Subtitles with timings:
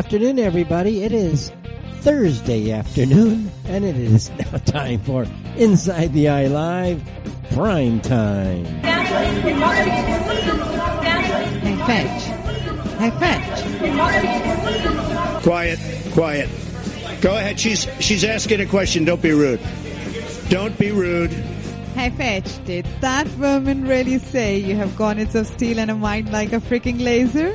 [0.00, 1.02] afternoon, everybody.
[1.02, 1.52] It is
[2.00, 5.26] Thursday afternoon, and it is now time for
[5.58, 7.02] Inside the Eye Live
[7.52, 8.64] Prime Time.
[11.60, 12.22] Hey, Fetch.
[12.96, 13.60] Hey, Fetch.
[15.42, 15.78] Quiet,
[16.12, 16.48] quiet.
[17.20, 17.60] Go ahead.
[17.60, 19.04] She's she's asking a question.
[19.04, 19.60] Don't be rude.
[20.48, 21.30] Don't be rude.
[21.94, 22.64] Hey, Fetch.
[22.64, 26.58] Did that woman really say you have garnets of steel and a mind like a
[26.58, 27.54] freaking laser?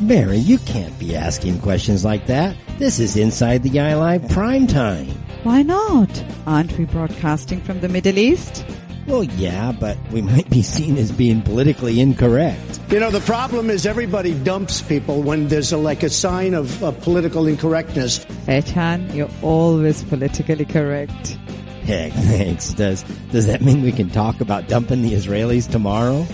[0.00, 2.56] Mary, you can't be asking questions like that.
[2.78, 5.08] This is Inside the Eye Live Prime Time.
[5.44, 6.24] Why not?
[6.46, 8.64] Aren't we broadcasting from the Middle East?
[9.06, 12.80] Well, yeah, but we might be seen as being politically incorrect.
[12.90, 16.82] You know, the problem is everybody dumps people when there's a, like a sign of,
[16.82, 18.24] of political incorrectness.
[18.46, 21.38] Fetchan, you're always politically correct.
[21.84, 22.72] Heck, thanks.
[22.72, 26.26] Does does that mean we can talk about dumping the Israelis tomorrow?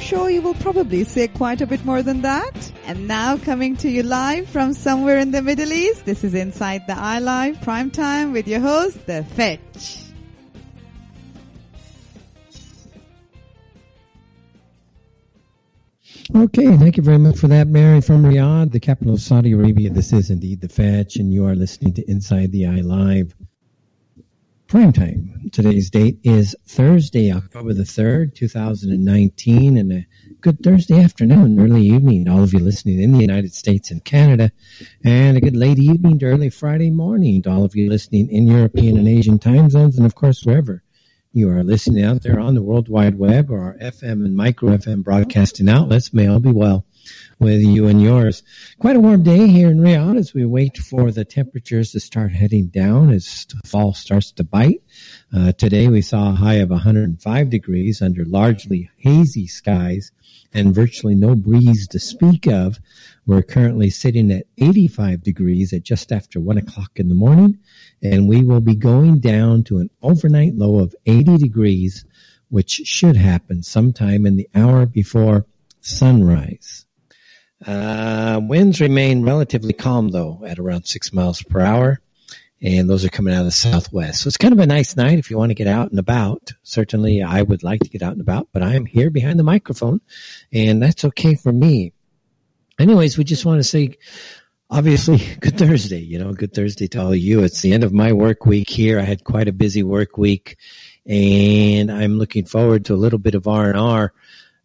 [0.00, 2.72] Sure you will probably say quite a bit more than that.
[2.86, 6.86] And now coming to you live from somewhere in the Middle East, this is Inside
[6.88, 10.06] the Eye Live Prime Time with your host, The Fetch.
[16.34, 19.90] Okay, thank you very much for that, Mary from Riyadh, the capital of Saudi Arabia.
[19.90, 23.34] This is indeed the Fetch, and you are listening to Inside the Eye Live
[24.70, 25.50] prime time.
[25.50, 30.06] Today's date is Thursday, October the 3rd, 2019, and a
[30.40, 34.04] good Thursday afternoon, early evening to all of you listening in the United States and
[34.04, 34.52] Canada,
[35.02, 38.46] and a good late evening to early Friday morning to all of you listening in
[38.46, 40.84] European and Asian time zones, and of course, wherever
[41.32, 44.76] you are listening out there on the World Wide Web or our FM and micro
[44.76, 46.14] FM broadcasting outlets.
[46.14, 46.86] May all be well
[47.40, 48.42] with you and yours.
[48.78, 52.32] Quite a warm day here in Riyadh as we wait for the temperatures to start
[52.32, 54.82] heading down as fall starts to bite.
[55.34, 60.12] Uh, today we saw a high of 105 degrees under largely hazy skies
[60.52, 62.78] and virtually no breeze to speak of.
[63.24, 67.58] We're currently sitting at 85 degrees at just after 1 o'clock in the morning,
[68.02, 72.04] and we will be going down to an overnight low of 80 degrees,
[72.50, 75.46] which should happen sometime in the hour before
[75.80, 76.84] sunrise.
[77.66, 82.00] Uh, winds remain relatively calm though at around 6 miles per hour
[82.62, 84.22] and those are coming out of the southwest.
[84.22, 86.52] So it's kind of a nice night if you want to get out and about.
[86.62, 89.44] Certainly, I would like to get out and about, but I am here behind the
[89.44, 90.00] microphone,
[90.52, 91.92] and that's okay for me.
[92.78, 93.96] Anyways, we just want to say,
[94.70, 96.00] obviously, good Thursday.
[96.00, 97.42] You know, good Thursday to all of you.
[97.44, 98.98] It's the end of my work week here.
[98.98, 100.58] I had quite a busy work week,
[101.06, 104.12] and I'm looking forward to a little bit of R and R.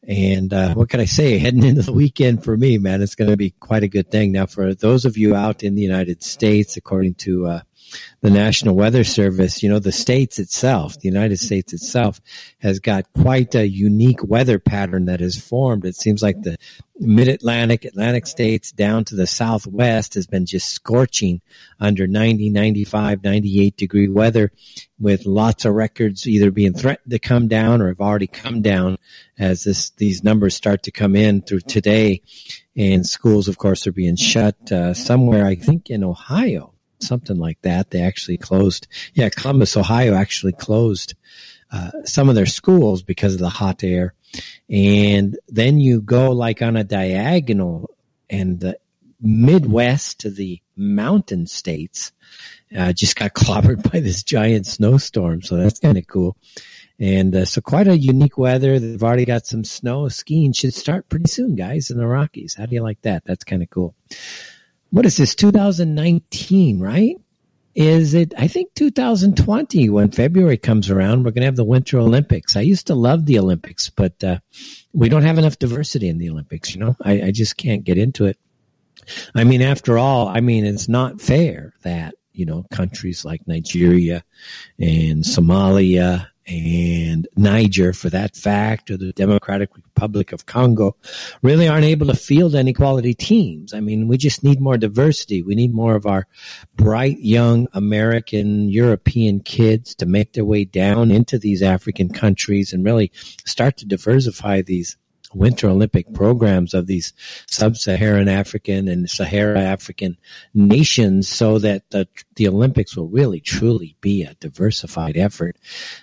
[0.08, 1.38] And uh, what can I say?
[1.40, 4.32] Heading into the weekend for me, man, it's going to be quite a good thing.
[4.32, 7.62] Now, for those of you out in the United States, according to uh,
[8.22, 12.20] the National Weather Service, you know, the states itself, the United States itself
[12.60, 15.86] has got quite a unique weather pattern that has formed.
[15.86, 16.58] It seems like the
[17.00, 21.42] mid-Atlantic, Atlantic states down to the southwest has been just scorching
[21.80, 24.52] under 90, 95, 98 degree weather
[25.00, 28.98] with lots of records either being threatened to come down or have already come down
[29.38, 32.22] as this, these numbers start to come in through today.
[32.78, 37.62] And schools, of course, are being shut uh, somewhere, I think, in Ohio something like
[37.62, 37.90] that.
[37.90, 38.88] They actually closed.
[39.14, 41.16] Yeah, Columbus, Ohio actually closed
[41.72, 44.14] uh, some of their schools because of the hot air.
[44.70, 47.90] And then you go like on a diagonal
[48.30, 48.78] and the
[49.22, 52.12] Midwest to the mountain states
[52.76, 55.42] uh, just got clobbered by this giant snowstorm.
[55.42, 56.36] So that's kind of cool.
[57.00, 58.80] And uh, so quite a unique weather.
[58.80, 60.08] They've already got some snow.
[60.08, 62.56] Skiing should start pretty soon, guys, in the Rockies.
[62.56, 63.24] How do you like that?
[63.26, 63.96] That's kind of cool
[64.96, 67.18] what is this 2019 right?
[67.76, 72.00] Is it i think 2020 when february comes around we're going to have the winter
[72.00, 72.56] olympics.
[72.56, 74.40] I used to love the olympics but uh,
[74.94, 76.96] we don't have enough diversity in the olympics you know?
[77.02, 78.40] I, I just can't get into it.
[79.36, 84.24] I mean after all i mean it's not fair that you know countries like nigeria
[84.80, 90.96] and somalia and Niger for that fact, or the Democratic Republic of Congo,
[91.42, 93.74] really aren't able to field any quality teams.
[93.74, 95.42] I mean, we just need more diversity.
[95.42, 96.28] We need more of our
[96.76, 102.86] bright young American, European kids to make their way down into these African countries and
[102.86, 103.12] really
[103.46, 104.98] start to diversify these
[105.36, 107.14] Winter Olympic programs of these
[107.48, 110.18] sub-Saharan African and Sahara African
[110.54, 115.58] nations so that the, the Olympics will really truly be a diversified effort.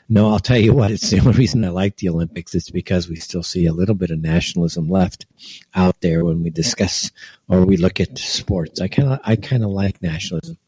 [0.09, 2.55] No, I'll tell you what, it's the only reason I like the Olympics.
[2.55, 5.27] It's because we still see a little bit of nationalism left
[5.75, 7.11] out there when we discuss
[7.49, 8.81] or we look at sports.
[8.81, 10.59] I kind of, I kind of like nationalism.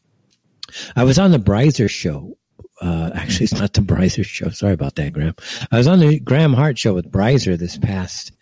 [0.95, 2.37] I was on the Breiser show
[2.81, 4.49] uh, actually, it's not the Breiser show.
[4.49, 5.35] Sorry about that, Graham.
[5.71, 8.33] I was on the Graham Hart show with Breiser this past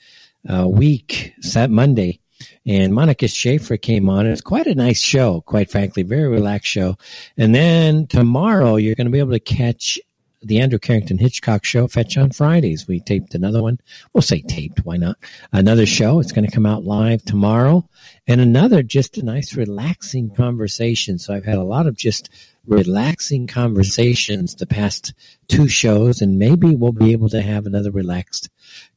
[0.51, 2.19] uh, week, Sat Monday,
[2.65, 4.25] and Monika Schaefer came on.
[4.25, 6.97] It was quite a nice show, quite frankly, very relaxed show.
[7.37, 9.99] And then tomorrow you're going to be able to catch
[10.45, 12.87] the Andrew Carrington Hitchcock show, Fetch on Fridays.
[12.87, 13.79] We taped another one.
[14.11, 15.17] We'll say taped, why not?
[15.51, 16.19] Another show.
[16.19, 17.87] It's going to come out live tomorrow.
[18.27, 21.17] And another just a nice relaxing conversation.
[21.17, 22.29] So I've had a lot of just
[22.65, 25.13] relaxing conversations the past
[25.47, 28.49] two shows and maybe we'll be able to have another relaxed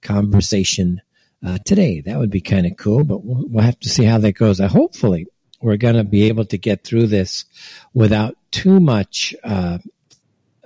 [0.03, 1.01] conversation
[1.47, 2.01] uh, today.
[2.01, 4.61] That would be kind of cool, but we'll, we'll have to see how that goes.
[4.61, 5.27] Uh, hopefully
[5.63, 7.45] we're going to be able to get through this
[7.95, 9.79] without too much, uh,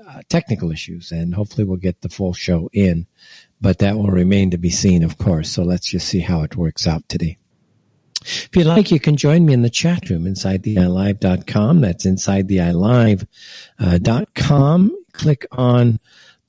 [0.04, 3.06] uh, technical issues, and hopefully we'll get the full show in.
[3.60, 5.50] But that will remain to be seen, of course.
[5.50, 7.36] So let's just see how it works out today.
[8.22, 11.80] If you'd like, you can join me in the chat room inside the iLive.com.
[11.80, 13.26] That's inside the iLive.com.
[14.90, 15.98] Uh, Click on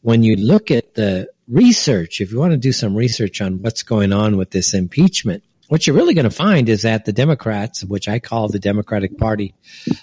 [0.00, 3.82] when you look at the research, if you want to do some research on what's
[3.82, 7.84] going on with this impeachment, what you're really going to find is that the Democrats,
[7.84, 9.54] which I call the Democratic Party,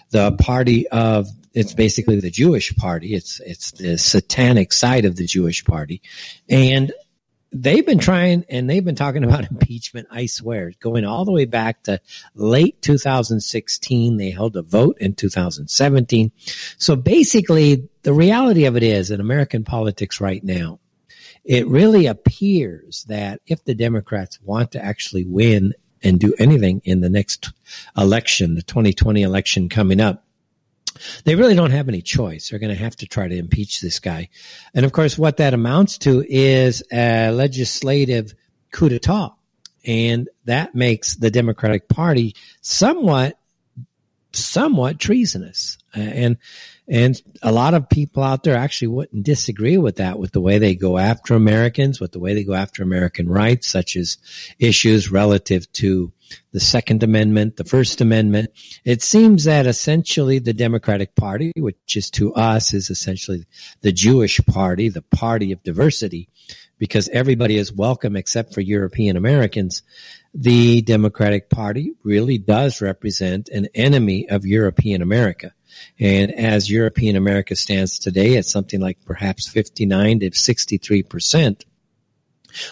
[0.10, 3.14] the party of it's basically the Jewish party.
[3.14, 6.02] It's it's the satanic side of the Jewish party,
[6.50, 6.92] and
[7.54, 10.08] they've been trying and they've been talking about impeachment.
[10.12, 12.02] I swear, going all the way back to
[12.34, 14.18] late 2016.
[14.18, 16.32] They held a vote in 2017.
[16.78, 20.80] So basically, the reality of it is in American politics right now,
[21.44, 27.02] it really appears that if the Democrats want to actually win and do anything in
[27.02, 27.52] the next
[27.98, 30.26] election, the 2020 election coming up,
[31.24, 32.50] they really don't have any choice.
[32.50, 34.30] They're going to have to try to impeach this guy.
[34.74, 38.34] And of course, what that amounts to is a legislative
[38.72, 39.32] coup d'etat.
[39.86, 43.38] And that makes the Democratic Party somewhat,
[44.32, 45.78] somewhat treasonous.
[45.96, 46.38] Uh, and
[46.88, 50.58] and a lot of people out there actually wouldn't disagree with that, with the way
[50.58, 54.18] they go after Americans, with the way they go after American rights, such as
[54.60, 56.12] issues relative to
[56.52, 58.50] the Second Amendment, the First Amendment.
[58.84, 63.46] It seems that essentially the Democratic Party, which is to us is essentially
[63.82, 66.28] the Jewish party, the party of diversity,
[66.78, 69.84] because everybody is welcome except for European Americans.
[70.34, 75.54] The Democratic Party really does represent an enemy of European America.
[76.00, 81.66] And as European America stands today at something like perhaps 59 to 63 percent,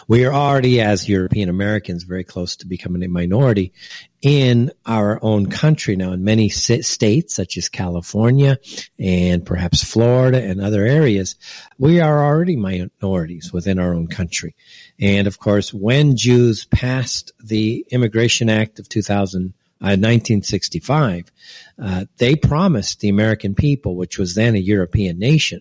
[0.06, 3.72] we are already, as European Americans, very close to becoming a minority
[4.20, 6.12] in our own country now.
[6.12, 8.58] In many states, such as California
[8.98, 11.36] and perhaps Florida and other areas,
[11.78, 14.54] we are already minorities within our own country.
[15.00, 19.54] And of course, when Jews passed the Immigration Act of 2000,
[19.90, 21.32] 1965,
[21.78, 25.60] uh, uh, they promised the American people, which was then a European nation,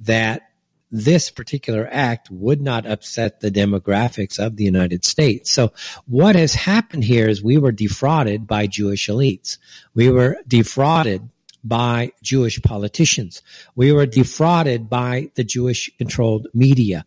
[0.00, 0.42] that
[0.90, 5.50] this particular act would not upset the demographics of the United States.
[5.50, 5.72] So
[6.06, 9.58] what has happened here is we were defrauded by Jewish elites.
[9.94, 11.28] We were defrauded
[11.64, 13.42] by Jewish politicians.
[13.74, 17.04] We were defrauded by the Jewish controlled media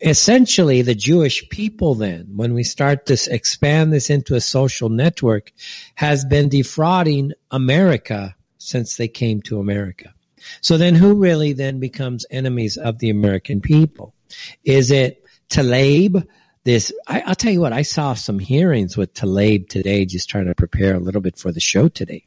[0.00, 5.52] essentially the Jewish people then, when we start to expand this into a social network,
[5.94, 10.14] has been defrauding America since they came to America.
[10.60, 14.14] So then who really then becomes enemies of the American people?
[14.64, 16.26] Is it Tlaib?
[16.64, 20.46] This, I, will tell you what, I saw some hearings with Tlaib today, just trying
[20.46, 22.26] to prepare a little bit for the show today.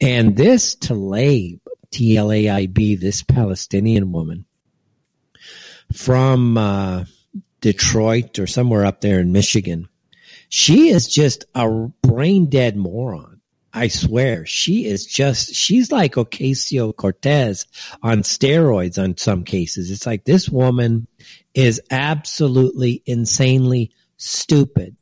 [0.00, 4.44] And this Tlaib, T-L-A-I-B, this Palestinian woman,
[5.92, 7.04] from uh,
[7.60, 9.88] Detroit or somewhere up there in Michigan.
[10.48, 11.68] She is just a
[12.02, 13.40] brain dead moron.
[13.72, 14.46] I swear.
[14.46, 17.66] She is just, she's like Ocasio Cortez
[18.02, 19.90] on steroids on some cases.
[19.90, 21.08] It's like this woman
[21.54, 24.96] is absolutely insanely stupid.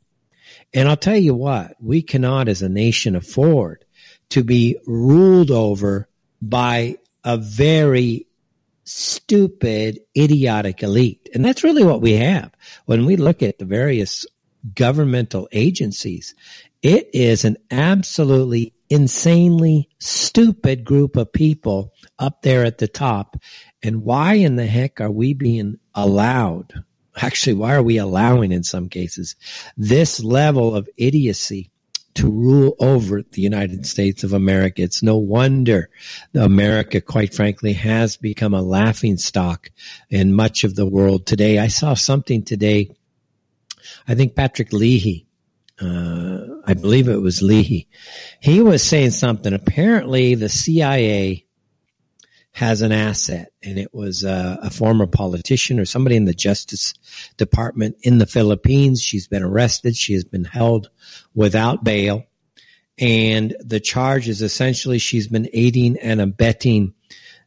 [0.73, 3.85] And I'll tell you what, we cannot as a nation afford
[4.29, 6.07] to be ruled over
[6.41, 8.25] by a very
[8.83, 11.29] stupid, idiotic elite.
[11.33, 12.51] And that's really what we have
[12.85, 14.25] when we look at the various
[14.75, 16.35] governmental agencies.
[16.81, 23.37] It is an absolutely insanely stupid group of people up there at the top.
[23.81, 26.83] And why in the heck are we being allowed?
[27.15, 29.35] Actually, why are we allowing in some cases
[29.77, 31.71] this level of idiocy
[32.15, 34.81] to rule over the United States of America.
[34.81, 35.89] It's no wonder
[36.31, 39.69] the America, quite frankly, has become a laughing stock
[40.09, 41.59] in much of the world today.
[41.59, 42.95] I saw something today.
[44.07, 45.27] I think Patrick Leahy,
[45.81, 47.87] uh, I believe it was Leahy.
[48.39, 49.53] He was saying something.
[49.53, 51.42] Apparently, the CIA
[52.53, 56.93] has an asset, and it was uh, a former politician or somebody in the Justice
[57.35, 59.01] Department in the Philippines.
[59.01, 59.95] She's been arrested.
[59.97, 60.89] She has been held
[61.33, 62.23] without bail.
[62.99, 66.93] And the charge is essentially she's been aiding and abetting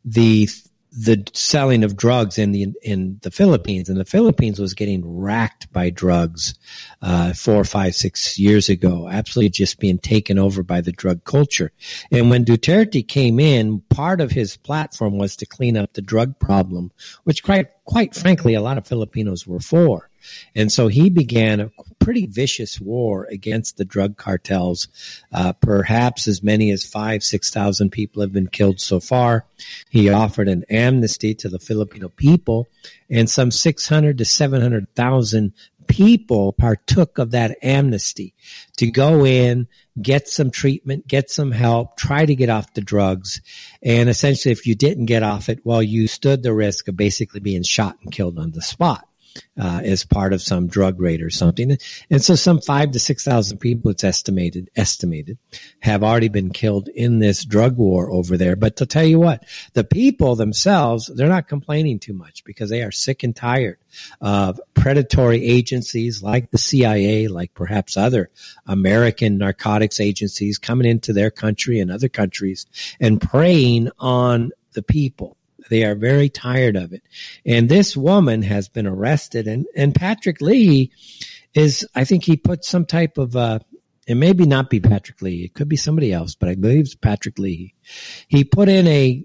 [0.05, 0.49] the
[0.97, 5.71] the selling of drugs in the in the Philippines, and the Philippines was getting racked
[5.73, 6.55] by drugs
[7.03, 11.71] uh, four, five, six years ago, absolutely just being taken over by the drug culture.
[12.11, 16.39] And when Duterte came in, part of his platform was to clean up the drug
[16.39, 16.91] problem,
[17.25, 20.09] which quite quite frankly, a lot of Filipinos were for.
[20.55, 24.89] And so he began a pretty vicious war against the drug cartels.
[25.33, 29.45] Uh, perhaps as many as five, 6,000 people have been killed so far.
[29.91, 32.69] He offered an amnesty to the Filipino people
[33.11, 35.53] and some 600 to 700,000
[35.87, 38.35] people partook of that amnesty
[38.77, 39.69] to go in,
[40.01, 43.41] get some treatment, get some help, try to get off the drugs.
[43.83, 47.41] And essentially, if you didn't get off it, well, you stood the risk of basically
[47.41, 49.09] being shot and killed on the spot
[49.59, 51.77] uh, as part of some drug raid or something.
[52.11, 55.39] And so some five to 6,000 people, it's estimated, estimated,
[55.81, 58.57] have already been killed in this drug war over there.
[58.57, 62.83] But to tell you what, the people themselves, they're not complaining too much because they
[62.83, 63.79] are sick and tired
[64.21, 68.31] of predatory agencies like the CIA, like perhaps other
[68.67, 72.67] American narcotics agencies coming into their country and other countries
[73.01, 75.37] and preying on the people
[75.69, 77.03] they are very tired of it.
[77.45, 80.93] And this woman has been arrested and, and Patrick Leahy
[81.55, 83.61] is, I think he put some type of, uh,
[84.07, 85.45] it maybe not be Patrick Leahy.
[85.45, 87.75] It could be somebody else, but I believe it's Patrick Leahy.
[88.29, 89.25] He put in a,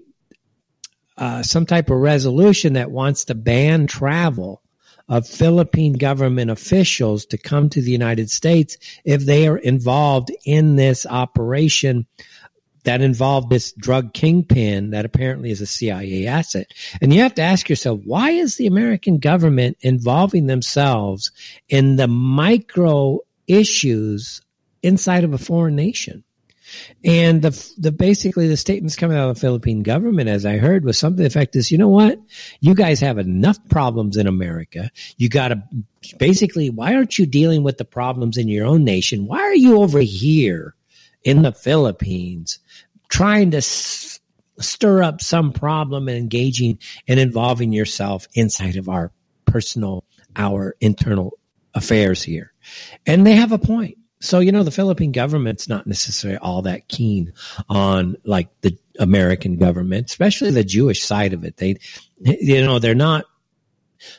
[1.16, 4.62] uh, some type of resolution that wants to ban travel
[5.08, 10.76] of Philippine government officials to come to the United States if they are involved in
[10.76, 12.06] this operation
[12.84, 16.72] that involved this drug kingpin that apparently is a CIA asset.
[17.00, 21.30] And you have to ask yourself, why is the American government involving themselves
[21.68, 24.40] in the micro issues
[24.82, 26.24] inside of a foreign nation?
[27.04, 30.84] And the the basically the statements coming out of the Philippine government, as I heard,
[30.86, 32.18] was something the effect is, you know what?
[32.60, 34.90] You guys have enough problems in America.
[35.18, 35.62] You got to
[36.18, 39.26] basically, why aren't you dealing with the problems in your own nation?
[39.26, 40.74] Why are you over here
[41.24, 42.58] in the Philippines
[43.08, 44.20] trying to s-
[44.58, 49.12] stir up some problem and engaging and involving yourself inside of our
[49.44, 50.04] personal,
[50.36, 51.38] our internal
[51.74, 52.52] affairs here.
[53.06, 53.98] And they have a point.
[54.20, 57.32] So, you know, the Philippine government's not necessarily all that keen
[57.68, 61.56] on like the American government, especially the Jewish side of it.
[61.56, 61.78] They,
[62.20, 63.24] you know, they're not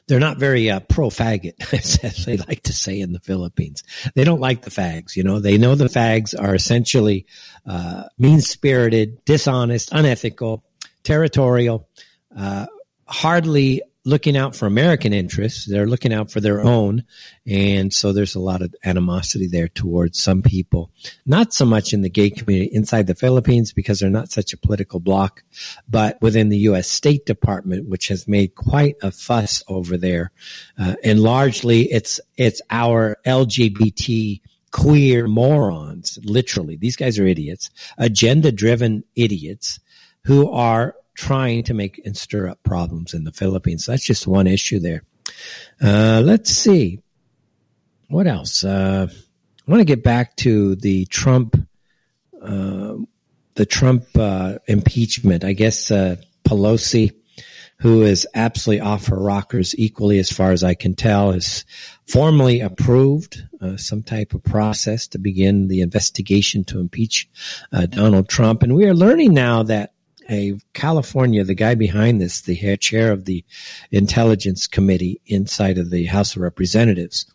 [0.07, 1.73] they're not very uh, pro faggot,
[2.03, 3.83] as they like to say in the Philippines.
[4.15, 5.15] They don't like the fags.
[5.15, 7.25] You know, they know the fags are essentially
[7.65, 10.63] uh, mean spirited, dishonest, unethical,
[11.03, 11.87] territorial,
[12.35, 12.67] uh,
[13.05, 15.65] hardly looking out for American interests.
[15.65, 17.03] They're looking out for their own.
[17.47, 20.91] And so there's a lot of animosity there towards some people.
[21.25, 24.57] Not so much in the gay community inside the Philippines because they're not such a
[24.57, 25.43] political bloc,
[25.87, 26.87] but within the U.S.
[26.87, 30.31] State Department, which has made quite a fuss over there.
[30.77, 34.41] Uh, and largely it's, it's our LGBT
[34.71, 36.75] queer morons, literally.
[36.75, 39.79] These guys are idiots, agenda driven idiots
[40.25, 43.85] who are trying to make and stir up problems in the Philippines.
[43.85, 45.03] That's just one issue there.
[45.81, 46.99] Uh, let's see.
[48.09, 48.63] What else?
[48.63, 51.55] Uh, I want to get back to the Trump,
[52.41, 52.95] uh,
[53.55, 55.43] the Trump uh, impeachment.
[55.43, 57.15] I guess uh, Pelosi,
[57.77, 61.65] who is absolutely off her rockers equally as far as I can tell, has
[62.07, 67.29] formally approved uh, some type of process to begin the investigation to impeach
[67.89, 68.63] Donald Trump.
[68.63, 69.92] And we are learning now that
[70.29, 73.43] a California, the guy behind this, the chair of the
[73.91, 77.25] intelligence committee inside of the House of Representatives.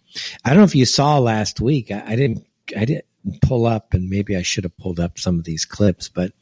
[0.44, 1.90] I don't know if you saw last week.
[1.90, 2.46] I, I didn't.
[2.76, 3.04] I didn't.
[3.42, 6.32] pull up, and maybe I should have pulled up some of these clips, but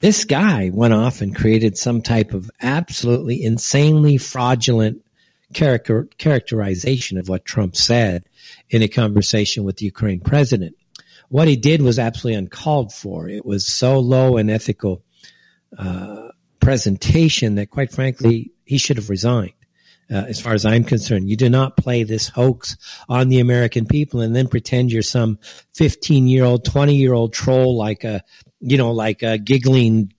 [0.00, 5.02] this guy went off and created some type of absolutely insanely fraudulent
[5.54, 8.24] character, characterization of what Trump said
[8.68, 10.76] in a conversation with the Ukraine president.
[11.28, 13.28] What he did was absolutely uncalled for.
[13.28, 15.02] It was so low and ethical
[15.78, 16.28] uh,
[16.60, 19.52] presentation that, quite frankly, he should have resigned.
[20.08, 21.28] Uh, as far as I'm concerned.
[21.28, 22.76] You do not play this hoax
[23.08, 25.40] on the American people and then pretend you're some
[25.74, 28.22] 15 year old, 20 year old troll like a,
[28.60, 30.12] you know, like a giggling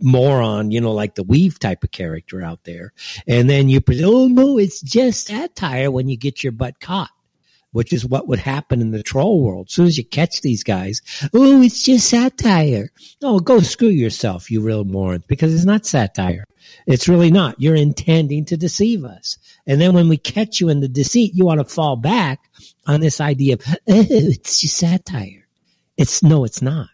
[0.00, 2.92] moron, you know, like the weave type of character out there.
[3.26, 7.10] And then you pretend, oh no, it's just satire when you get your butt caught
[7.72, 9.66] which is what would happen in the troll world.
[9.68, 11.02] As soon as you catch these guys,
[11.34, 12.90] oh, it's just satire.
[13.22, 16.44] Oh, go screw yourself, you real moron, because it's not satire.
[16.86, 17.60] It's really not.
[17.60, 19.38] You're intending to deceive us.
[19.66, 22.40] And then when we catch you in the deceit, you want to fall back
[22.86, 25.46] on this idea of, oh, it's just satire.
[25.96, 26.88] It's no, it's not.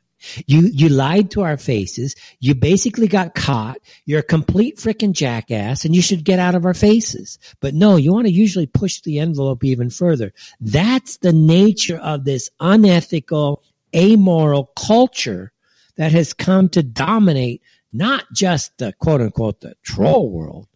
[0.47, 2.17] You, you lied to our faces.
[2.41, 3.79] You basically got caught.
[4.05, 7.39] You're a complete freaking jackass and you should get out of our faces.
[7.61, 10.33] But no, you want to usually push the envelope even further.
[10.61, 13.63] That's the nature of this unethical,
[13.95, 15.53] amoral culture
[15.97, 20.69] that has come to dominate not just the quote unquote the troll world,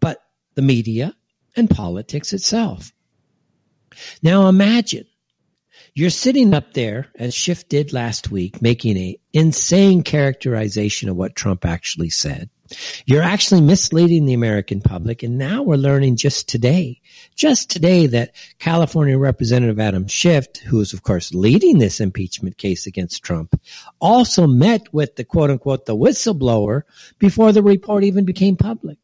[0.00, 0.22] but
[0.54, 1.14] the media
[1.54, 2.92] and politics itself.
[4.22, 5.06] Now imagine
[5.96, 11.34] you're sitting up there, as Schiff did last week, making a insane characterization of what
[11.34, 12.50] Trump actually said.
[13.06, 15.22] You're actually misleading the American public.
[15.22, 17.00] And now we're learning just today,
[17.34, 22.86] just today that California Representative Adam Schiff, who is of course leading this impeachment case
[22.86, 23.58] against Trump,
[23.98, 26.82] also met with the quote unquote the whistleblower
[27.18, 28.98] before the report even became public.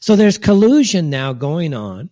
[0.00, 2.08] So there's collusion now going on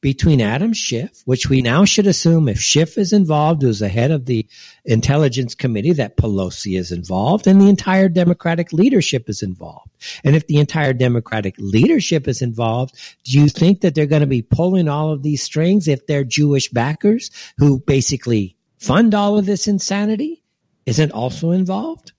[0.00, 4.10] between Adam Schiff, which we now should assume if Schiff is involved, who's the head
[4.10, 4.46] of the
[4.84, 9.90] Intelligence Committee, that Pelosi is involved, and the entire Democratic leadership is involved.
[10.24, 14.26] And if the entire Democratic leadership is involved, do you think that they're going to
[14.26, 19.46] be pulling all of these strings if they're Jewish backers who basically fund all of
[19.46, 20.42] this insanity?
[20.84, 22.12] Isn't also involved?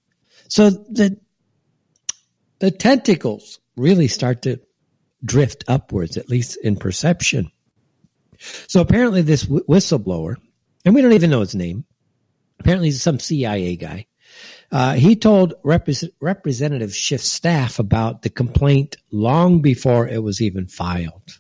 [0.47, 1.17] So the
[2.59, 4.61] the tentacles really start to
[5.25, 7.51] drift upwards, at least in perception.
[8.39, 10.35] So apparently, this whistleblower,
[10.85, 11.85] and we don't even know his name,
[12.59, 14.07] apparently he's some CIA guy.
[14.71, 21.39] Uh, he told Representative Schiff's staff about the complaint long before it was even filed.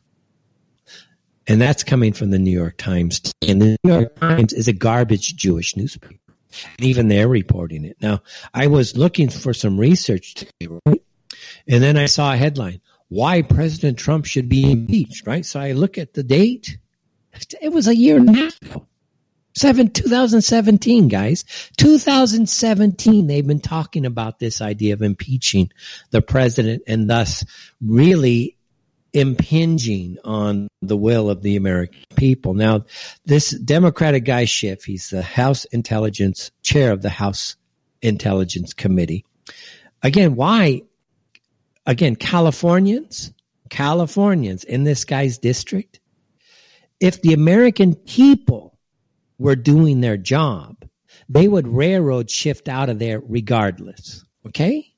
[1.47, 3.33] And that's coming from the New York Times.
[3.41, 6.15] And the New York Times is a garbage Jewish newspaper.
[6.77, 7.97] And even they're reporting it.
[7.99, 8.21] Now,
[8.53, 11.01] I was looking for some research today, right?
[11.67, 15.45] And then I saw a headline, why President Trump should be impeached, right?
[15.45, 16.77] So I look at the date
[17.61, 18.87] it was a year and a half ago.
[19.55, 21.45] Seven, 2017, guys.
[21.77, 25.71] 2017, they've been talking about this idea of impeaching
[26.09, 27.45] the president and thus
[27.79, 28.57] really
[29.13, 32.55] impinging on the will of the American people.
[32.55, 32.85] Now,
[33.25, 37.55] this Democratic guy Schiff, he's the House Intelligence Chair of the House
[38.01, 39.23] Intelligence Committee.
[40.01, 40.81] Again, why?
[41.85, 43.31] Again, Californians,
[43.69, 45.99] Californians in this guy's district,
[46.99, 48.77] if the American people
[49.37, 50.77] were doing their job,
[51.29, 54.23] they would railroad Schiff out of there regardless.
[54.47, 54.93] Okay?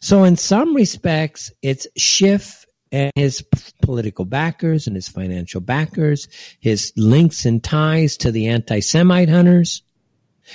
[0.00, 3.44] So in some respects, it's Schiff and his
[3.82, 6.28] political backers and his financial backers,
[6.60, 9.82] his links and ties to the anti-Semite hunters,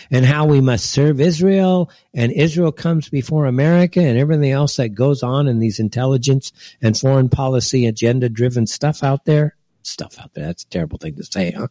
[0.10, 4.90] and how we must serve Israel and Israel comes before America and everything else that
[4.90, 10.34] goes on in these intelligence and foreign policy agenda driven stuff out there stuff out
[10.34, 10.46] there.
[10.46, 11.68] That's a terrible thing to say, huh?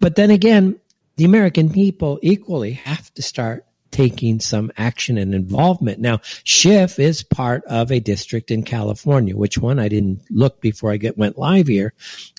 [0.00, 0.78] But then again,
[1.16, 5.98] the American people equally have to start taking some action and involvement.
[5.98, 9.36] Now, Schiff is part of a district in California.
[9.36, 9.78] Which one?
[9.78, 11.94] I didn't look before I get went live here.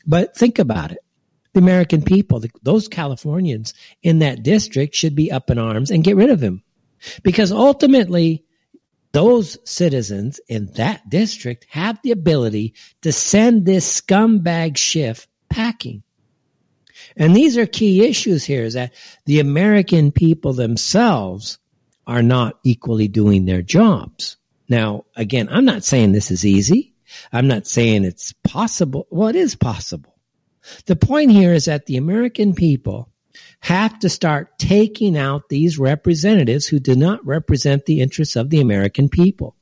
[0.05, 0.99] But think about it.
[1.53, 3.73] The American people, the, those Californians
[4.03, 6.63] in that district should be up in arms and get rid of him.
[7.23, 8.45] Because ultimately,
[9.11, 16.03] those citizens in that district have the ability to send this scumbag Schiff packing.
[17.15, 18.93] And these are key issues here is that
[19.25, 21.57] the American people themselves
[22.05, 24.37] are not equally doing their jobs.
[24.67, 26.93] Now, again, I'm not saying this is easy.
[27.31, 29.07] I'm not saying it's possible.
[29.09, 30.15] Well, it is possible.
[30.85, 33.09] The point here is that the American people
[33.61, 38.61] have to start taking out these representatives who do not represent the interests of the
[38.61, 39.55] American people.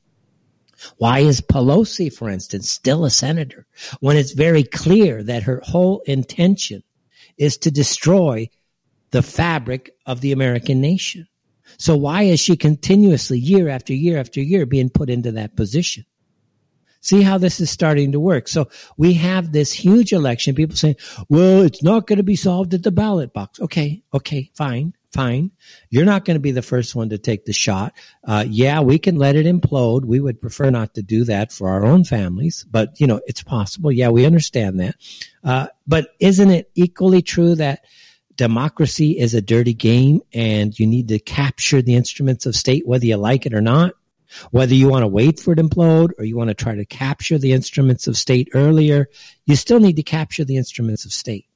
[0.96, 3.66] Why is Pelosi, for instance, still a senator
[4.00, 6.82] when it's very clear that her whole intention
[7.36, 8.48] is to destroy
[9.10, 11.26] the fabric of the American nation.
[11.78, 16.04] So why is she continuously, year after year after year, being put into that position?
[17.08, 18.48] See how this is starting to work.
[18.48, 18.68] So
[18.98, 20.54] we have this huge election.
[20.54, 20.96] People saying,
[21.30, 23.58] well, it's not going to be solved at the ballot box.
[23.60, 24.02] Okay.
[24.12, 24.50] Okay.
[24.54, 24.92] Fine.
[25.10, 25.52] Fine.
[25.88, 27.94] You're not going to be the first one to take the shot.
[28.22, 30.04] Uh, yeah, we can let it implode.
[30.04, 33.42] We would prefer not to do that for our own families, but you know, it's
[33.42, 33.90] possible.
[33.90, 34.96] Yeah, we understand that.
[35.42, 37.86] Uh, but isn't it equally true that
[38.36, 43.06] democracy is a dirty game and you need to capture the instruments of state whether
[43.06, 43.94] you like it or not?
[44.50, 46.84] Whether you want to wait for it to implode or you want to try to
[46.84, 49.08] capture the instruments of state earlier,
[49.46, 51.46] you still need to capture the instruments of state.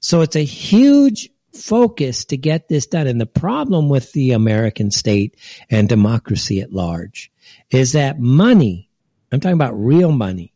[0.00, 3.06] So it's a huge focus to get this done.
[3.06, 5.36] And the problem with the American state
[5.70, 7.30] and democracy at large
[7.70, 8.90] is that money,
[9.30, 10.52] I'm talking about real money,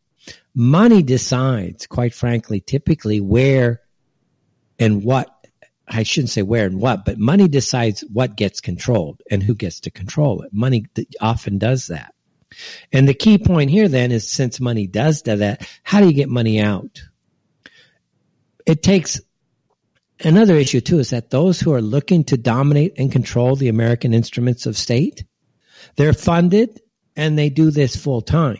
[0.54, 3.80] money decides, quite frankly, typically where
[4.78, 5.37] and what
[5.88, 9.80] I shouldn't say where and what, but money decides what gets controlled and who gets
[9.80, 10.52] to control it.
[10.52, 10.86] Money
[11.20, 12.14] often does that.
[12.92, 16.12] And the key point here then is since money does do that, how do you
[16.12, 17.02] get money out?
[18.66, 19.20] It takes
[20.24, 24.14] another issue too is that those who are looking to dominate and control the American
[24.14, 25.24] instruments of state,
[25.96, 26.80] they're funded
[27.16, 28.58] and they do this full time.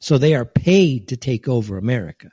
[0.00, 2.30] So they are paid to take over America.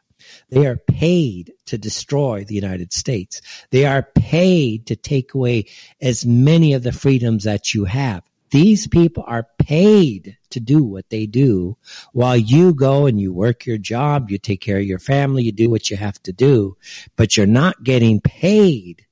[0.49, 3.41] They are paid to destroy the United States.
[3.71, 5.65] They are paid to take away
[6.01, 8.23] as many of the freedoms that you have.
[8.51, 11.75] These people are paid to do what they do
[12.11, 15.51] while you go and you work your job, you take care of your family, you
[15.51, 16.77] do what you have to do,
[17.15, 19.07] but you're not getting paid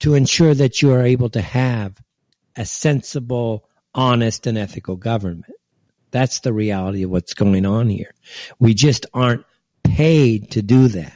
[0.00, 1.98] to ensure that you are able to have
[2.56, 5.54] a sensible, honest, and ethical government.
[6.10, 8.12] That's the reality of what's going on here.
[8.58, 9.46] We just aren't
[9.84, 11.12] paid to do that.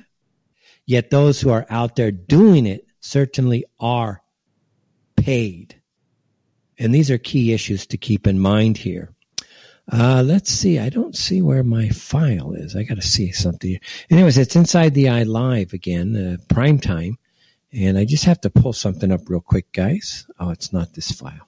[0.87, 4.23] Yet those who are out there doing it certainly are
[5.17, 5.75] paid.
[6.79, 9.13] And these are key issues to keep in mind here.
[9.91, 10.79] Uh, let's see.
[10.79, 12.77] I don't see where my file is.
[12.77, 13.81] I got to see something.
[14.11, 17.19] Anyways, it's inside the eye live again, uh, prime time.
[17.73, 20.27] And I just have to pull something up real quick, guys.
[20.39, 21.48] Oh, it's not this file.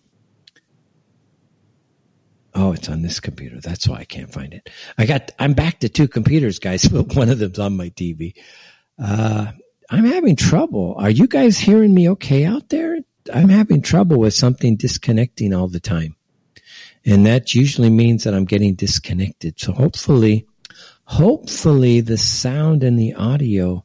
[2.55, 3.61] Oh, it's on this computer.
[3.61, 4.69] That's why I can't find it.
[4.99, 8.35] I got, I'm back to two computers, guys, but one of them's on my TV.
[8.99, 9.53] Uh,
[9.89, 10.95] I'm having trouble.
[10.99, 12.99] Are you guys hearing me okay out there?
[13.33, 16.17] I'm having trouble with something disconnecting all the time.
[17.05, 19.59] And that usually means that I'm getting disconnected.
[19.59, 20.47] So hopefully,
[21.05, 23.85] hopefully the sound and the audio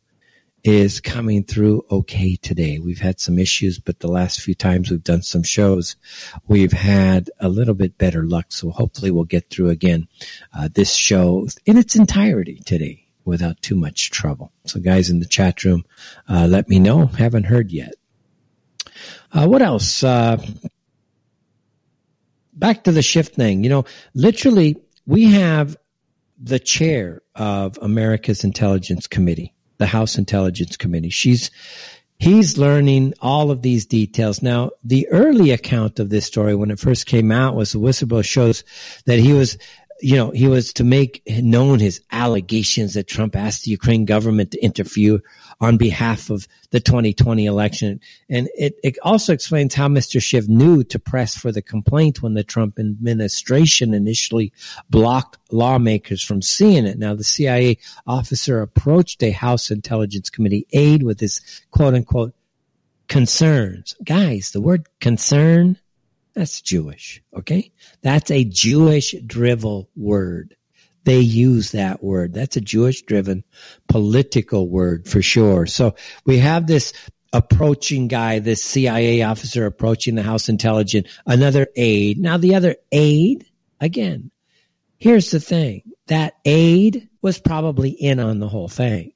[0.65, 2.80] is coming through okay today.
[2.80, 5.95] We've had some issues, but the last few times we've done some shows,
[6.47, 8.47] we've had a little bit better luck.
[8.49, 10.08] So hopefully we'll get through again
[10.58, 14.51] uh, this show in its entirety today without too much trouble.
[14.65, 15.86] So guys in the chat room,
[16.28, 17.06] uh, let me know.
[17.06, 17.93] Haven't heard yet.
[19.32, 20.04] Uh, what else?
[20.04, 20.43] Uh,
[22.54, 23.63] back to the Schiff thing.
[23.63, 25.78] You know, literally, we have
[26.41, 31.10] the chair of America's Intelligence Committee the House Intelligence Committee.
[31.10, 31.52] She's
[32.18, 34.42] he's learning all of these details.
[34.42, 38.26] Now, the early account of this story when it first came out was the whistleblower
[38.26, 38.64] shows
[39.06, 39.58] that he was
[40.02, 44.52] you know, he was to make known his allegations that Trump asked the Ukraine government
[44.52, 45.22] to interfere
[45.60, 48.00] on behalf of the 2020 election.
[48.30, 50.22] And it, it also explains how Mr.
[50.22, 54.52] Schiff knew to press for the complaint when the Trump administration initially
[54.89, 56.98] blocked lawmakers from seeing it.
[56.98, 61.41] Now, the CIA officer approached a House Intelligence Committee aide with his
[61.72, 62.34] quote unquote
[63.08, 63.96] concerns.
[64.04, 65.78] Guys, the word concern,
[66.34, 67.72] that's Jewish, okay?
[68.02, 70.56] That's a Jewish drivel word.
[71.06, 72.34] They use that word.
[72.34, 73.44] That's a Jewish driven
[73.88, 75.68] political word for sure.
[75.68, 76.94] So we have this
[77.32, 82.18] approaching guy, this CIA officer approaching the House intelligence, another aide.
[82.18, 83.46] Now the other aide,
[83.80, 84.32] again,
[84.98, 85.84] here's the thing.
[86.08, 89.13] That aide was probably in on the whole thing.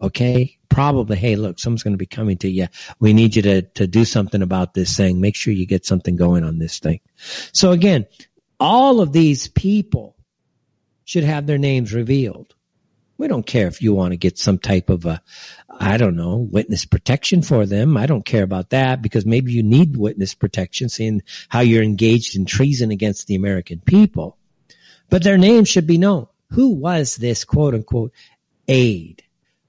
[0.00, 0.58] Okay.
[0.68, 2.66] Probably, hey, look, someone's going to be coming to you.
[2.98, 5.20] We need you to, to do something about this thing.
[5.20, 7.00] Make sure you get something going on this thing.
[7.52, 8.06] So again,
[8.58, 10.16] all of these people
[11.12, 12.54] should have their names revealed.
[13.18, 15.20] We don't care if you want to get some type of a,
[15.68, 17.98] I don't know, witness protection for them.
[17.98, 21.20] I don't care about that because maybe you need witness protection seeing
[21.50, 24.38] how you're engaged in treason against the American people.
[25.10, 26.28] But their names should be known.
[26.52, 28.12] Who was this quote unquote
[28.66, 29.22] aide?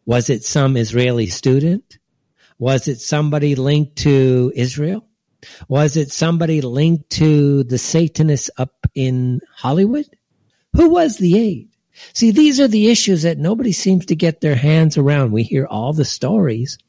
[0.06, 1.98] Was it some Israeli student?
[2.58, 5.06] Was it somebody linked to Israel?
[5.68, 10.08] Was it somebody linked to the Satanists up in Hollywood?
[10.76, 11.70] Who was the aide?
[12.14, 15.32] See, these are the issues that nobody seems to get their hands around.
[15.32, 16.80] We hear all the stories,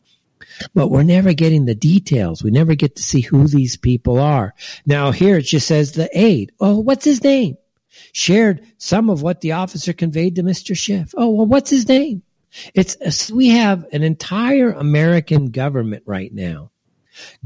[0.75, 2.42] but we're never getting the details.
[2.42, 4.55] We never get to see who these people are.
[4.87, 6.53] Now here it just says the aide.
[6.59, 7.59] Oh, what's his name?
[8.12, 10.77] Shared some of what the officer conveyed to Mr.
[10.77, 11.14] Schiff.
[11.16, 12.23] Oh, well, what's his name?
[12.75, 16.70] It's, we have an entire American government right now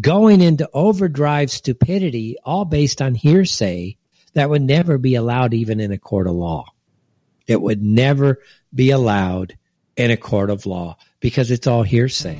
[0.01, 3.97] going into overdrive stupidity, all based on hearsay
[4.35, 6.67] that would never be allowed even in a court of law.
[7.47, 8.41] It would never
[8.75, 9.57] be allowed
[9.97, 12.38] in a court of law because it's all hearsay.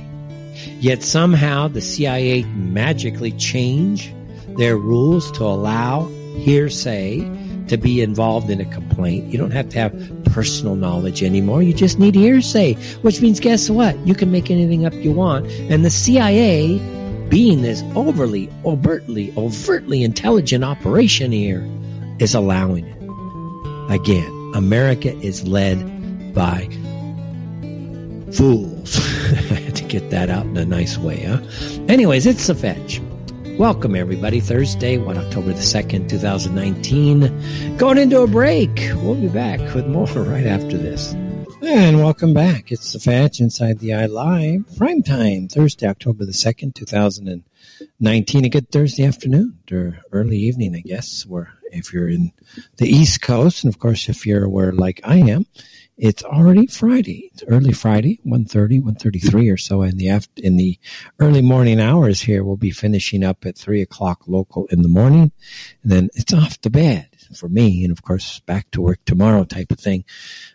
[0.79, 4.13] Yet somehow the CIA magically change
[4.57, 6.05] their rules to allow
[6.37, 7.19] hearsay
[7.67, 9.31] to be involved in a complaint.
[9.31, 11.61] You don't have to have personal knowledge anymore.
[11.61, 13.97] You just need hearsay, which means guess what?
[14.07, 15.45] You can make anything up you want.
[15.47, 16.79] And the CIA,
[17.29, 21.67] being this overly, overtly, overtly intelligent operation here,
[22.19, 23.93] is allowing it.
[23.93, 26.67] Again, America is led by
[28.31, 28.99] fools.
[29.73, 31.39] to get that out in a nice way, huh?
[31.87, 33.01] Anyways, it's the fetch.
[33.59, 34.39] Welcome, everybody.
[34.39, 37.77] Thursday, 1 October the 2nd, 2019.
[37.77, 38.89] Going into a break.
[38.95, 41.13] We'll be back with more right after this.
[41.61, 42.71] And welcome back.
[42.71, 48.45] It's the Fetch Inside the Eye Live, prime time, Thursday, October the 2nd, 2019.
[48.45, 52.31] A good Thursday afternoon or early evening, I guess, where if you're in
[52.77, 53.65] the East Coast.
[53.65, 55.45] And of course, if you're where like I am,
[55.97, 57.29] it's already Friday.
[57.33, 60.79] It's early Friday, 1.30, 1.33 or so in the after, in the
[61.19, 62.41] early morning hours here.
[62.41, 65.33] We'll be finishing up at 3 o'clock local in the morning.
[65.83, 67.83] And then it's off to bed for me.
[67.83, 70.05] And of course, back to work tomorrow type of thing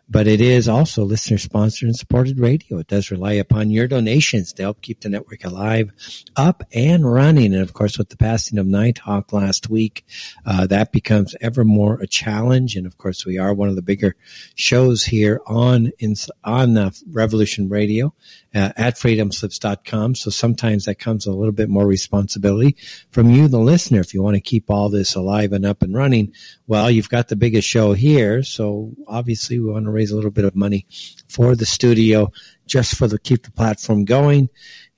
[0.08, 2.78] but it is also listener sponsored and supported radio.
[2.78, 5.90] It does rely upon your donations to help keep the network alive,
[6.36, 7.54] up and running.
[7.54, 10.04] And of course, with the passing of Nighthawk last week,
[10.44, 12.76] uh, that becomes ever more a challenge.
[12.76, 14.14] And of course, we are one of the bigger
[14.54, 16.14] shows here on in,
[16.44, 18.14] on uh, Revolution Radio
[18.54, 20.14] uh, at freedomslips.com.
[20.14, 22.76] So sometimes that comes a little bit more responsibility
[23.10, 24.00] from you, the listener.
[24.00, 26.32] If you want to keep all this alive and up and running,
[26.66, 28.42] well, you've got the biggest show here.
[28.42, 30.86] So obviously we want to raise a little bit of money
[31.28, 32.32] for the studio
[32.66, 34.48] just for the keep the platform going.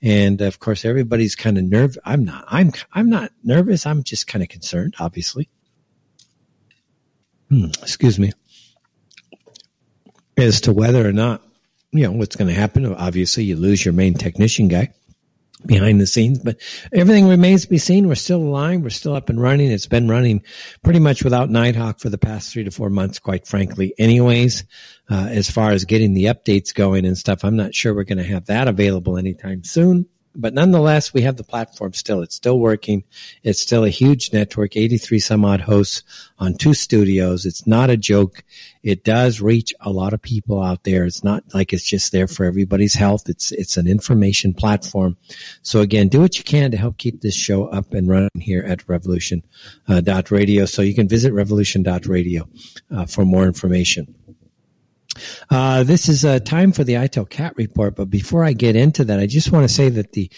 [0.01, 1.97] And of course, everybody's kind of nervous.
[2.03, 2.45] I'm not.
[2.47, 2.71] I'm.
[2.93, 3.85] I'm not nervous.
[3.85, 4.95] I'm just kind of concerned.
[4.99, 5.49] Obviously.
[7.49, 8.31] Hmm, excuse me.
[10.37, 11.41] As to whether or not
[11.91, 12.85] you know what's going to happen.
[12.93, 14.93] Obviously, you lose your main technician guy
[15.67, 16.57] behind the scenes, but
[16.93, 18.07] everything remains to be seen.
[18.07, 18.81] We're still alive.
[18.81, 19.71] We're still up and running.
[19.71, 20.43] It's been running
[20.83, 23.93] pretty much without Nighthawk for the past three to four months, quite frankly.
[23.97, 24.63] Anyways,
[25.09, 28.17] uh, as far as getting the updates going and stuff, I'm not sure we're going
[28.17, 32.21] to have that available anytime soon but nonetheless, we have the platform still.
[32.21, 33.03] It's still working.
[33.43, 36.03] It's still a huge network, 83 some odd hosts
[36.37, 37.45] on two studios.
[37.45, 38.43] It's not a joke.
[38.83, 41.05] It does reach a lot of people out there.
[41.05, 43.27] It's not like it's just there for everybody's health.
[43.27, 45.17] It's, it's an information platform.
[45.63, 48.63] So again, do what you can to help keep this show up and running here
[48.63, 49.43] at revolution.radio.
[49.89, 50.65] Uh, radio.
[50.65, 52.47] so you can visit revolution.radio
[52.91, 54.16] uh, for more information.
[55.49, 59.05] Uh, this is uh, time for the ITEL Cat Report, but before I get into
[59.05, 60.29] that, I just want to say that the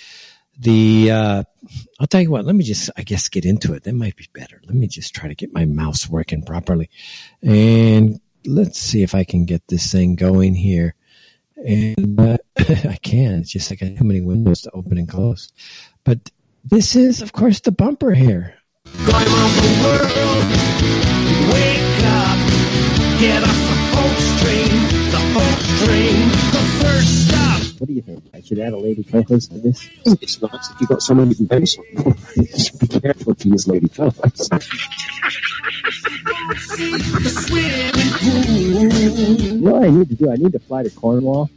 [0.59, 1.43] the uh,
[1.99, 2.45] I'll tell you what.
[2.45, 3.83] Let me just I guess get into it.
[3.83, 4.61] That might be better.
[4.65, 6.89] Let me just try to get my mouse working properly,
[7.41, 10.95] and let's see if I can get this thing going here.
[11.55, 13.39] And uh, I can.
[13.39, 15.51] It's just like I got too many windows to open and close.
[16.03, 16.31] But
[16.63, 18.55] this is, of course, the bumper here.
[23.19, 27.61] Going around the world, wake up, get up train, the first stop.
[27.79, 28.23] What do you think?
[28.33, 29.89] I should add a lady co-host to this?
[30.05, 31.83] It's nice if you've got someone you can bounce on.
[32.79, 34.53] Be careful to use lady co-host.
[39.61, 41.49] what I need to do, I need to fly to Cornwall.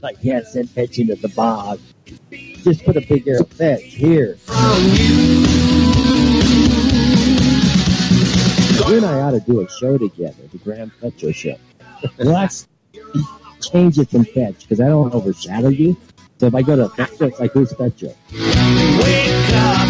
[0.00, 1.80] like, yeah, send fetching at the bog.
[2.62, 4.38] Just put a big effect here.
[8.86, 11.56] You and I ought to do a show together, the Graham Petro Show.
[12.18, 12.68] Let's
[13.60, 15.96] change it from Fetch, because I don't overshadow you.
[16.38, 18.10] So if I go to Petro, it's like, who's Petro?
[18.30, 18.46] Wake
[19.54, 19.88] up,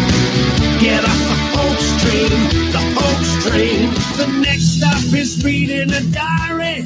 [0.81, 2.29] get off the Oaks train,
[2.71, 3.93] the Oaks train.
[4.17, 6.85] The next stop is reading a diary.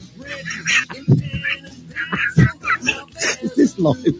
[3.42, 4.14] is this live?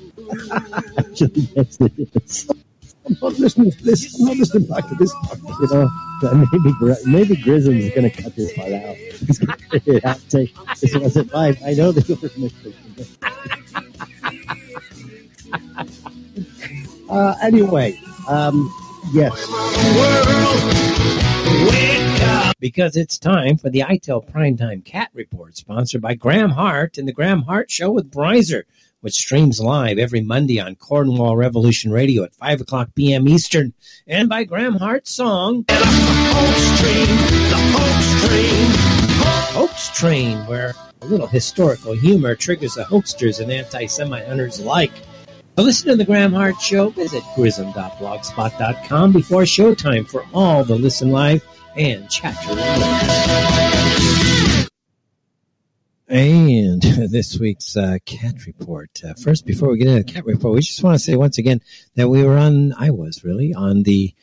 [0.99, 2.51] Actually, yes, it is.
[3.07, 4.18] I'm not listening to this.
[4.21, 5.12] I'm not listening back to this.
[5.61, 5.88] You know,
[6.53, 8.97] maybe maybe Grism is going to cut this part out.
[8.97, 10.14] He's going to.
[10.29, 11.57] Say this wasn't mine.
[11.64, 12.77] I know this was mistake.
[17.09, 18.71] uh, anyway, um,
[19.12, 19.49] Yes.
[22.61, 27.13] Because it's time for the ITEL Primetime Cat Report, sponsored by Graham Hart and the
[27.13, 28.65] Graham Hart Show with Bryzer,
[29.01, 33.29] which streams live every Monday on Cornwall Revolution Radio at 5 o'clock p.m.
[33.29, 33.73] Eastern,
[34.07, 37.07] and by Graham Hart's song, the Hoax Train,
[37.49, 38.99] the Hoax Train,
[39.55, 44.93] Hoax Train, where a little historical humor triggers the hoaxsters and anti-Semite hunters alike.
[45.59, 51.11] To listen to the Graham Hart Show, visit grism.blogspot.com before showtime for all the Listen
[51.11, 51.44] Live
[51.75, 52.53] and Chatter
[56.07, 59.01] And this week's uh, cat report.
[59.05, 61.38] Uh, first, before we get into the cat report, we just want to say once
[61.38, 61.61] again
[61.97, 64.14] that we were on, I was really, on the,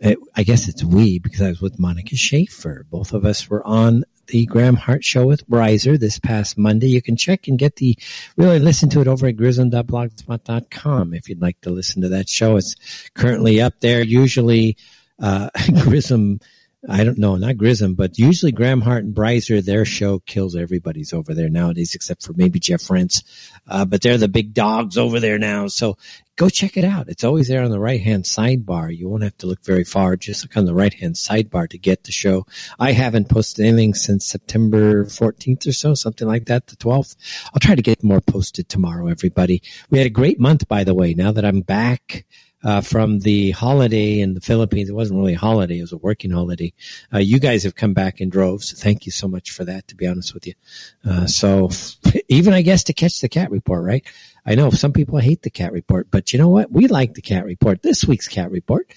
[0.00, 2.86] uh, I guess it's we because I was with Monika Schaefer.
[2.88, 6.88] Both of us were on the Graham Hart Show with Bryzer this past Monday.
[6.88, 7.98] You can check and get the,
[8.36, 12.56] really listen to it over at grism.blogspot.com if you'd like to listen to that show.
[12.56, 12.76] It's
[13.14, 14.02] currently up there.
[14.02, 14.76] Usually,
[15.20, 15.50] uh,
[15.82, 16.40] Grism,
[16.86, 21.12] I don't know, not Grism, but usually Graham Hart and Bryzer, their show kills everybody's
[21.12, 23.24] over there nowadays, except for maybe Jeff Rentz.
[23.66, 25.66] Uh, but they're the big dogs over there now.
[25.66, 25.96] So
[26.36, 27.08] go check it out.
[27.08, 28.96] It's always there on the right hand sidebar.
[28.96, 30.14] You won't have to look very far.
[30.14, 32.46] Just look on the right hand sidebar to get the show.
[32.78, 37.16] I haven't posted anything since September 14th or so, something like that, the 12th.
[37.52, 39.62] I'll try to get more posted tomorrow, everybody.
[39.90, 42.24] We had a great month, by the way, now that I'm back
[42.64, 44.88] uh, from the holiday in the Philippines.
[44.88, 46.72] It wasn't really a holiday; it was a working holiday.
[47.12, 48.72] Uh, you guys have come back in droves.
[48.72, 49.88] Thank you so much for that.
[49.88, 50.54] To be honest with you,
[51.04, 51.70] uh, so
[52.28, 54.04] even I guess to catch the cat report, right?
[54.44, 56.72] I know some people hate the cat report, but you know what?
[56.72, 57.82] We like the cat report.
[57.82, 58.90] This week's cat report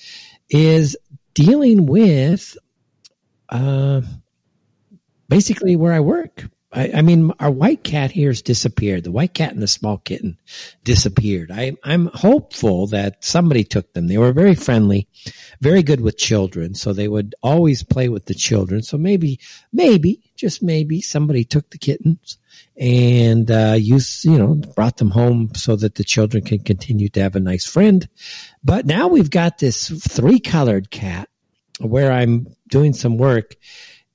[0.49, 0.97] is
[1.33, 2.57] dealing with
[3.49, 4.01] uh,
[5.27, 6.45] basically where I work.
[6.73, 9.03] I, I, mean, our white cat here has disappeared.
[9.03, 10.37] The white cat and the small kitten
[10.83, 11.51] disappeared.
[11.51, 14.07] I, I'm hopeful that somebody took them.
[14.07, 15.07] They were very friendly,
[15.59, 18.83] very good with children, so they would always play with the children.
[18.83, 19.39] So maybe,
[19.73, 22.37] maybe, just maybe, somebody took the kittens
[22.77, 27.21] and uh, used, you know, brought them home so that the children can continue to
[27.21, 28.07] have a nice friend.
[28.63, 31.27] But now we've got this three-colored cat
[31.79, 33.55] where I'm doing some work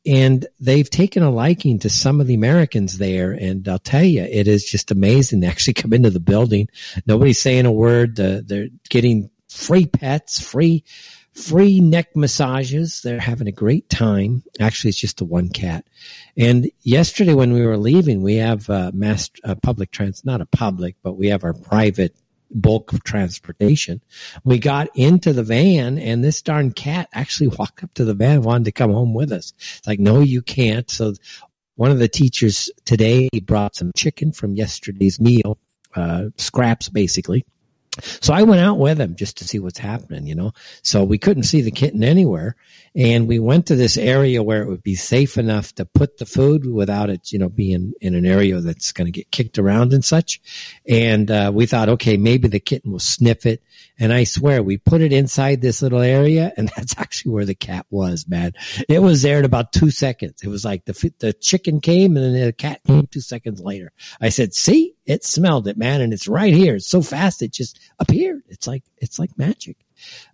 [0.06, 3.32] and they've taken a liking to some of the Americans there.
[3.32, 5.40] And I'll tell you, it is just amazing.
[5.40, 6.68] They actually come into the building.
[7.06, 8.16] Nobody's saying a word.
[8.16, 10.84] they're getting free pets, free,
[11.32, 13.00] free neck massages.
[13.02, 14.44] They're having a great time.
[14.60, 15.84] Actually, it's just the one cat.
[16.36, 20.46] And yesterday when we were leaving, we have a mass, a public trans, not a
[20.46, 22.14] public, but we have our private
[22.50, 24.00] bulk of transportation.
[24.44, 28.42] We got into the van and this darn cat actually walked up to the van,
[28.42, 29.52] wanted to come home with us.
[29.78, 30.90] It's like, no, you can't.
[30.90, 31.14] So
[31.74, 35.58] one of the teachers today brought some chicken from yesterday's meal,
[35.94, 37.44] uh, scraps basically.
[38.02, 40.52] So I went out with him just to see what's happening, you know.
[40.82, 42.56] So we couldn't see the kitten anywhere.
[42.94, 46.24] And we went to this area where it would be safe enough to put the
[46.24, 49.92] food without it, you know, being in an area that's going to get kicked around
[49.92, 50.40] and such.
[50.88, 53.62] And uh, we thought, okay, maybe the kitten will sniff it.
[53.98, 57.54] And I swear, we put it inside this little area, and that's actually where the
[57.54, 58.52] cat was, man.
[58.88, 60.42] It was there in about two seconds.
[60.42, 63.92] It was like the the chicken came, and then the cat came two seconds later.
[64.20, 66.76] I said, "See, it smelled it, man, and it's right here.
[66.76, 68.42] It's so fast, it just appeared.
[68.48, 69.76] It's like it's like magic."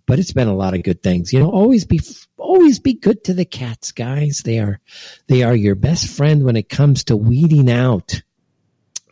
[0.05, 1.31] but it's been a lot of good things.
[1.31, 1.99] You know, always be
[2.37, 4.41] always be good to the cats, guys.
[4.43, 4.79] They are
[5.27, 8.21] they are your best friend when it comes to weeding out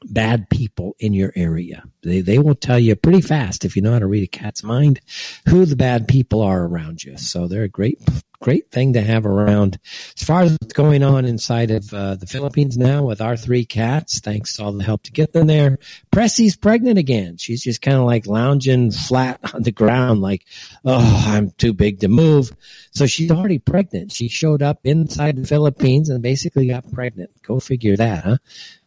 [0.03, 1.83] bad people in your area.
[2.03, 4.63] They they will tell you pretty fast if you know how to read a cat's
[4.63, 4.99] mind
[5.47, 7.17] who the bad people are around you.
[7.17, 7.99] So they're a great
[8.41, 9.79] great thing to have around.
[10.17, 13.65] As far as what's going on inside of uh, the Philippines now with our three
[13.65, 15.77] cats, thanks to all the help to get them there.
[16.11, 17.37] Pressy's pregnant again.
[17.37, 20.45] She's just kind of like lounging flat on the ground, like,
[20.83, 22.51] oh, I'm too big to move.
[22.91, 24.11] So she's already pregnant.
[24.11, 27.29] She showed up inside the Philippines and basically got pregnant.
[27.43, 28.37] Go figure that, huh?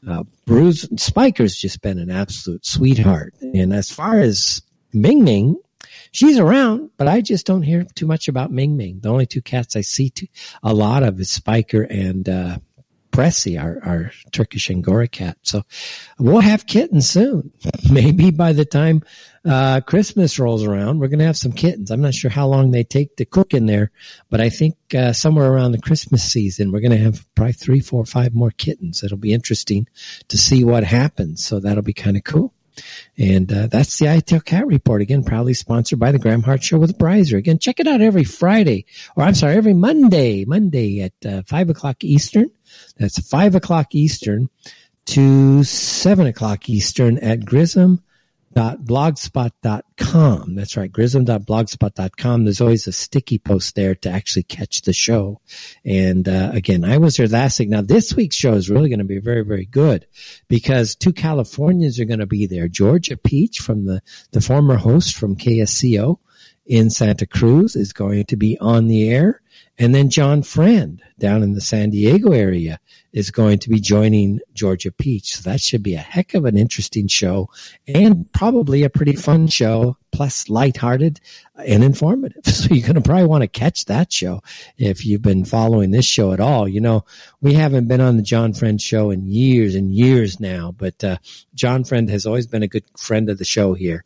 [0.07, 3.35] Uh, Bruce Spiker's just been an absolute sweetheart.
[3.41, 5.57] And as far as Ming Ming,
[6.13, 9.01] she's around, but I just don't hear too much about Ming Ming.
[9.01, 10.27] The only two cats I see too,
[10.63, 12.59] a lot of is Spiker and uh,
[13.15, 15.39] Pressy, our, our Turkish Angora cat.
[15.43, 15.63] So
[16.19, 17.53] we'll have kittens soon.
[17.91, 19.05] Maybe by the time
[19.45, 21.93] uh, Christmas rolls around, we're going to have some kittens.
[21.93, 23.93] I'm not sure how long they take to cook in there,
[24.31, 27.79] but I think uh, somewhere around the Christmas season, we're going to have probably three,
[27.79, 29.05] four, five more kittens.
[29.05, 29.87] It'll be interesting
[30.27, 31.45] to see what happens.
[31.47, 32.53] So that'll be kind of cool.
[33.17, 35.03] And uh, that's the ITEL Cat Report.
[35.03, 37.39] Again, proudly sponsored by the Graham Hart Show with Bryzer.
[37.39, 41.71] Again, check it out every Friday, or I'm sorry, every Monday, Monday at uh, 5
[41.71, 42.51] o'clock Eastern.
[42.97, 44.49] That's 5 o'clock Eastern
[45.07, 48.03] to 7 o'clock Eastern at Grism
[48.55, 50.55] grism.blogspot.com.
[50.55, 52.45] That's right, grism.blogspot.com.
[52.45, 55.41] There's always a sticky post there to actually catch the show.
[55.85, 57.69] And uh, again, I was there last week.
[57.69, 60.07] Now, this week's show is really going to be very, very good
[60.49, 62.69] because two Californians are going to be there.
[62.69, 66.19] Georgia Peach from the, the former host from KSCO
[66.67, 69.41] in Santa Cruz is going to be on the air.
[69.79, 72.79] And then John Friend down in the San Diego area
[73.13, 75.37] is going to be joining Georgia Peach.
[75.37, 77.49] So that should be a heck of an interesting show
[77.87, 81.21] and probably a pretty fun show, plus lighthearted
[81.57, 82.43] and informative.
[82.55, 84.43] So you're going to probably want to catch that show
[84.79, 86.69] if you've been following this show at all.
[86.69, 87.05] You know,
[87.41, 91.19] we haven't been on the John Friend show in years and years now, but uh,
[91.55, 94.05] John Friend has always been a good friend of the show here.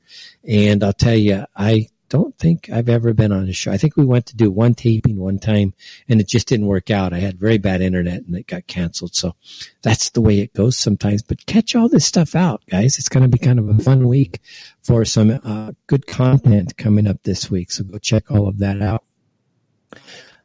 [0.48, 3.70] And I'll tell you, I don't think I've ever been on a show.
[3.70, 5.74] I think we went to do one taping one time
[6.08, 7.12] and it just didn't work out.
[7.12, 9.14] I had very bad internet and it got canceled.
[9.14, 9.34] So
[9.82, 11.22] that's the way it goes sometimes.
[11.22, 12.98] But catch all this stuff out, guys.
[12.98, 14.40] It's going to be kind of a fun week
[14.82, 17.70] for some uh, good content coming up this week.
[17.70, 19.04] So go check all of that out.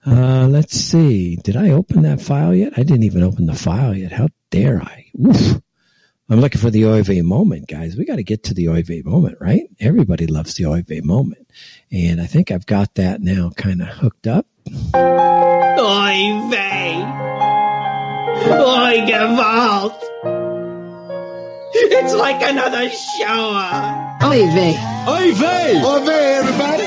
[0.06, 1.38] Uh, let's see.
[1.38, 2.74] Did I open that file yet?
[2.76, 4.12] I didn't even open the file yet.
[4.12, 5.06] How dare I?
[5.26, 5.63] Oof.
[6.34, 7.96] I'm looking for the Oy vey moment, guys.
[7.96, 9.70] We got to get to the Oy vey moment, right?
[9.80, 11.48] Everybody loves the Oy vey moment.
[11.92, 14.48] And I think I've got that now kind of hooked up.
[14.66, 17.04] Oy vey!
[18.50, 20.02] Oy gewalt!
[21.76, 24.18] It's like another shower!
[24.24, 24.76] Oy vey!
[25.08, 25.84] Oy vey!
[25.86, 26.86] Oy vey, everybody!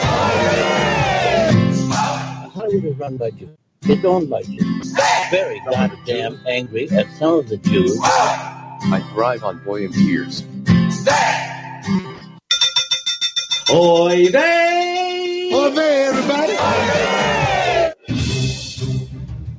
[2.53, 3.57] Hollywood run by Jews.
[3.83, 4.93] They don't like Jews.
[5.31, 7.97] Very goddamn angry at some of the Jews.
[8.89, 10.45] I thrive on boy and tears.
[13.69, 15.51] Oy vey!
[15.53, 16.53] Oy vey, everybody!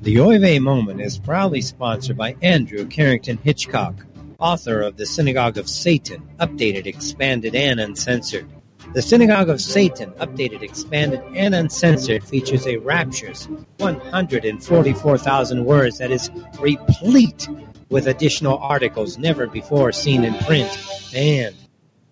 [0.02, 3.96] The Oy vey moment is proudly sponsored by Andrew Carrington Hitchcock,
[4.40, 8.48] author of The Synagogue of Satan, updated, expanded, and uncensored.
[8.94, 13.50] The Synagogue of Satan, updated, expanded, and uncensored, features a rapturous
[13.80, 17.50] 144,000 words that is replete
[17.90, 20.70] with additional articles never before seen in print.
[21.16, 21.54] And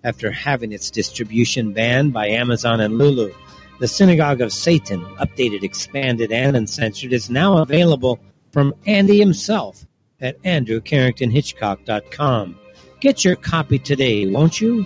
[0.03, 3.33] after having its distribution banned by Amazon and Lulu,
[3.79, 8.19] the Synagogue of Satan, updated, expanded, and uncensored, is now available
[8.51, 9.85] from Andy himself
[10.21, 12.59] at andrewcarringtonhitchcock.com.
[13.01, 14.85] Get your copy today, won't you?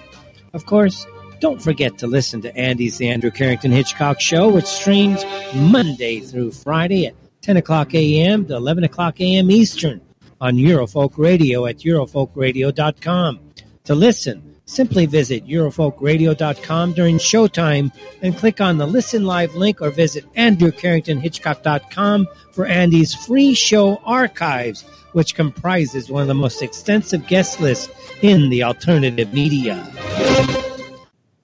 [0.53, 1.05] Of course,
[1.39, 5.23] don't forget to listen to Andy's The Andrew Carrington Hitchcock Show, which streams
[5.53, 8.47] Monday through Friday at 10 o'clock a.m.
[8.47, 9.51] to 11 o'clock a.m.
[9.51, 10.01] Eastern
[10.41, 13.39] on Eurofolk Radio at eurofolkradio.com.
[13.85, 19.89] To listen, simply visit eurofolkradio.com during showtime and click on the Listen Live link or
[19.89, 24.83] visit andrewcarringtonhitchcock.com for Andy's free show archives,
[25.13, 27.89] which comprises one of the most extensive guest lists
[28.21, 29.75] in the alternative media.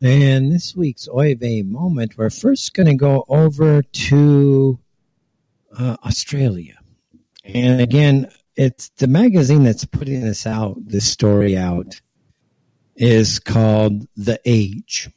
[0.02, 4.78] And this week's Oy vey moment, we're first going to go over to
[5.76, 6.78] uh, Australia.
[7.44, 12.00] And again, it's the magazine that's putting this out, this story out,
[12.96, 15.10] is called The Age.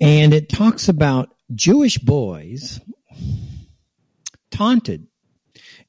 [0.00, 2.80] And it talks about Jewish boys
[4.50, 5.06] taunted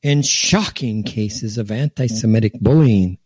[0.01, 3.17] in shocking cases of anti Semitic bullying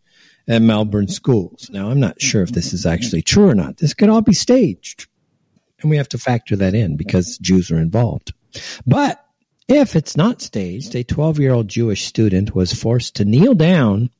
[0.48, 1.68] at Melbourne schools.
[1.70, 3.76] Now, I'm not sure if this is actually true or not.
[3.76, 5.06] This could all be staged.
[5.80, 8.32] And we have to factor that in because Jews are involved.
[8.86, 9.24] But
[9.70, 14.10] if it's not staged, a 12 year old Jewish student was forced to kneel down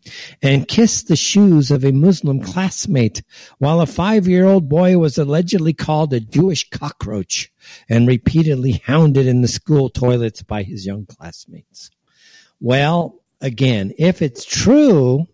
[0.40, 3.22] and kiss the shoes of a Muslim classmate
[3.58, 7.50] while a five year old boy was allegedly called a Jewish cockroach
[7.88, 11.90] and repeatedly hounded in the school toilets by his young classmates.
[12.60, 15.26] Well, again, if it's true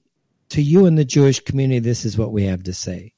[0.51, 3.13] to you in the Jewish community, this is what we have to say.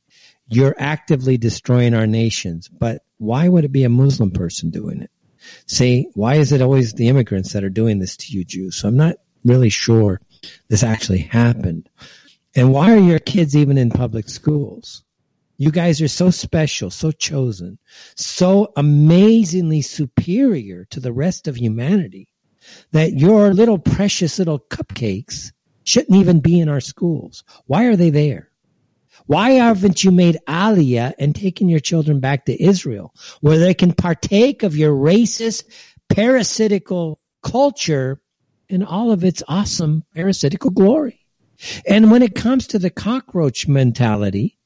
[0.49, 5.11] You're actively destroying our nations, but why would it be a Muslim person doing it?
[5.67, 8.77] See, why is it always the immigrants that are doing this to you Jews?
[8.77, 10.21] So I'm not really sure
[10.69, 11.89] this actually happened.
[12.55, 15.05] And why are your kids even in public schools?
[15.57, 17.79] You guys are so special, so chosen,
[18.15, 22.29] so amazingly superior to the rest of humanity
[22.93, 25.53] that your little precious little cupcakes
[25.85, 27.43] shouldn't even be in our schools.
[27.67, 28.51] Why are they there?
[29.29, 33.13] Why haven't you made Aliyah and taken your children back to Israel
[33.43, 35.65] where they can partake of your racist,
[36.09, 38.23] parasitical culture
[38.71, 41.27] in all of its awesome parasitical glory?
[41.87, 44.59] And when it comes to the cockroach mentality,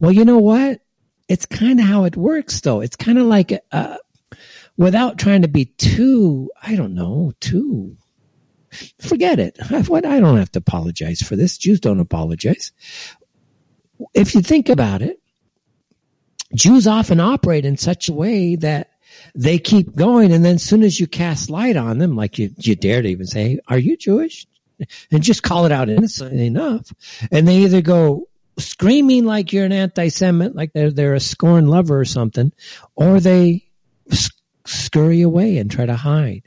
[0.00, 0.80] well, you know what?
[1.28, 2.80] It's kind of how it works though.
[2.80, 3.98] It's kind of like, uh,
[4.76, 7.96] without trying to be too, I don't know, too
[8.98, 9.58] forget it.
[9.70, 11.56] I, what, I don't have to apologize for this.
[11.56, 12.72] Jews don't apologize
[14.14, 15.20] if you think about it,
[16.54, 18.90] Jews often operate in such a way that
[19.34, 22.50] they keep going, and then as soon as you cast light on them, like you,
[22.58, 24.46] you dare to even say, "Are you Jewish?"
[25.10, 26.92] and just call it out innocently enough,
[27.30, 28.28] and they either go
[28.58, 32.52] screaming like you're an anti-Semite, like they're they're a scorned lover or something,
[32.94, 33.64] or they
[34.66, 36.42] scurry away and try to hide.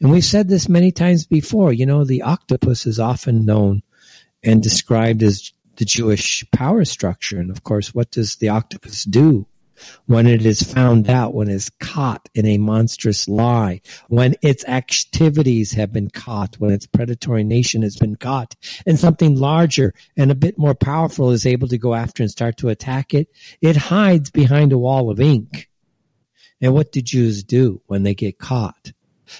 [0.00, 1.72] And we've said this many times before.
[1.72, 3.82] You know, the octopus is often known
[4.42, 7.38] and described as the Jewish power structure.
[7.38, 9.46] And of course, what does the octopus do?
[10.06, 15.72] when it is found out, when it's caught in a monstrous lie, when its activities
[15.72, 18.56] have been caught, when its predatory nation has been caught,
[18.86, 22.56] and something larger and a bit more powerful is able to go after and start
[22.58, 23.28] to attack it,
[23.60, 25.68] it hides behind a wall of ink.
[26.60, 28.92] And what do Jews do when they get caught?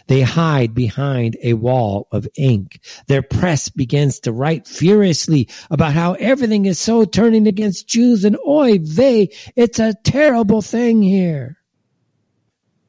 [0.07, 2.81] They hide behind a wall of ink.
[3.07, 8.37] Their press begins to write furiously about how everything is so turning against Jews and
[8.47, 11.57] oy vey, it's a terrible thing here.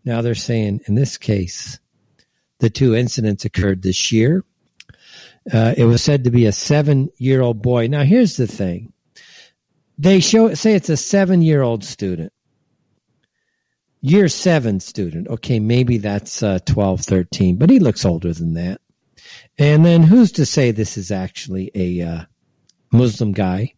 [0.04, 1.80] Now they're saying in this case,
[2.60, 4.44] the two incidents occurred this year.
[5.52, 7.88] Uh, it was said to be a seven year old boy.
[7.88, 8.94] Now here's the thing.
[9.98, 12.34] They show, say it's a seven year old student
[14.02, 15.28] year seven student.
[15.28, 18.82] Okay, maybe that's uh, 12, 13, but he looks older than that.
[19.58, 22.22] And then who's to say this is actually a uh,
[22.92, 23.74] Muslim guy?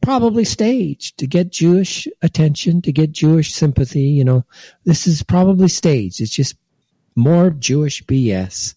[0.00, 4.02] Probably staged to get Jewish attention, to get Jewish sympathy.
[4.02, 4.44] You know,
[4.84, 6.20] this is probably staged.
[6.20, 6.56] It's just
[7.16, 8.76] more Jewish BS.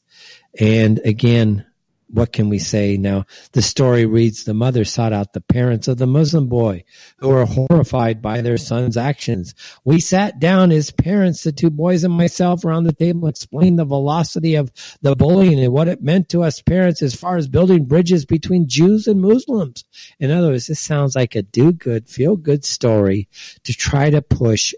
[0.60, 1.66] And again,
[2.12, 3.26] what can we say now?
[3.51, 6.84] The story reads the mother sought out the parents of the Muslim boy
[7.18, 9.53] who were horrified by their son's actions.
[9.86, 13.86] We sat down as parents, the two boys and myself around the table, explained the
[13.86, 17.86] velocity of the bullying and what it meant to us parents as far as building
[17.86, 19.84] bridges between Jews and Muslims.
[20.20, 23.28] In other words, this sounds like a do good, feel good story
[23.66, 24.74] to try to push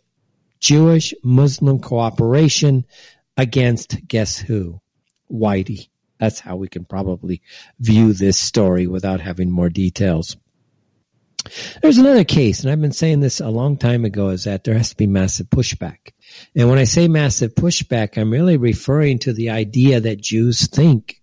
[0.60, 2.86] Jewish Muslim cooperation
[3.38, 4.82] against guess who?
[5.32, 5.88] Whitey.
[6.22, 7.42] That's how we can probably
[7.80, 10.38] view this story without having more details.
[11.82, 14.78] There's another case, and I've been saying this a long time ago, is that there
[14.78, 16.12] has to be massive pushback.
[16.56, 21.20] And when I say massive pushback, I'm really referring to the idea that Jews think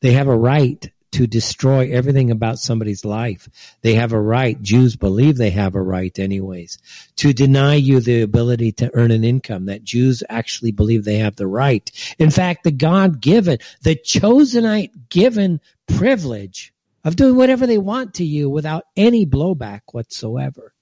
[0.00, 3.48] they have a right to destroy everything about somebody's life.
[3.82, 6.78] They have a right, Jews believe they have a right anyways,
[7.16, 11.36] to deny you the ability to earn an income, that Jews actually believe they have
[11.36, 11.90] the right.
[12.18, 16.72] In fact, the God given, the chosenite given privilege
[17.04, 20.74] of doing whatever they want to you without any blowback whatsoever.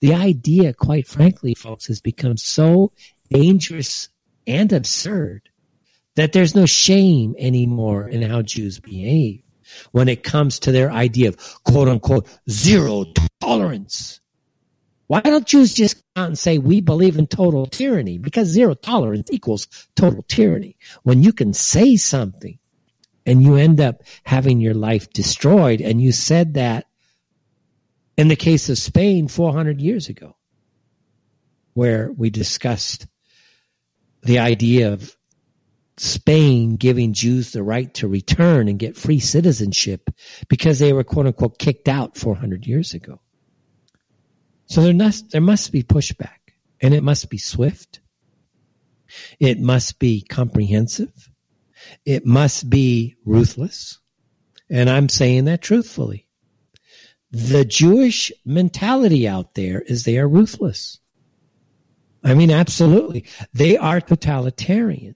[0.00, 2.92] The idea, quite frankly, folks, has become so
[3.30, 4.08] dangerous
[4.46, 5.48] and absurd
[6.18, 9.42] that there's no shame anymore in how Jews behave
[9.92, 13.06] when it comes to their idea of quote unquote zero
[13.40, 14.20] tolerance.
[15.06, 18.18] Why don't Jews just come out and say we believe in total tyranny?
[18.18, 20.76] Because zero tolerance equals total tyranny.
[21.02, 22.58] When you can say something
[23.24, 26.86] and you end up having your life destroyed, and you said that
[28.16, 30.34] in the case of Spain 400 years ago,
[31.74, 33.06] where we discussed
[34.22, 35.16] the idea of
[36.00, 40.10] Spain giving Jews the right to return and get free citizenship
[40.48, 43.20] because they were quote unquote kicked out 400 years ago.
[44.66, 46.38] So there must, there must be pushback
[46.80, 48.00] and it must be swift.
[49.40, 51.30] It must be comprehensive.
[52.04, 53.98] It must be ruthless.
[54.70, 56.26] And I'm saying that truthfully.
[57.30, 60.98] The Jewish mentality out there is they are ruthless.
[62.22, 63.26] I mean, absolutely.
[63.52, 65.14] They are totalitarian.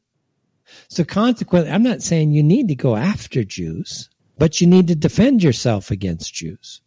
[0.88, 4.94] So consequently, I'm not saying you need to go after Jews, but you need to
[4.94, 6.80] defend yourself against Jews.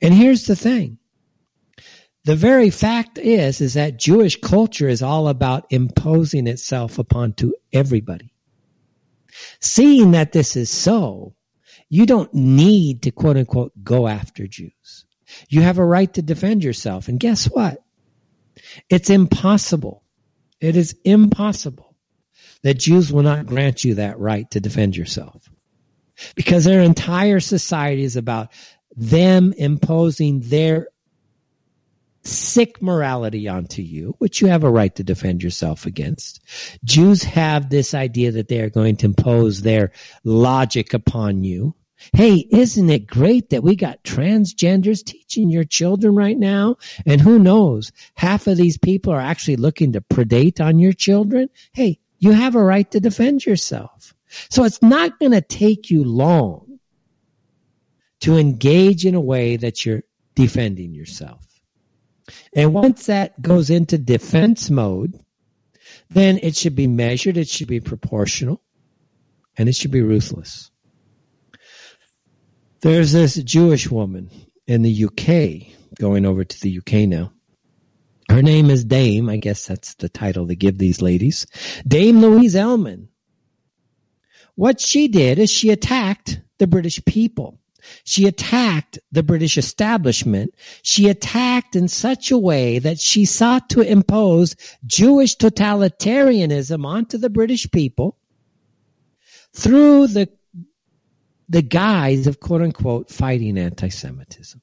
[0.00, 0.98] And here's the thing.
[2.24, 7.54] The very fact is, is that Jewish culture is all about imposing itself upon to
[7.72, 8.34] everybody.
[9.60, 11.34] Seeing that this is so,
[11.88, 15.06] you don't need to quote unquote go after Jews.
[15.48, 17.08] You have a right to defend yourself.
[17.08, 17.82] And guess what?
[18.90, 20.02] It's impossible.
[20.60, 21.87] It is impossible
[22.62, 25.48] that Jews will not grant you that right to defend yourself.
[26.34, 28.50] Because their entire society is about
[28.96, 30.88] them imposing their
[32.24, 36.40] sick morality onto you, which you have a right to defend yourself against.
[36.84, 39.92] Jews have this idea that they are going to impose their
[40.24, 41.74] logic upon you.
[42.12, 46.76] Hey, isn't it great that we got transgenders teaching your children right now?
[47.06, 51.48] And who knows, half of these people are actually looking to predate on your children.
[51.72, 54.14] Hey, you have a right to defend yourself.
[54.50, 56.78] So it's not going to take you long
[58.20, 60.02] to engage in a way that you're
[60.34, 61.44] defending yourself.
[62.52, 65.18] And once that goes into defense mode,
[66.10, 68.60] then it should be measured, it should be proportional,
[69.56, 70.70] and it should be ruthless.
[72.80, 74.30] There's this Jewish woman
[74.66, 77.32] in the UK, going over to the UK now.
[78.28, 79.28] Her name is Dame.
[79.28, 81.46] I guess that's the title they give these ladies.
[81.86, 83.08] Dame Louise Ellman.
[84.54, 87.58] What she did is she attacked the British people.
[88.04, 90.54] She attacked the British establishment.
[90.82, 97.30] She attacked in such a way that she sought to impose Jewish totalitarianism onto the
[97.30, 98.18] British people
[99.52, 100.28] through the,
[101.48, 104.60] the guise of quote unquote fighting anti-Semitism.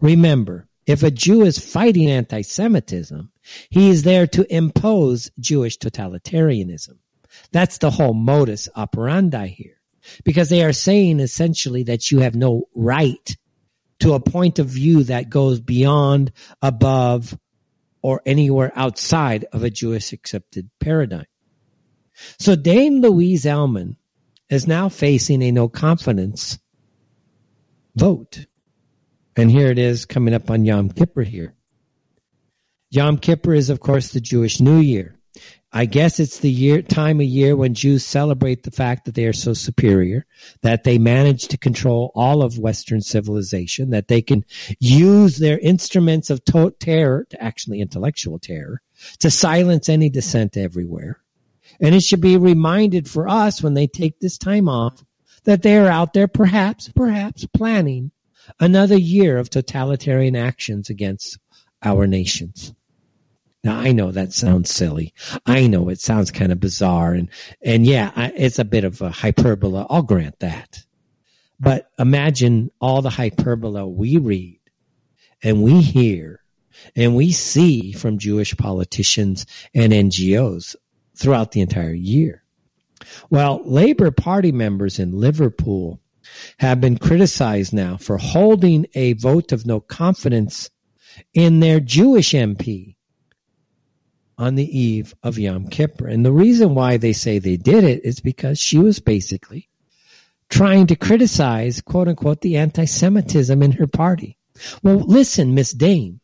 [0.00, 3.30] Remember, if a Jew is fighting anti-Semitism,
[3.70, 6.98] he is there to impose Jewish totalitarianism.
[7.52, 9.80] That's the whole modus operandi here.
[10.24, 13.36] Because they are saying essentially that you have no right
[14.00, 17.36] to a point of view that goes beyond, above,
[18.02, 21.24] or anywhere outside of a Jewish accepted paradigm.
[22.38, 23.96] So Dame Louise Ellman
[24.50, 26.58] is now facing a no confidence
[27.96, 28.46] vote.
[29.36, 31.54] And here it is coming up on Yom Kippur here.
[32.90, 35.16] Yom Kippur is, of course, the Jewish New Year.
[35.72, 39.24] I guess it's the year, time of year when Jews celebrate the fact that they
[39.24, 40.24] are so superior,
[40.62, 44.44] that they manage to control all of Western civilization, that they can
[44.78, 48.80] use their instruments of to- terror, to actually intellectual terror,
[49.18, 51.18] to silence any dissent everywhere.
[51.80, 55.04] And it should be reminded for us when they take this time off
[55.42, 58.12] that they are out there perhaps, perhaps planning
[58.60, 61.38] another year of totalitarian actions against
[61.82, 62.74] our nations.
[63.62, 65.14] Now I know that sounds silly.
[65.46, 67.30] I know it sounds kind of bizarre and,
[67.62, 69.86] and yeah, I, it's a bit of a hyperbola.
[69.88, 70.84] I'll grant that.
[71.58, 74.60] But imagine all the hyperbola we read
[75.42, 76.40] and we hear
[76.94, 80.76] and we see from Jewish politicians and NGOs
[81.16, 82.42] throughout the entire year.
[83.30, 86.00] Well, Labour Party members in Liverpool
[86.58, 90.70] have been criticized now for holding a vote of no confidence
[91.32, 92.96] in their Jewish MP
[94.36, 96.08] on the eve of Yom Kippur.
[96.08, 99.68] And the reason why they say they did it is because she was basically
[100.48, 104.36] trying to criticize, quote unquote, the anti-Semitism in her party.
[104.82, 106.20] Well, listen, Miss Dame,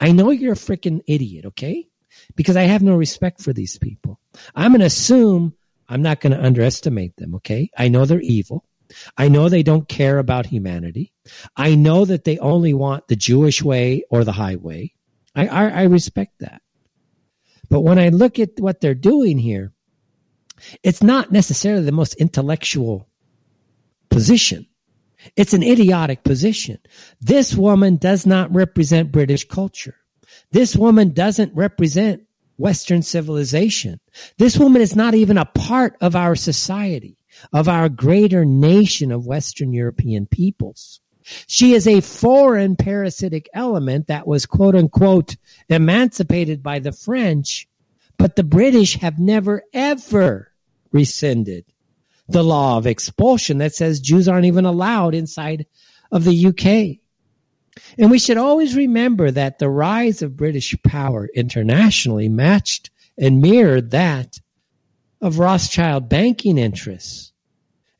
[0.00, 1.88] I know you're a freaking idiot, okay?
[2.36, 4.20] Because I have no respect for these people.
[4.54, 5.54] I'm going to assume
[5.88, 7.70] I'm not going to underestimate them, okay?
[7.76, 8.64] I know they're evil.
[9.16, 11.12] I know they don't care about humanity.
[11.56, 14.92] I know that they only want the Jewish way or the highway.
[15.34, 16.62] I, I, I respect that.
[17.68, 19.72] But when I look at what they're doing here,
[20.82, 23.08] it's not necessarily the most intellectual
[24.10, 24.66] position.
[25.36, 26.78] It's an idiotic position.
[27.20, 29.96] This woman does not represent British culture.
[30.50, 32.22] This woman doesn't represent
[32.56, 34.00] Western civilization.
[34.38, 37.18] This woman is not even a part of our society,
[37.52, 41.00] of our greater nation of Western European peoples.
[41.46, 45.36] She is a foreign parasitic element that was quote unquote
[45.68, 47.66] emancipated by the French,
[48.18, 50.50] but the British have never ever
[50.92, 51.64] rescinded
[52.28, 55.66] the law of expulsion that says Jews aren't even allowed inside
[56.10, 57.00] of the UK.
[57.98, 63.90] And we should always remember that the rise of British power internationally matched and mirrored
[63.90, 64.38] that
[65.20, 67.32] of Rothschild banking interests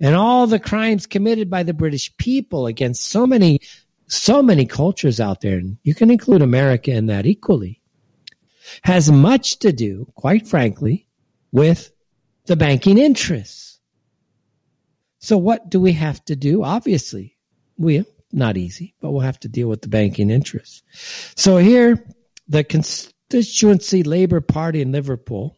[0.01, 3.61] and all the crimes committed by the British people against so many,
[4.07, 7.81] so many cultures out there, and you can include America in that equally,
[8.83, 11.07] has much to do, quite frankly,
[11.53, 11.93] with
[12.47, 13.81] the banking interests.
[15.21, 16.63] So what do we have to do?
[16.65, 17.37] Obviously,
[17.79, 20.83] we not easy, but we'll have to deal with the banking interests.
[21.37, 22.05] So here,
[22.49, 25.57] the constituency Labour Party in Liverpool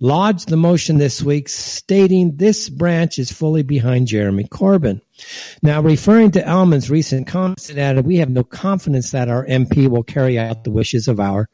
[0.00, 5.00] lodged the motion this week stating this branch is fully behind Jeremy Corbyn.
[5.62, 9.88] Now, referring to Ellman's recent comments, it added, we have no confidence that our MP
[9.88, 11.48] will carry out the wishes of our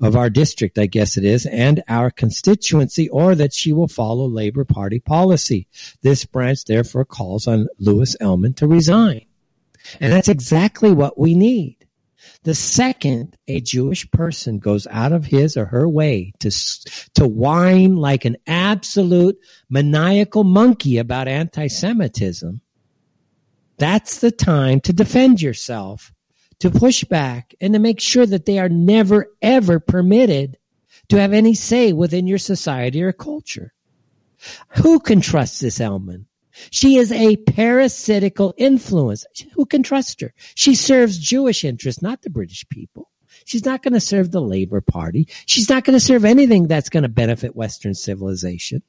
[0.00, 4.26] of our district, I guess it is, and our constituency, or that she will follow
[4.26, 5.68] Labour Party policy.
[6.02, 9.24] This branch therefore calls on Louise Ellman to resign.
[10.00, 11.85] And that's exactly what we need.
[12.46, 16.52] The second a Jewish person goes out of his or her way to,
[17.14, 19.36] to whine like an absolute
[19.68, 22.60] maniacal monkey about anti-Semitism,
[23.78, 26.12] that's the time to defend yourself,
[26.60, 30.56] to push back, and to make sure that they are never ever permitted
[31.08, 33.74] to have any say within your society or culture.
[34.84, 36.26] Who can trust this Ellman?
[36.70, 39.24] She is a parasitical influence.
[39.54, 40.32] Who can trust her?
[40.54, 43.10] She serves Jewish interests, not the British people.
[43.44, 45.28] She's not going to serve the Labor Party.
[45.46, 48.82] She's not going to serve anything that's going to benefit Western civilization.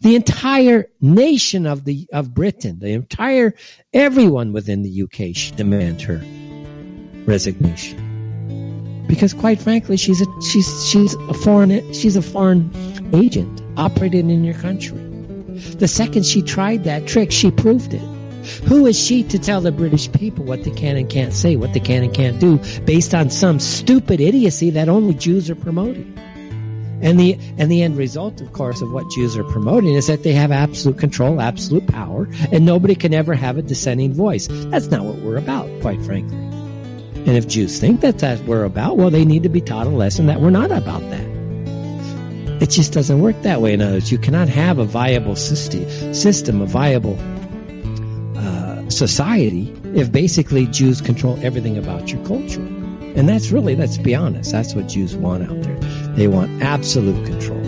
[0.00, 3.54] The entire nation of the of Britain, the entire
[3.92, 6.22] everyone within the UK should demand her
[7.26, 9.04] resignation.
[9.06, 12.70] Because quite frankly, she's a she's she's a foreign she's a foreign
[13.14, 15.05] agent operating in your country.
[15.78, 18.02] The second she tried that trick, she proved it.
[18.64, 21.72] Who is she to tell the British people what they can and can't say, what
[21.72, 26.16] they can and can't do, based on some stupid idiocy that only Jews are promoting?
[27.02, 30.22] And the and the end result, of course, of what Jews are promoting is that
[30.22, 34.46] they have absolute control, absolute power, and nobody can ever have a dissenting voice.
[34.48, 36.38] That's not what we're about, quite frankly.
[36.38, 39.86] And if Jews think that that's what we're about, well, they need to be taught
[39.86, 41.35] a lesson that we're not about that.
[42.60, 43.74] It just doesn't work that way.
[43.74, 47.18] In other words, you cannot have a viable system, system a viable
[48.38, 52.62] uh, society, if basically Jews control everything about your culture.
[52.62, 55.78] And that's really, let's be honest, that's what Jews want out there.
[56.14, 57.60] They want absolute control.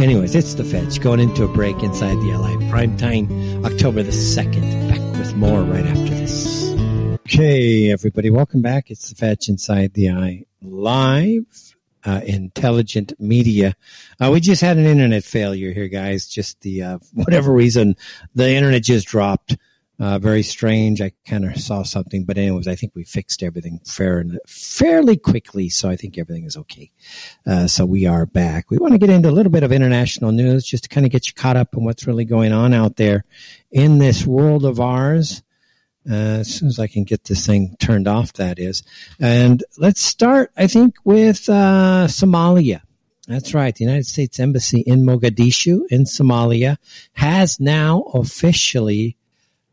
[0.00, 4.10] Anyways, it's the Fetch going into a break inside the LI prime time, October the
[4.10, 4.88] 2nd.
[4.88, 6.72] Back with more right after this.
[7.20, 8.90] Okay, everybody, welcome back.
[8.90, 11.67] It's the Fetch inside the eye live
[12.08, 13.76] uh, intelligent media.
[14.18, 16.26] Uh, we just had an internet failure here, guys.
[16.26, 17.96] Just the uh, whatever reason,
[18.34, 19.56] the internet just dropped.
[20.00, 21.02] Uh, very strange.
[21.02, 25.68] I kind of saw something, but anyways, I think we fixed everything fair fairly quickly,
[25.70, 26.92] so I think everything is okay.
[27.44, 28.70] Uh, so we are back.
[28.70, 31.10] We want to get into a little bit of international news, just to kind of
[31.10, 33.24] get you caught up on what's really going on out there
[33.72, 35.42] in this world of ours.
[36.10, 38.82] Uh, as soon as I can get this thing turned off, that is.
[39.20, 42.80] And let's start, I think, with uh, Somalia.
[43.26, 43.74] That's right.
[43.74, 46.78] The United States Embassy in Mogadishu in Somalia
[47.12, 49.17] has now officially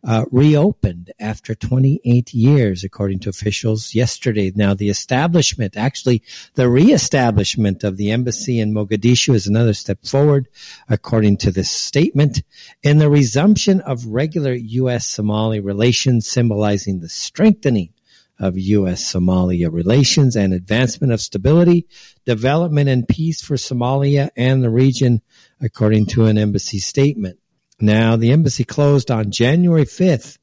[0.06, 4.52] uh, reopened after 28 years, according to officials yesterday.
[4.56, 6.22] Now, the establishment, actually,
[6.54, 10.48] the reestablishment of the embassy in Mogadishu is another step forward,
[10.88, 12.44] according to this statement,
[12.84, 15.08] in the resumption of regular U.S.
[15.08, 17.90] Somali relations, symbolizing the strengthening
[18.38, 19.02] of U.S.
[19.14, 21.88] Somalia relations and advancement of stability,
[22.26, 25.22] development, and peace for Somalia and the region,
[25.62, 27.40] according to an embassy statement.
[27.80, 30.38] Now, the embassy closed on January 5th,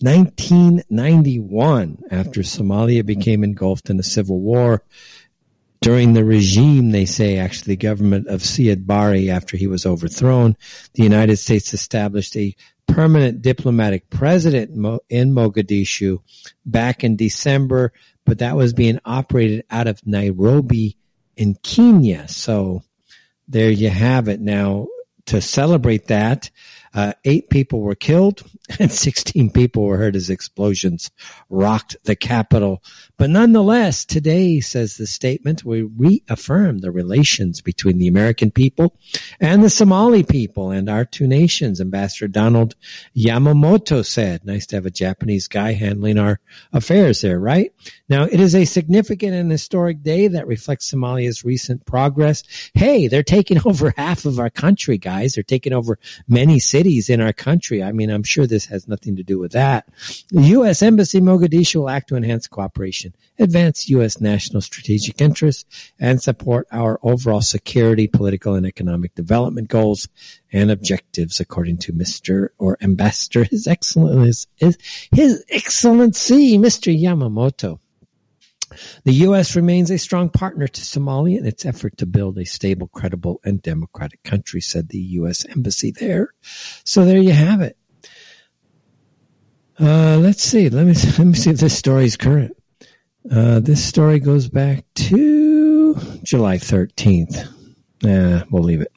[0.00, 4.82] 1991, after Somalia became engulfed in a civil war.
[5.80, 10.56] During the regime, they say, actually, the government of Siad Barre, after he was overthrown,
[10.94, 12.56] the United States established a
[12.88, 14.70] permanent diplomatic president
[15.08, 16.18] in Mogadishu
[16.64, 17.92] back in December,
[18.24, 20.96] but that was being operated out of Nairobi
[21.36, 22.26] in Kenya.
[22.28, 22.82] So
[23.48, 24.40] there you have it.
[24.40, 24.88] Now,
[25.26, 26.50] to celebrate that,
[26.96, 28.42] uh, eight people were killed
[28.80, 31.10] and 16 people were hurt as explosions
[31.50, 32.82] rocked the capital.
[33.18, 38.96] But nonetheless, today, says the statement, we reaffirm the relations between the American people
[39.40, 41.82] and the Somali people and our two nations.
[41.82, 42.74] Ambassador Donald
[43.14, 46.40] Yamamoto said, nice to have a Japanese guy handling our
[46.72, 47.72] affairs there, right?
[48.08, 52.42] Now, it is a significant and historic day that reflects Somalia's recent progress.
[52.72, 55.34] Hey, they're taking over half of our country, guys.
[55.34, 57.82] They're taking over many cities in our country.
[57.82, 59.88] I mean, I'm sure this has nothing to do with that.
[60.30, 60.82] The U.S.
[60.82, 64.20] Embassy Mogadishu will act to enhance cooperation, advance U.S.
[64.20, 70.08] national strategic interests, and support our overall security, political, and economic development goals
[70.52, 72.48] and objectives, according to Mr.
[72.58, 74.78] or Ambassador, His Excellency, His,
[75.12, 76.96] His Excellency, Mr.
[76.96, 77.80] Yamamoto.
[79.04, 79.56] The U.S.
[79.56, 83.62] remains a strong partner to Somalia in its effort to build a stable, credible, and
[83.62, 85.44] democratic country, said the U.S.
[85.46, 86.32] Embassy there.
[86.84, 87.76] So there you have it.
[89.78, 90.68] Uh, let's see.
[90.68, 92.56] Let me let me see if this story is current.
[93.30, 97.48] Uh, this story goes back to July 13th.
[98.04, 98.92] Uh, we'll leave it.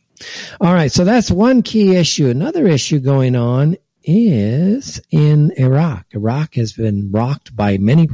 [0.62, 0.92] All right.
[0.92, 2.30] So that's one key issue.
[2.30, 3.78] Another issue going on
[4.12, 6.08] is in Iraq.
[6.14, 8.10] Iraq has been rocked by many,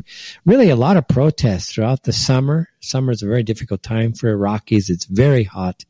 [0.45, 2.67] really a lot of protests throughout the summer.
[2.81, 4.89] Summer is a very difficult time for Iraqis.
[4.89, 5.85] It's very hot.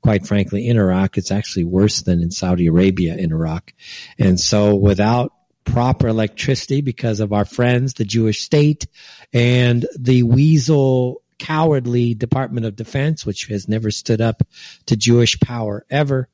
[0.00, 3.74] Quite frankly, in Iraq, it's actually worse than in Saudi Arabia in Iraq.
[4.18, 5.34] And so without
[5.64, 8.86] proper electricity because of our friends, the Jewish state
[9.34, 14.42] and the weasel cowardly Department of Defense, which has never stood up
[14.86, 16.28] to Jewish power ever.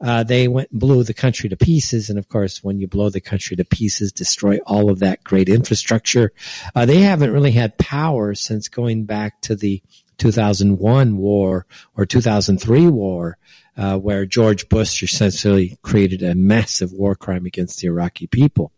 [0.00, 2.10] Uh, they went and blew the country to pieces.
[2.10, 5.48] And of course, when you blow the country to pieces, destroy all of that great
[5.48, 6.32] infrastructure,
[6.74, 9.82] uh, they haven't really had power since going back to the
[10.18, 13.38] 2001 war or 2003 war,
[13.76, 18.72] uh, where George Bush essentially created a massive war crime against the Iraqi people.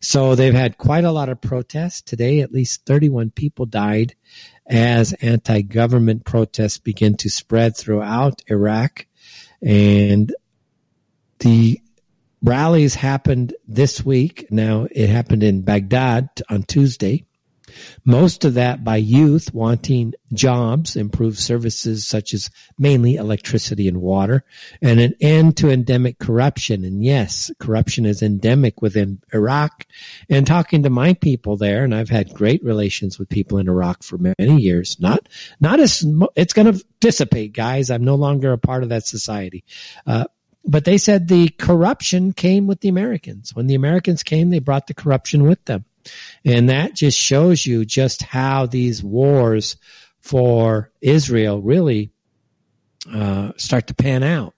[0.00, 2.02] So they've had quite a lot of protests.
[2.02, 4.14] Today, at least 31 people died
[4.66, 9.06] as anti-government protests begin to spread throughout Iraq.
[9.60, 10.32] And
[11.38, 11.80] the
[12.42, 14.46] rallies happened this week.
[14.50, 17.26] Now it happened in Baghdad on Tuesday.
[18.04, 24.44] Most of that by youth wanting jobs, improved services such as mainly electricity and water,
[24.82, 26.84] and an end to endemic corruption.
[26.84, 29.86] And yes, corruption is endemic within Iraq.
[30.28, 34.02] And talking to my people there, and I've had great relations with people in Iraq
[34.02, 35.00] for many years.
[35.00, 35.28] Not,
[35.60, 36.04] not as,
[36.36, 37.90] it's going to dissipate, guys.
[37.90, 39.64] I'm no longer a part of that society.
[40.06, 40.26] Uh,
[40.64, 43.54] but they said the corruption came with the Americans.
[43.54, 45.84] When the Americans came, they brought the corruption with them.
[46.44, 49.76] And that just shows you just how these wars
[50.20, 52.12] for Israel really
[53.12, 54.53] uh, start to pan out.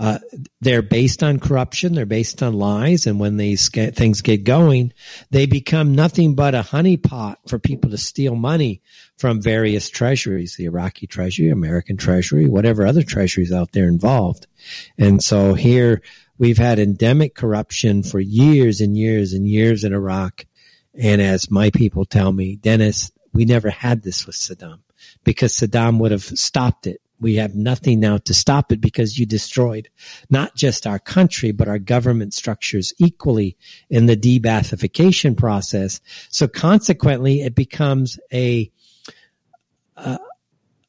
[0.00, 0.18] Uh,
[0.62, 1.92] they're based on corruption.
[1.92, 3.06] They're based on lies.
[3.06, 4.94] And when these things get going,
[5.30, 8.80] they become nothing but a honeypot for people to steal money
[9.18, 14.46] from various treasuries, the Iraqi treasury, American treasury, whatever other treasuries out there involved.
[14.96, 16.00] And so here
[16.38, 20.46] we've had endemic corruption for years and years and years in Iraq.
[20.94, 24.78] And as my people tell me, Dennis, we never had this with Saddam
[25.24, 29.26] because Saddam would have stopped it we have nothing now to stop it because you
[29.26, 29.88] destroyed
[30.30, 33.56] not just our country, but our government structures equally
[33.88, 36.00] in the de-Baathification process.
[36.30, 38.70] So consequently, it becomes a,
[39.96, 40.18] a,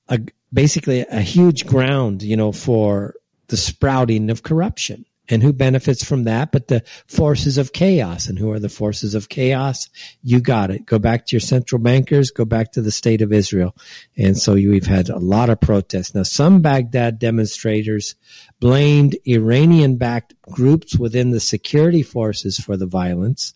[0.07, 0.19] a
[0.53, 3.15] basically a huge ground, you know, for
[3.47, 5.05] the sprouting of corruption.
[5.31, 8.27] And who benefits from that but the forces of chaos?
[8.27, 9.89] And who are the forces of chaos?
[10.21, 10.85] You got it.
[10.85, 13.73] Go back to your central bankers, go back to the state of Israel.
[14.17, 16.13] And so we've had a lot of protests.
[16.13, 18.15] Now, some Baghdad demonstrators
[18.59, 23.53] blamed Iranian backed groups within the security forces for the violence.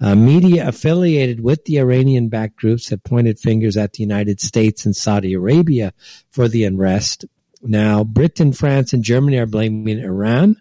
[0.00, 4.84] Uh, media affiliated with the Iranian backed groups have pointed fingers at the United States
[4.84, 5.94] and Saudi Arabia
[6.30, 7.24] for the unrest.
[7.62, 10.56] Now, Britain, France, and Germany are blaming Iran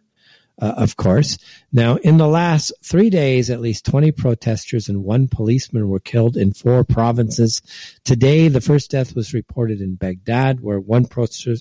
[0.62, 1.38] uh, of course.
[1.72, 6.38] Now, in the last three days, at least 20 protesters and one policeman were killed
[6.38, 7.62] in four provinces.
[8.04, 11.56] Today, the first death was reported in Baghdad, where one protester,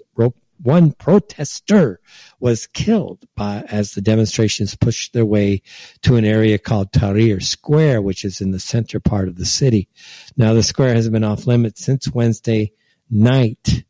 [0.62, 2.00] one protester
[2.38, 5.62] was killed by, as the demonstrations pushed their way
[6.02, 9.88] to an area called Tahrir Square, which is in the center part of the city.
[10.36, 12.72] Now, the square has been off limits since Wednesday
[13.10, 13.84] night,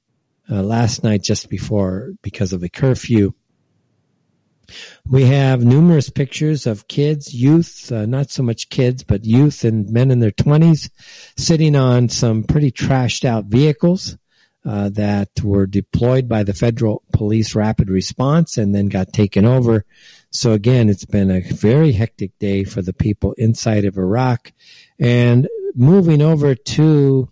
[0.50, 3.32] uh, last night just before, because of a curfew.
[5.08, 9.90] We have numerous pictures of kids, youth, uh, not so much kids, but youth and
[9.90, 10.90] men in their 20s
[11.36, 14.16] sitting on some pretty trashed out vehicles.
[14.64, 19.84] Uh, that were deployed by the federal police rapid response and then got taken over.
[20.30, 24.52] So again, it's been a very hectic day for the people inside of Iraq.
[25.00, 27.28] And moving over to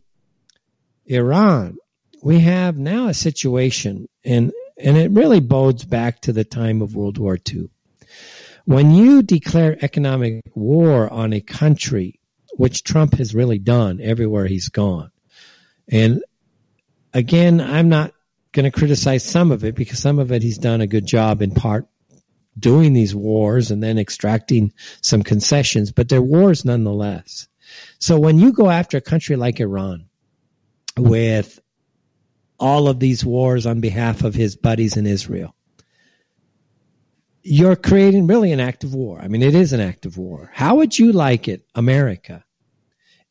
[1.06, 1.78] Iran,
[2.22, 4.52] we have now a situation, and
[4.82, 7.68] and it really bodes back to the time of World War II.
[8.64, 12.20] When you declare economic war on a country,
[12.52, 15.10] which Trump has really done everywhere he's gone,
[15.88, 16.22] and
[17.12, 18.12] again, I'm not
[18.52, 21.42] going to criticize some of it because some of it he's done a good job
[21.42, 21.86] in part
[22.58, 27.48] doing these wars and then extracting some concessions, but they're wars nonetheless.
[27.98, 30.06] So when you go after a country like Iran
[30.96, 31.60] with
[32.60, 35.54] all of these wars on behalf of his buddies in Israel.
[37.42, 39.18] You're creating really an act of war.
[39.18, 40.50] I mean, it is an act of war.
[40.52, 42.44] How would you like it, America,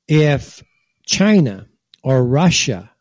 [0.07, 0.63] if
[1.05, 1.67] China
[2.01, 2.91] or Russia,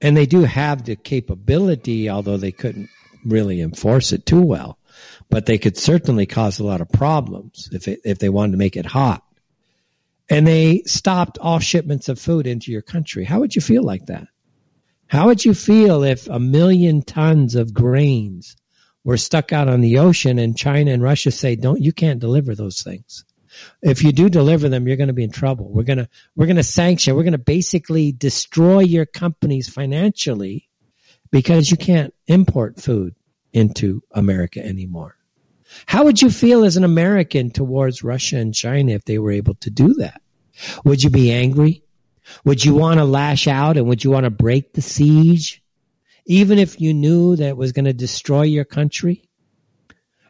[0.00, 2.88] and they do have the capability, although they couldn't
[3.24, 4.78] really enforce it too well,
[5.28, 8.58] but they could certainly cause a lot of problems if it, if they wanted to
[8.58, 9.22] make it hot.
[10.30, 13.24] And they stopped all shipments of food into your country.
[13.24, 14.28] How would you feel like that?
[15.08, 18.56] How would you feel if a million tons of grains
[19.04, 22.54] were stuck out on the ocean and China and Russia say, don't, you can't deliver
[22.54, 23.24] those things.
[23.80, 25.70] If you do deliver them, you're going to be in trouble.
[25.70, 27.16] We're going to, we're going to sanction.
[27.16, 30.68] We're going to basically destroy your companies financially
[31.30, 33.14] because you can't import food
[33.52, 35.16] into America anymore.
[35.86, 39.54] How would you feel as an American towards Russia and China if they were able
[39.56, 40.20] to do that?
[40.84, 41.82] Would you be angry?
[42.44, 45.62] Would you want to lash out and would you want to break the siege?
[46.26, 49.28] Even if you knew that it was going to destroy your country?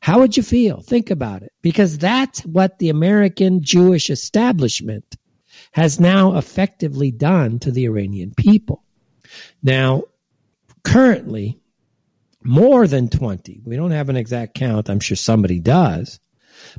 [0.00, 0.80] How would you feel?
[0.80, 1.52] Think about it.
[1.60, 5.16] Because that's what the American Jewish establishment
[5.72, 8.84] has now effectively done to the Iranian people.
[9.62, 10.04] Now,
[10.84, 11.60] currently,
[12.42, 16.20] more than 20, we don't have an exact count, I'm sure somebody does,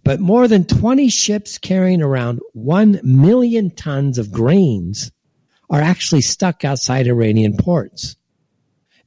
[0.03, 5.11] but more than 20 ships carrying around 1 million tons of grains
[5.69, 8.15] are actually stuck outside Iranian ports.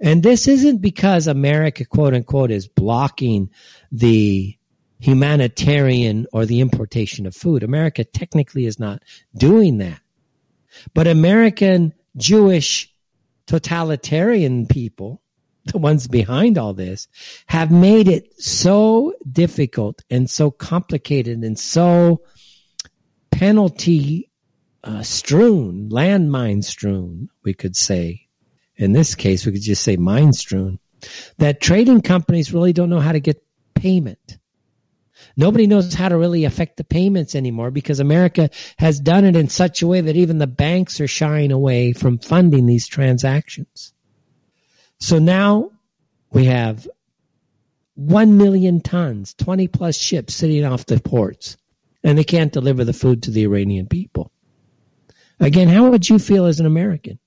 [0.01, 3.51] And this isn't because America, quote unquote, is blocking
[3.93, 4.57] the
[4.99, 7.63] humanitarian or the importation of food.
[7.63, 9.03] America technically is not
[9.37, 10.01] doing that.
[10.95, 12.93] But American Jewish
[13.47, 15.22] totalitarian people,
[15.67, 17.09] the ones behind all this,
[17.47, 22.23] have made it so difficult and so complicated and so
[23.31, 24.31] penalty
[24.85, 28.27] uh, strewn, landmine strewn, we could say.
[28.77, 30.79] In this case, we could just say mine strewn.
[31.39, 33.45] That trading companies really don't know how to get
[33.75, 34.39] payment.
[35.37, 39.49] Nobody knows how to really affect the payments anymore because America has done it in
[39.49, 43.92] such a way that even the banks are shying away from funding these transactions.
[45.03, 45.73] So now
[46.31, 46.87] we have
[47.97, 51.57] 1 million tons, 20 plus ships sitting off the ports,
[52.05, 54.31] and they can't deliver the food to the Iranian people.
[55.41, 57.19] Again, how would you feel as an American?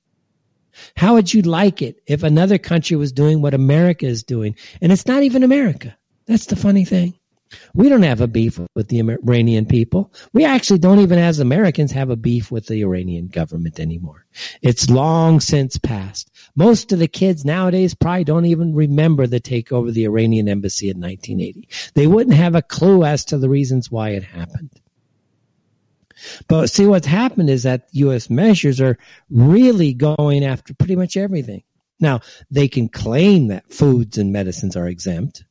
[0.96, 4.56] How would you like it if another country was doing what America is doing?
[4.82, 5.98] And it's not even America.
[6.28, 7.16] That's the funny thing.
[7.74, 10.12] We don't have a beef with the Iranian people.
[10.34, 14.26] We actually don't even as Americans have a beef with the Iranian government anymore.
[14.62, 16.32] It's long since passed.
[16.56, 20.90] Most of the kids nowadays probably don't even remember the takeover of the Iranian embassy
[20.90, 21.68] in 1980.
[21.94, 24.72] They wouldn't have a clue as to the reasons why it happened.
[26.48, 28.30] But see, what's happened is that U.S.
[28.30, 28.98] measures are
[29.30, 31.64] really going after pretty much everything.
[32.00, 35.44] Now, they can claim that foods and medicines are exempt,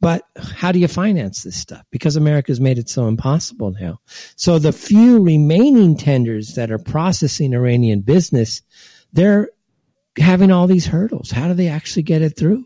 [0.00, 1.84] but how do you finance this stuff?
[1.90, 4.00] Because America's made it so impossible now.
[4.34, 8.62] So the few remaining tenders that are processing Iranian business,
[9.12, 9.50] they're
[10.16, 11.30] having all these hurdles.
[11.30, 12.64] How do they actually get it through?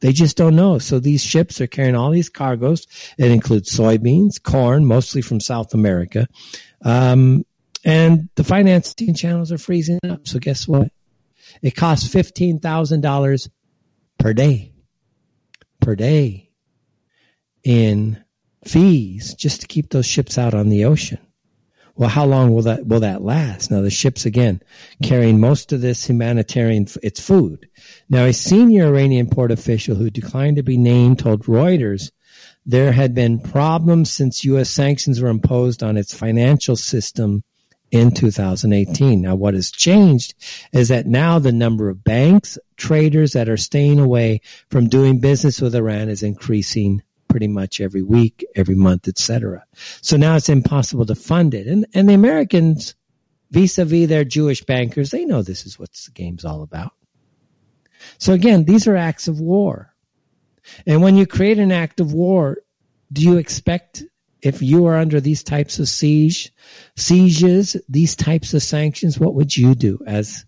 [0.00, 0.78] They just don't know.
[0.78, 2.86] So these ships are carrying all these cargoes.
[3.18, 6.28] It includes soybeans, corn, mostly from South America.
[6.84, 7.44] Um,
[7.84, 10.28] and the financing channels are freezing up.
[10.28, 10.92] So guess what?
[11.62, 13.48] It costs $15,000
[14.18, 14.72] per day
[15.86, 16.50] per day
[17.62, 18.20] in
[18.64, 21.20] fees just to keep those ships out on the ocean.
[21.94, 23.70] Well, how long will that will that last?
[23.70, 24.60] Now the ships again
[25.00, 27.68] carrying most of this humanitarian it's food.
[28.10, 32.10] Now a senior Iranian port official who declined to be named told Reuters
[32.66, 37.44] there had been problems since US sanctions were imposed on its financial system
[37.90, 39.20] in 2018.
[39.20, 40.34] Now, what has changed
[40.72, 45.60] is that now the number of banks, traders that are staying away from doing business
[45.60, 49.64] with Iran is increasing pretty much every week, every month, etc.
[50.00, 51.66] So now it's impossible to fund it.
[51.66, 52.94] And, and the Americans,
[53.50, 56.92] vis-a-vis their Jewish bankers, they know this is what the game's all about.
[58.18, 59.94] So again, these are acts of war.
[60.86, 62.58] And when you create an act of war,
[63.12, 64.04] do you expect
[64.42, 66.52] if you are under these types of siege,
[66.96, 70.44] sieges, these types of sanctions, what would you do as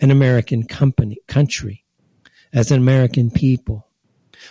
[0.00, 1.84] an American company, country,
[2.52, 3.86] as an American people?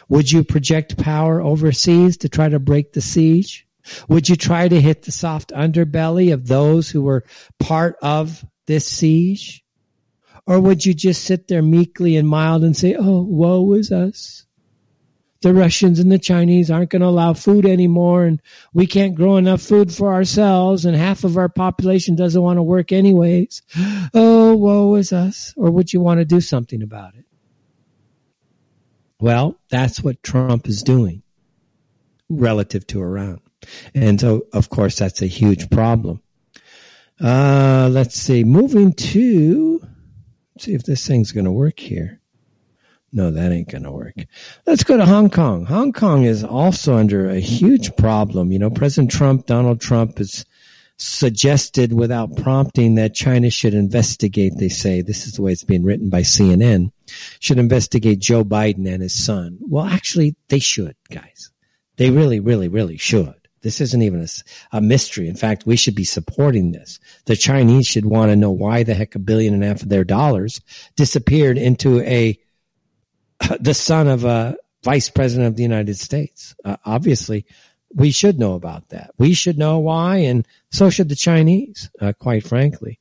[0.10, 3.68] Would you project power overseas to try to break the siege?
[4.08, 7.26] Would you try to hit the soft underbelly of those who were
[7.60, 9.66] part of this siege?
[10.48, 14.46] Or would you just sit there meekly and mild and say, oh, woe is us?
[15.42, 18.42] The Russians and the Chinese aren't going to allow food anymore and
[18.74, 22.64] we can't grow enough food for ourselves and half of our population doesn't want to
[22.64, 23.62] work anyways.
[24.14, 25.54] Oh, woe is us.
[25.56, 27.26] Or would you want to do something about it?
[29.20, 31.24] Well, that's what Trump is doing
[32.30, 33.40] relative to Iran.
[33.94, 36.22] And so, of course, that's a huge problem.
[37.24, 38.44] Uh, let's see.
[38.44, 39.88] Moving to,
[40.60, 42.21] see if this thing's going to work here.
[43.14, 44.16] No, that ain't going to work.
[44.66, 45.66] Let's go to Hong Kong.
[45.66, 48.52] Hong Kong is also under a huge problem.
[48.52, 50.46] You know, President Trump, Donald Trump has
[50.98, 55.84] suggested without prompting that China should investigate, they say, this is the way it's being
[55.84, 56.92] written by CNN,
[57.40, 59.58] should investigate Joe Biden and his son.
[59.62, 61.52] Well, actually, they should, guys.
[61.98, 63.34] They really, really, really should.
[63.62, 65.28] This isn't even a, a, mystery.
[65.28, 67.00] In fact, we should be supporting this.
[67.26, 69.90] The Chinese should want to know why the heck a billion and a half of
[69.90, 70.62] their dollars
[70.96, 72.40] disappeared into a
[73.60, 76.56] the son of a vice president of the United States.
[76.64, 77.46] Uh, obviously,
[77.94, 79.12] we should know about that.
[79.18, 81.90] We should know why, and so should the Chinese.
[82.00, 83.00] Uh, quite frankly,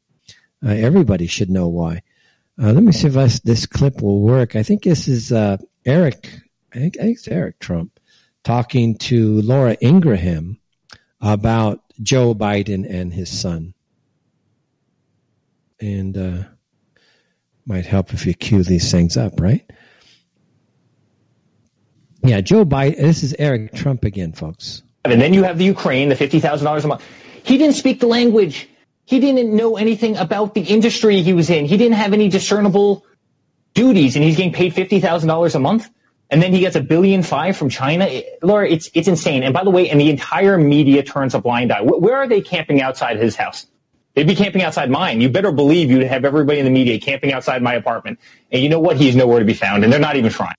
[0.64, 2.02] uh, everybody should know why.
[2.60, 4.56] Uh, let me see if I, this clip will work.
[4.56, 6.28] I think this is uh, Eric.
[6.74, 7.98] I think, I think it's Eric Trump
[8.44, 10.58] talking to Laura Ingraham
[11.20, 13.74] about Joe Biden and his son.
[15.80, 16.44] And uh,
[17.66, 19.70] Might help if you cue these things up, right?
[22.22, 22.96] Yeah, Joe Biden.
[22.96, 24.82] This is Eric Trump again, folks.
[25.04, 27.04] And then you have the Ukraine, the fifty thousand dollars a month.
[27.42, 28.68] He didn't speak the language.
[29.06, 31.64] He didn't know anything about the industry he was in.
[31.64, 33.04] He didn't have any discernible
[33.74, 35.88] duties, and he's getting paid fifty thousand dollars a month.
[36.32, 38.08] And then he gets a billion five from China.
[38.42, 39.42] Laura, it's it's insane.
[39.42, 41.82] And by the way, and the entire media turns a blind eye.
[41.82, 43.66] Where are they camping outside his house?
[44.14, 45.20] They'd be camping outside mine.
[45.20, 48.18] You better believe you'd have everybody in the media camping outside my apartment.
[48.52, 48.96] And you know what?
[48.96, 50.54] He's nowhere to be found, and they're not even trying.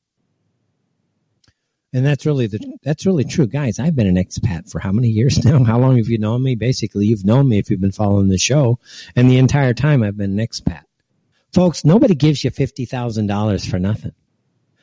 [1.94, 3.78] And that's really the that's really true, guys.
[3.78, 5.64] I've been an expat for how many years now?
[5.64, 6.56] How long have you known me?
[6.56, 8.80] Basically, you've known me if you've been following the show,
[9.16, 10.84] and the entire time I've been an expat.
[11.54, 14.14] Folks, nobody gives you fifty thousand dollars for nothing.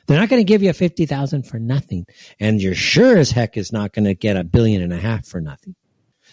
[0.05, 2.05] They're not going to give you fifty thousand for nothing,
[2.39, 5.25] and you're sure as heck is not going to get a billion and a half
[5.25, 5.75] for nothing.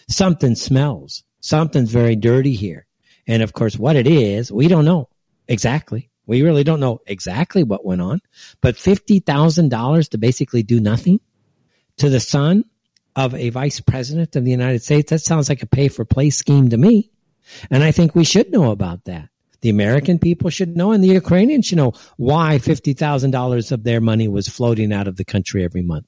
[0.07, 1.23] Something smells.
[1.39, 2.85] Something's very dirty here,
[3.25, 5.09] and of course, what it is, we don't know
[5.47, 6.11] exactly.
[6.27, 8.21] We really don't know exactly what went on,
[8.61, 11.21] but $50,000 to basically do nothing
[11.97, 12.65] to the son
[13.15, 16.29] of a vice president of the United States, that sounds like a pay for play
[16.29, 17.09] scheme to me.
[17.71, 19.29] And I think we should know about that.
[19.61, 24.27] The American people should know and the Ukrainians should know why $50,000 of their money
[24.27, 26.05] was floating out of the country every month.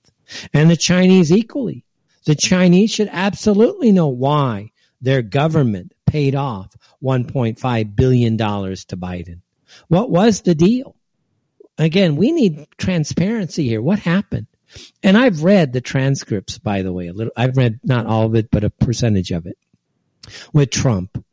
[0.54, 1.84] And the Chinese equally.
[2.26, 8.46] The Chinese should absolutely know why their government paid off $1.5 billion to
[8.98, 9.42] Biden.
[9.88, 10.96] What was the deal?
[11.78, 13.82] Again, we need transparency here.
[13.82, 14.48] What happened?
[15.02, 17.34] And I've read the transcripts, by the way, a little.
[17.36, 19.58] I've read not all of it, but a percentage of it
[20.54, 21.24] with Trump.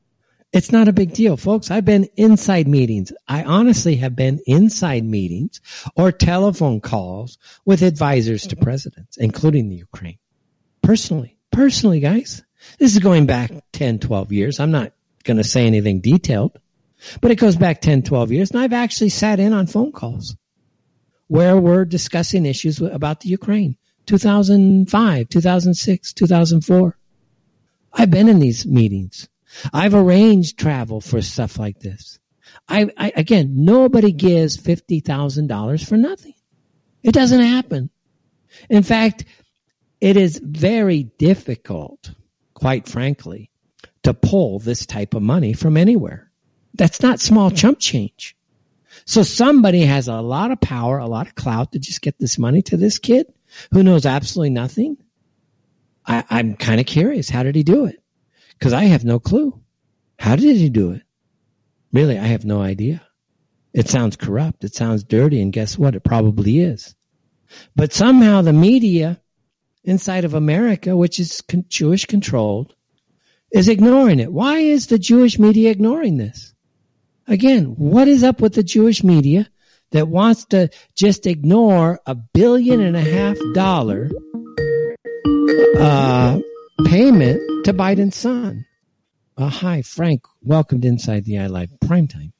[0.52, 1.70] It's not a big deal, folks.
[1.70, 3.12] I've been inside meetings.
[3.28, 5.60] I honestly have been inside meetings
[5.96, 10.18] or telephone calls with advisors to presidents, including the Ukraine.
[10.82, 12.42] Personally, personally, guys,
[12.78, 14.60] this is going back 10, 12 years.
[14.60, 14.92] I'm not
[15.24, 16.58] going to say anything detailed.
[17.20, 20.36] But it goes back 10, 12 years, and I've actually sat in on phone calls
[21.28, 23.76] where we're discussing issues about the Ukraine.
[24.06, 26.98] 2005, 2006, 2004.
[27.92, 29.28] I've been in these meetings.
[29.72, 32.18] I've arranged travel for stuff like this.
[32.68, 36.34] I, I again, nobody gives $50,000 for nothing.
[37.02, 37.90] It doesn't happen.
[38.68, 39.24] In fact,
[40.00, 42.12] it is very difficult,
[42.54, 43.50] quite frankly,
[44.02, 46.25] to pull this type of money from anywhere.
[46.76, 47.56] That's not small hmm.
[47.56, 48.36] chump change.
[49.04, 52.38] So somebody has a lot of power, a lot of clout to just get this
[52.38, 53.32] money to this kid
[53.72, 54.96] who knows absolutely nothing.
[56.04, 57.28] I, I'm kind of curious.
[57.28, 58.02] How did he do it?
[58.58, 59.60] Because I have no clue.
[60.18, 61.02] How did he do it?
[61.92, 63.02] Really, I have no idea.
[63.72, 64.64] It sounds corrupt.
[64.64, 65.40] It sounds dirty.
[65.40, 65.94] And guess what?
[65.94, 66.94] It probably is.
[67.76, 69.20] But somehow the media
[69.84, 72.74] inside of America, which is Jewish controlled,
[73.52, 74.32] is ignoring it.
[74.32, 76.54] Why is the Jewish media ignoring this?
[77.28, 79.48] Again, what is up with the Jewish media
[79.90, 84.10] that wants to just ignore a billion and a half dollar
[85.76, 86.38] uh,
[86.84, 88.64] payment to Biden's son?
[89.36, 90.22] Uh, hi, Frank.
[90.40, 92.30] Welcome to Inside the Eye Live Primetime.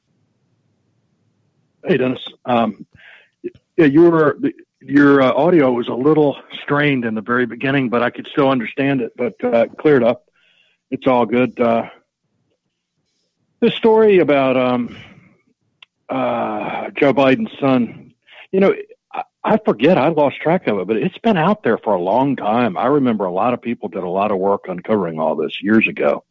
[1.85, 2.25] Hey, Dennis.
[2.45, 2.85] Um,
[3.75, 4.37] yeah, your
[4.79, 8.49] your uh, audio was a little strained in the very beginning, but I could still
[8.49, 9.11] understand it.
[9.17, 10.29] But uh, cleared up.
[10.91, 11.59] It's all good.
[11.59, 11.89] Uh,
[13.59, 14.97] the story about um,
[16.09, 18.13] uh, Joe Biden's son,
[18.51, 18.75] you know,
[19.11, 22.01] I, I forget, I lost track of it, but it's been out there for a
[22.01, 22.77] long time.
[22.77, 25.87] I remember a lot of people did a lot of work uncovering all this years
[25.87, 26.23] ago.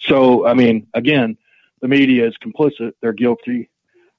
[0.00, 1.36] So, I mean, again,
[1.80, 2.92] the media is complicit.
[3.00, 3.70] They're guilty.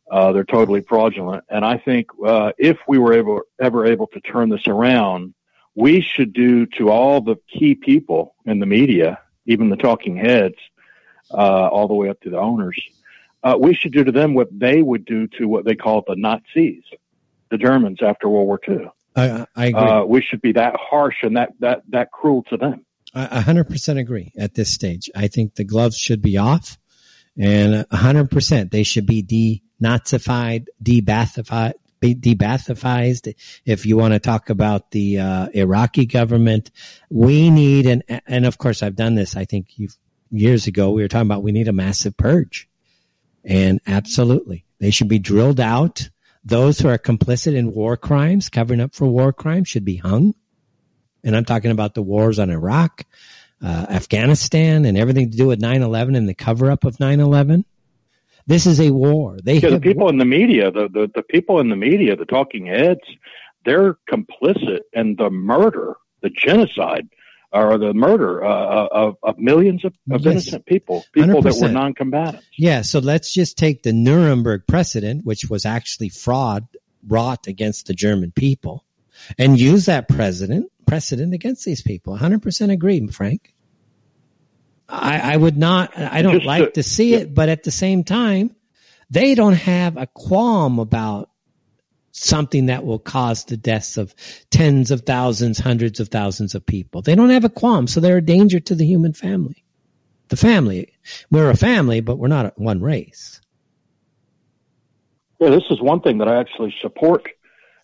[0.09, 1.43] Uh, they're totally fraudulent.
[1.49, 5.33] And I think uh, if we were able, ever able to turn this around,
[5.73, 10.55] we should do to all the key people in the media, even the talking heads,
[11.31, 12.79] uh, all the way up to the owners.
[13.43, 16.15] Uh, we should do to them what they would do to what they call the
[16.15, 16.83] Nazis,
[17.51, 18.89] the Germans after World War II.
[19.15, 19.81] I, I agree.
[19.81, 22.85] Uh, we should be that harsh and that that that cruel to them.
[23.13, 25.09] I 100% agree at this stage.
[25.15, 26.77] I think the gloves should be off,
[27.37, 33.33] and 100% they should be denazified, debathified, debathifized.
[33.65, 36.71] If you want to talk about the uh, Iraqi government,
[37.09, 39.35] we need and and of course I've done this.
[39.35, 39.97] I think you've
[40.31, 42.67] years ago, we were talking about we need a massive purge.
[43.43, 46.09] And absolutely, they should be drilled out.
[46.43, 50.33] Those who are complicit in war crimes, covering up for war crimes, should be hung.
[51.23, 53.03] And I'm talking about the wars on Iraq,
[53.63, 57.65] uh, Afghanistan, and everything to do with 9/11 and the cover up of 9/11.
[58.47, 59.37] This is a war.
[59.43, 62.25] They yeah, the people in the media, the, the the people in the media, the
[62.25, 63.01] talking heads,
[63.65, 67.07] they're complicit in the murder, the genocide
[67.55, 70.31] or the murder uh, of, of millions of, of Yes.
[70.31, 71.71] innocent people, people that were 100%.
[71.73, 72.45] non-combatants.
[72.57, 76.67] Yeah, so let's just take the Nuremberg precedent, which was actually fraud
[77.01, 78.83] brought against the German people,
[79.37, 82.15] and use that precedent precedent against these people.
[82.17, 83.53] 100% agree, Frank.
[84.87, 85.97] I, I would not.
[85.97, 88.55] I don't Just like to- to see it, but at the same time,
[89.09, 91.29] they don't have a qualm about
[92.15, 94.15] something that will cause the deaths of
[94.49, 97.01] tens of thousands, hundreds of thousands of people.
[97.01, 99.63] They don't have a qualm, so they're a danger to the human family.
[100.29, 100.93] The family.
[101.29, 103.41] We're a family, but we're not one race.
[105.39, 107.27] Yeah, this is one thing that I actually support,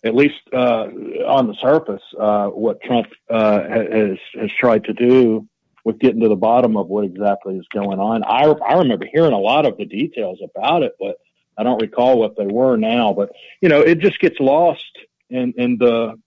[0.02, 0.86] at least uh,
[1.26, 5.46] on the surface, uh, what Trump uh, has has tried to do
[5.84, 8.24] with getting to the bottom of what exactly is going on.
[8.24, 11.16] I I remember hearing a lot of the details about it, but
[11.56, 13.12] I don't recall what they were now.
[13.12, 14.98] But you know, it just gets lost
[15.30, 16.18] in in the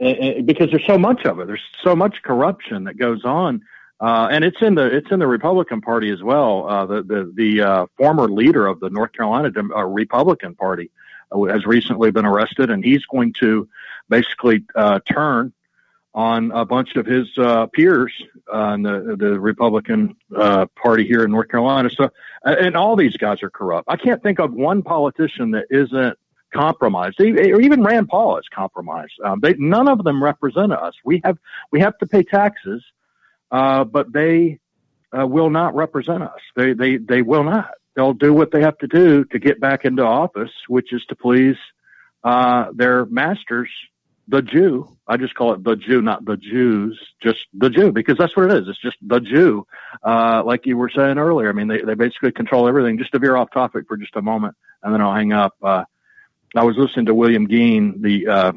[0.00, 1.46] and, and- because there's so much of it.
[1.46, 3.62] There's so much corruption that goes on.
[4.00, 6.68] Uh, and it's in the it's in the Republican Party as well.
[6.68, 10.90] Uh, the the the uh, former leader of the North Carolina Dem- uh, Republican Party
[11.32, 13.68] uh, has recently been arrested, and he's going to
[14.08, 15.52] basically uh, turn
[16.14, 18.12] on a bunch of his uh, peers
[18.52, 21.90] uh, the the Republican uh, Party here in North Carolina.
[21.90, 23.88] So, uh, and all these guys are corrupt.
[23.88, 26.18] I can't think of one politician that isn't
[26.52, 27.20] compromised.
[27.20, 29.14] Or even Rand Paul is compromised.
[29.24, 30.94] Um, they none of them represent us.
[31.04, 31.38] We have
[31.72, 32.82] we have to pay taxes
[33.54, 34.58] uh, but they
[35.16, 36.40] uh, will not represent us.
[36.56, 37.70] They, they, they will not.
[37.94, 41.14] They'll do what they have to do to get back into office, which is to
[41.14, 41.56] please
[42.24, 43.70] uh, their masters,
[44.28, 44.96] the Jew.
[45.06, 48.50] I just call it the Jew, not the Jews, just the Jew, because that's what
[48.50, 48.68] it is.
[48.68, 49.66] It's just the Jew.
[50.02, 52.98] Uh, like you were saying earlier, I mean, they, they basically control everything.
[52.98, 55.54] Just to veer off topic for just a moment, and then I'll hang up.
[55.62, 55.84] Uh,
[56.56, 58.52] I was listening to William Gheen, the uh,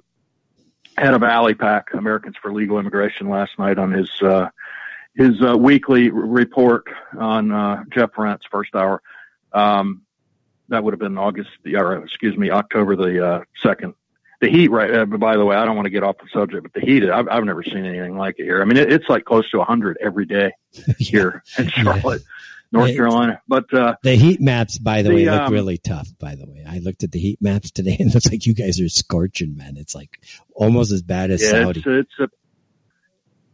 [0.98, 4.50] head of ALIPAC, Americans for Legal Immigration, last night on his uh,
[5.16, 6.86] his uh, weekly report
[7.18, 9.02] on uh, Jeff Rense first hour.
[9.52, 10.04] Um,
[10.70, 13.96] that would have been August, or excuse me, October the uh, second.
[14.40, 14.94] The heat, right?
[14.94, 17.04] Uh, by the way, I don't want to get off the subject, but the heat,
[17.10, 18.62] I've, I've never seen anything like it here.
[18.62, 20.52] I mean, it, it's like close to 100 every day
[21.00, 22.22] here in Charlotte,
[22.72, 22.96] North Yeah.
[22.98, 23.42] Carolina.
[23.48, 26.08] But uh, The heat maps, by the, The, way, look um, really tough.
[26.20, 28.80] By the way, I looked at the heat maps today, and it's like you guys
[28.80, 29.76] are scorching, man.
[29.78, 30.20] It's like
[30.54, 31.80] almost as bad as yeah, Saudi.
[31.80, 32.30] it's it's a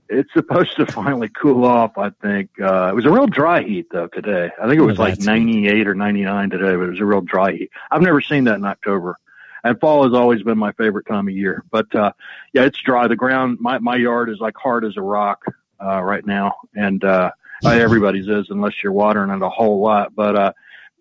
[0.10, 1.98] it's supposed to finally cool off.
[1.98, 4.50] I think uh, it was a real dry heat though today.
[4.62, 7.06] I think it was Oh, like that's 98 or 99 today, but it was a
[7.06, 7.70] real dry heat.
[7.90, 9.18] I've never seen that in October.
[9.64, 11.64] And fall has always been my favorite time of year.
[11.72, 12.12] But uh,
[12.52, 13.08] yeah, it's dry.
[13.08, 15.44] The ground, my my yard is like hard as a rock
[15.84, 17.32] uh, right now, and uh,
[17.64, 20.14] everybody's is unless you're watering it a whole lot.
[20.16, 20.54] But uh,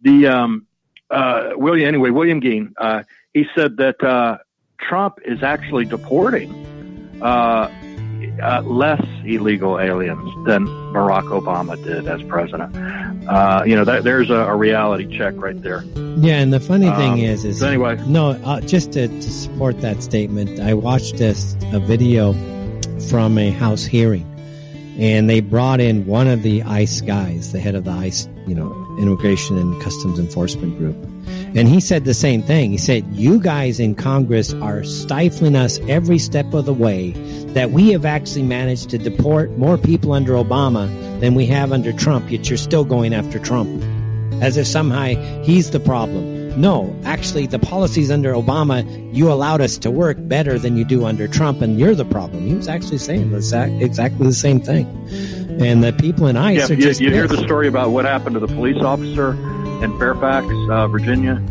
[0.03, 0.67] the um,
[1.11, 3.03] uh, William anyway, William Gheen, uh,
[3.35, 4.39] he said that uh,
[4.79, 6.51] Trump is actually deporting
[7.21, 7.71] uh,
[8.41, 12.75] uh, less illegal aliens than Barack Obama did as president.
[13.29, 15.85] Uh, you know, that, there's a, a reality check right there.
[16.17, 17.97] Yeah, and the funny Um, thing is, is so anyway.
[18.07, 22.33] no, uh, just to, to support that statement, I watched this a video
[23.09, 24.27] from a House hearing,
[24.99, 28.55] and they brought in one of the ICE guys, the head of the ICE, you
[28.55, 30.97] know, Immigration and Customs Enforcement Group,
[31.33, 31.59] Mm-hmm.
[31.59, 32.71] and he said the same thing.
[32.71, 37.13] He said, "You guys in Congress are stifling us every step of the way.
[37.53, 40.89] That we have actually managed to deport more people under Obama
[41.21, 42.31] than we have under Trump.
[42.31, 43.83] Yet you're still going after Trump."
[44.43, 45.15] as if somehow
[45.45, 46.61] he's the problem.
[46.61, 48.85] No, actually, the policies under Obama,
[49.15, 52.47] you allowed us to work better than you do under Trump, and you're the problem.
[52.47, 54.87] He was actually saying the exact, exactly the same thing.
[55.61, 58.05] And the people in ICE Yeah, are you, just you hear the story about what
[58.05, 59.33] happened to the police officer
[59.83, 61.43] in Fairfax, uh, Virginia,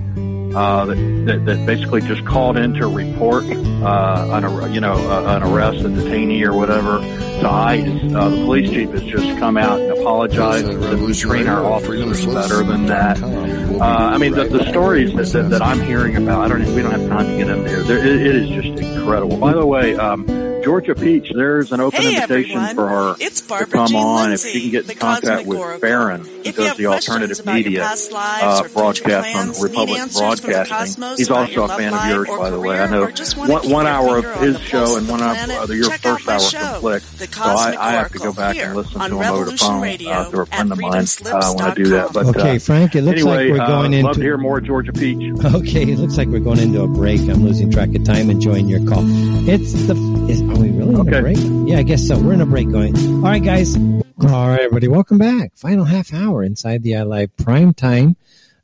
[0.55, 0.95] uh, that,
[1.25, 5.89] that, that basically just called in to report uh, you know uh, an arrest, a
[5.89, 8.13] detainee or whatever to ICE.
[8.13, 12.63] Uh, the police chief has just come out and apologized and train our officers better
[12.63, 13.21] than that.
[13.21, 16.75] Uh, I mean, the, the stories that, that, that I'm hearing about, I don't.
[16.75, 17.83] We don't have time to get into here.
[17.83, 19.37] There, it, it is just incredible.
[19.37, 19.95] By the way.
[19.95, 22.75] Um, Georgia Peach, there's an open Hey, invitation everyone.
[22.75, 25.57] for her It's to come Jean on Lindsay, if she can get in contact with
[25.59, 25.79] Oracle.
[25.79, 30.19] Farron, who If does the alternative media past uh, broadcast on plans, need Republic answers
[30.19, 30.77] from the Broadcasting.
[30.77, 32.79] cosmos He's also a fan of yours, by the way.
[32.79, 35.21] I know or just wanna one, one hour of finger on his show and one
[35.21, 37.17] hour of your first hour conflict.
[37.19, 39.81] The So I, I have to go back and listen to him over the phone
[39.81, 42.13] Radio uh, through a friend of mine uh, when I do that.
[42.13, 44.61] But Okay, uh, Frank, it looks like we're going uh, into- Love to hear more
[44.61, 45.31] Georgia Peach.
[45.61, 47.19] Okay, it looks like we're going into a break.
[47.21, 49.03] I'm losing track of time enjoying your call.
[49.49, 49.95] It's the.
[50.29, 50.41] Is,
[50.81, 51.37] really in a break?
[51.69, 52.19] Yeah, I guess so.
[52.19, 52.95] We're in a break going.
[52.97, 53.75] All right, guys.
[53.75, 54.87] All right, everybody.
[54.87, 55.55] Welcome back.
[55.55, 58.15] Final half hour inside the iLive prime time.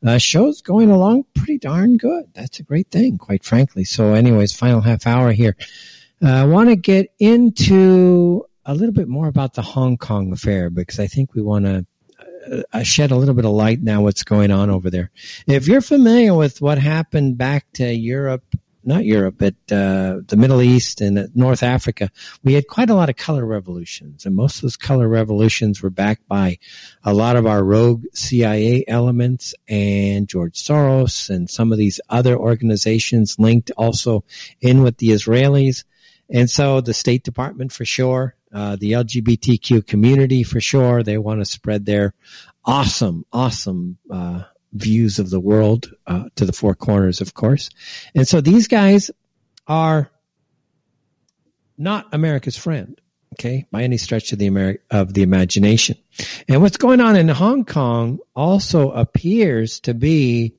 [0.06, 2.26] Uh, show's going along pretty darn good.
[2.34, 3.84] That's a great thing, quite frankly.
[3.84, 5.56] So, anyways, final half hour here.
[6.24, 10.70] Uh, I want to get into a little bit more about the Hong Kong affair
[10.70, 11.86] because I think we want to
[12.74, 15.12] uh, shed a little bit of light now what's going on over there.
[15.48, 18.44] If you're familiar with what happened back to Europe,
[18.88, 22.10] not Europe, but uh, the Middle East and North Africa,
[22.44, 25.90] we had quite a lot of color revolutions, and most of those color revolutions were
[25.90, 26.58] backed by
[27.04, 32.38] a lot of our rogue CIA elements and George Soros and some of these other
[32.38, 34.24] organizations linked also
[34.62, 35.84] in with the Israelis.
[36.30, 41.42] And so the State Department for sure, uh, the LGBTQ community for sure, they want
[41.42, 42.14] to spread their
[42.66, 44.44] awesome, awesome uh,
[44.78, 47.70] views of the world uh, to the four corners, of course.
[48.16, 49.12] And so these guys
[49.68, 50.10] are
[51.78, 53.00] not America's friend,
[53.34, 55.98] okay, by any stretch of the Ameri- of the imagination.
[56.48, 60.56] And what's going on in Hong Kong also appears to be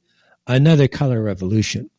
[0.46, 1.90] another color revolution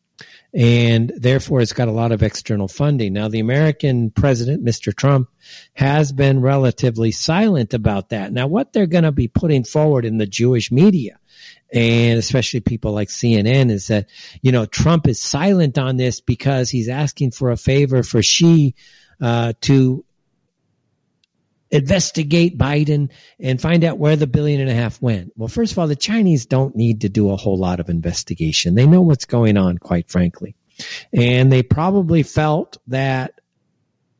[0.54, 3.14] and therefore it's got a lot of external funding.
[3.14, 4.96] Now, the American president, Mr.
[4.96, 5.30] Trump,
[5.74, 8.32] has been relatively silent about that.
[8.34, 11.19] Now, what they're going to be putting forward in the Jewish media,
[11.72, 14.10] and especially people like CNN, is that,
[14.42, 18.76] you know, Trump is silent on this because he's asking for a favor for Xi
[19.22, 20.04] uh, to
[21.72, 23.10] investigate Biden
[23.40, 25.34] and find out where the billion and a half went.
[25.36, 28.76] Well, first of all, the Chinese don't need to do a whole lot of investigation.
[28.76, 30.56] They know what's going on, quite frankly.
[31.14, 33.40] And they probably felt that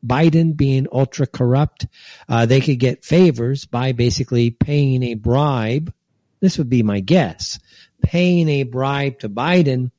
[0.04, 1.86] Biden being ultra corrupt,
[2.28, 5.92] uh, they could get favors by basically paying a bribe.
[6.40, 7.58] This would be my guess.
[8.02, 9.90] Paying a bribe to Biden,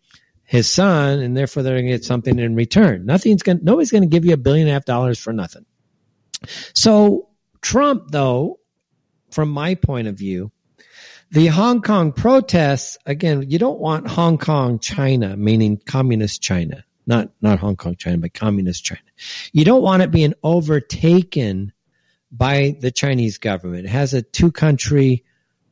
[0.43, 3.05] his son, and therefore they're going to get something in return.
[3.05, 5.65] Nothing's going, nobody's going to give you a billion and a half dollars for nothing.
[6.73, 7.29] So
[7.61, 8.59] Trump, though,
[9.29, 10.51] from my point of view,
[11.31, 17.29] the Hong Kong protests, again, you don't want Hong Kong China, meaning communist China, not,
[17.41, 18.99] not Hong Kong China, but communist China.
[19.53, 21.71] You don't want it being overtaken
[22.29, 23.85] by the Chinese government.
[23.85, 25.23] It has a two country,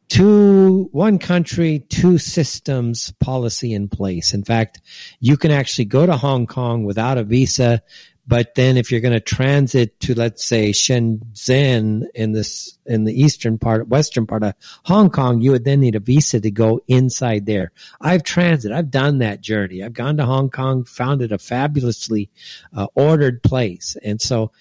[0.09, 4.33] two, one country, two systems policy in place.
[4.33, 4.81] In fact,
[5.19, 7.81] you can actually go to Hong Kong without a visa
[8.29, 13.23] but then if you're going to transit to, let's say, Shenzhen in this, in the
[13.23, 14.53] eastern part, western part of
[14.85, 17.71] Hong Kong, you would then need a visa to go inside there.
[17.99, 18.71] I've transit.
[18.71, 19.81] I've done that journey.
[19.81, 22.29] I've gone to Hong Kong, found it a fabulously
[22.71, 23.97] uh, ordered place.
[24.03, 24.51] And so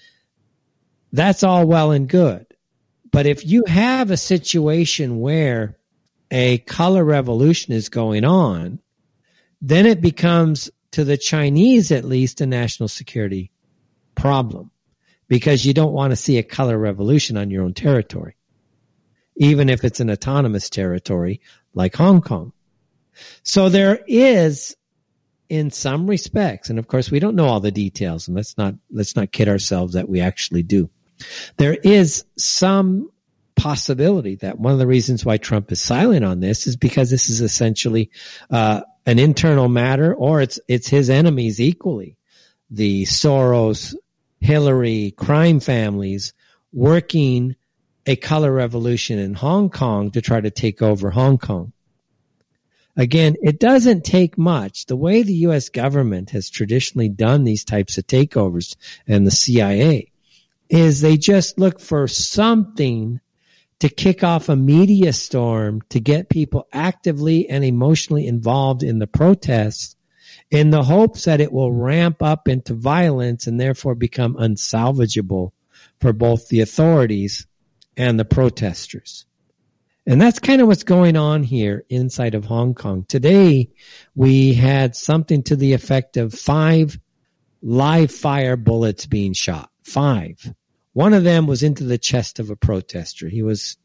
[1.13, 2.47] that's all well and good.
[3.11, 5.79] But if you have a situation where
[6.31, 8.81] a color revolution is going on,
[9.61, 13.51] then it becomes to the Chinese at least a national security
[14.15, 14.71] problem
[15.29, 18.37] because you don't want to see a color revolution on your own territory,
[19.37, 21.41] even if it's an autonomous territory
[21.75, 22.53] like Hong Kong.
[23.43, 24.77] So there is,
[25.49, 28.75] in some respects, and of course we don't know all the details, and let's not
[28.91, 30.91] let's not kid ourselves that we actually do.
[31.57, 33.11] There is some
[33.57, 37.29] possibility that one of the reasons why Trump is silent on this is because this
[37.29, 38.11] is essentially
[38.51, 42.17] uh, an internal matter, or it's it's his enemies equally,
[42.71, 43.95] the Soros
[44.41, 46.35] Hillary crime families
[46.73, 47.57] working
[48.07, 51.73] a color revolution in Hong Kong to try to take over Hong Kong.
[52.97, 54.87] Again, it doesn't take much.
[54.87, 55.69] The way the U.S.
[55.69, 58.77] government has traditionally done these types of takeovers
[59.07, 60.11] and the CIA
[60.69, 63.21] is they just look for something
[63.81, 69.07] to kick off a media storm to get people actively and emotionally involved in the
[69.07, 69.97] protests
[70.51, 75.53] in the hopes that it will ramp up into violence and therefore become unsalvageable
[76.01, 77.47] for both the authorities
[77.97, 79.27] and the protesters.
[80.07, 83.05] And that's kind of what's going on here inside of Hong Kong.
[83.07, 83.71] Today,
[84.15, 86.99] we had something to the effect of five
[87.61, 89.71] live fire bullets being shot.
[89.89, 90.55] Five.
[90.93, 93.29] One of them was into the chest of a protester.
[93.29, 93.77] He was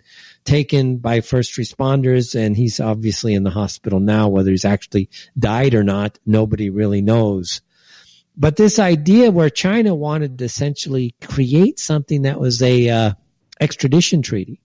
[0.44, 4.28] taken by first responders and he's obviously in the hospital now.
[4.28, 7.62] Whether he's actually died or not, nobody really knows.
[8.36, 13.14] But this idea where China wanted to essentially create something that was a uh,
[13.62, 14.60] extradition treaty,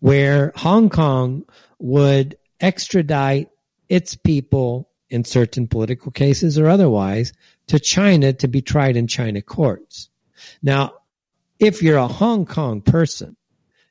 [0.00, 1.44] where Hong Kong
[1.78, 3.48] would extradite
[3.88, 7.32] its people in certain political cases or otherwise
[7.68, 10.09] to China to be tried in China courts.
[10.62, 10.94] Now,
[11.58, 13.36] if you're a Hong Kong person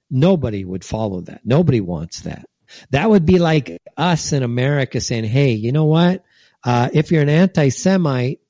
[0.09, 1.41] Nobody would follow that.
[1.45, 2.47] Nobody wants that.
[2.91, 6.23] That would be like us in America saying, hey, you know what?
[6.63, 8.41] Uh, if you're an anti-Semite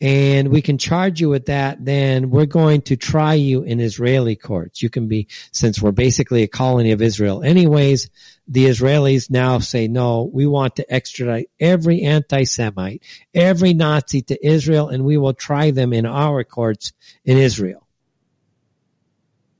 [0.00, 4.36] and we can charge you with that, then we're going to try you in Israeli
[4.36, 4.82] courts.
[4.82, 8.10] You can be, since we're basically a colony of Israel anyways,
[8.46, 13.02] the Israelis now say, no, we want to extradite every anti-Semite,
[13.32, 16.92] every Nazi to Israel, and we will try them in our courts
[17.24, 17.86] in Israel.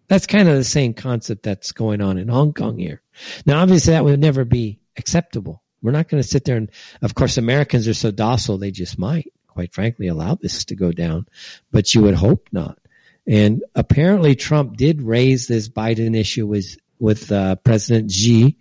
[0.06, 3.00] That's kind of the same concept that's going on in Hong Kong here.
[3.46, 5.62] Now, obviously, that would never be acceptable.
[5.80, 6.70] We're not going to sit there and,
[7.00, 10.92] of course, Americans are so docile, they just might, quite frankly, allow this to go
[10.92, 11.26] down.
[11.72, 12.78] But you would hope not.
[13.26, 18.56] And apparently, Trump did raise this Biden issue with with uh, President Xi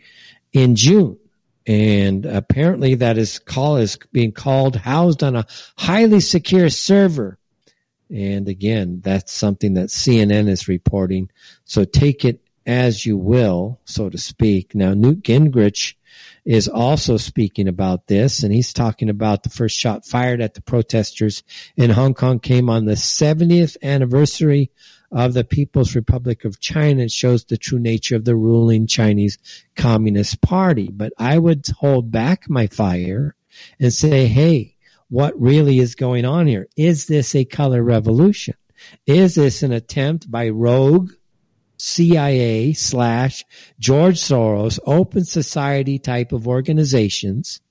[0.51, 1.17] in June.
[1.65, 5.47] And apparently that is call is being called housed on a
[5.77, 7.39] highly secure server.
[8.09, 11.29] And again, that's something that CNN is reporting.
[11.63, 14.75] So take it as you will, so to speak.
[14.75, 15.95] Now, Newt Gingrich
[16.43, 20.61] is also speaking about this, and he's talking about the first shot fired at the
[20.61, 21.43] protesters
[21.77, 24.69] in Hong Kong came on the 70th anniversary
[25.13, 27.07] of the People's Republic of China.
[27.07, 29.37] Shows the true nature of the ruling Chinese
[29.75, 30.89] Communist Party.
[30.91, 33.35] But I would hold back my fire
[33.79, 34.75] and say, hey,
[35.09, 36.67] what really is going on here?
[36.75, 38.55] Is this a color revolution?
[39.05, 41.11] Is this an attempt by rogue
[41.77, 43.45] CIA slash
[43.79, 47.61] George Soros open society type of organizations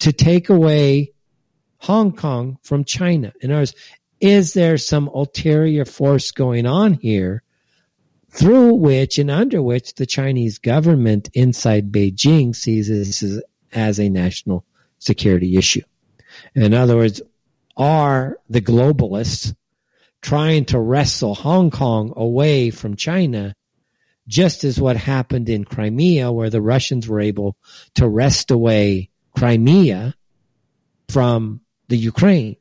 [0.00, 1.12] to take away
[1.78, 3.32] Hong Kong from China?
[3.40, 3.74] In other words,
[4.20, 7.42] is there some ulterior force going on here
[8.30, 13.22] through which and under which the Chinese government inside Beijing sees this
[13.72, 14.64] as, a national
[14.98, 15.82] security issue?
[16.54, 17.22] In other words,
[17.76, 19.54] are the globalists
[20.20, 23.54] trying to wrestle Hong Kong away from China,
[24.26, 27.56] just as what happened in Crimea, where the Russians were able
[27.94, 30.14] to wrest away Crimea
[31.08, 32.56] from the Ukraine.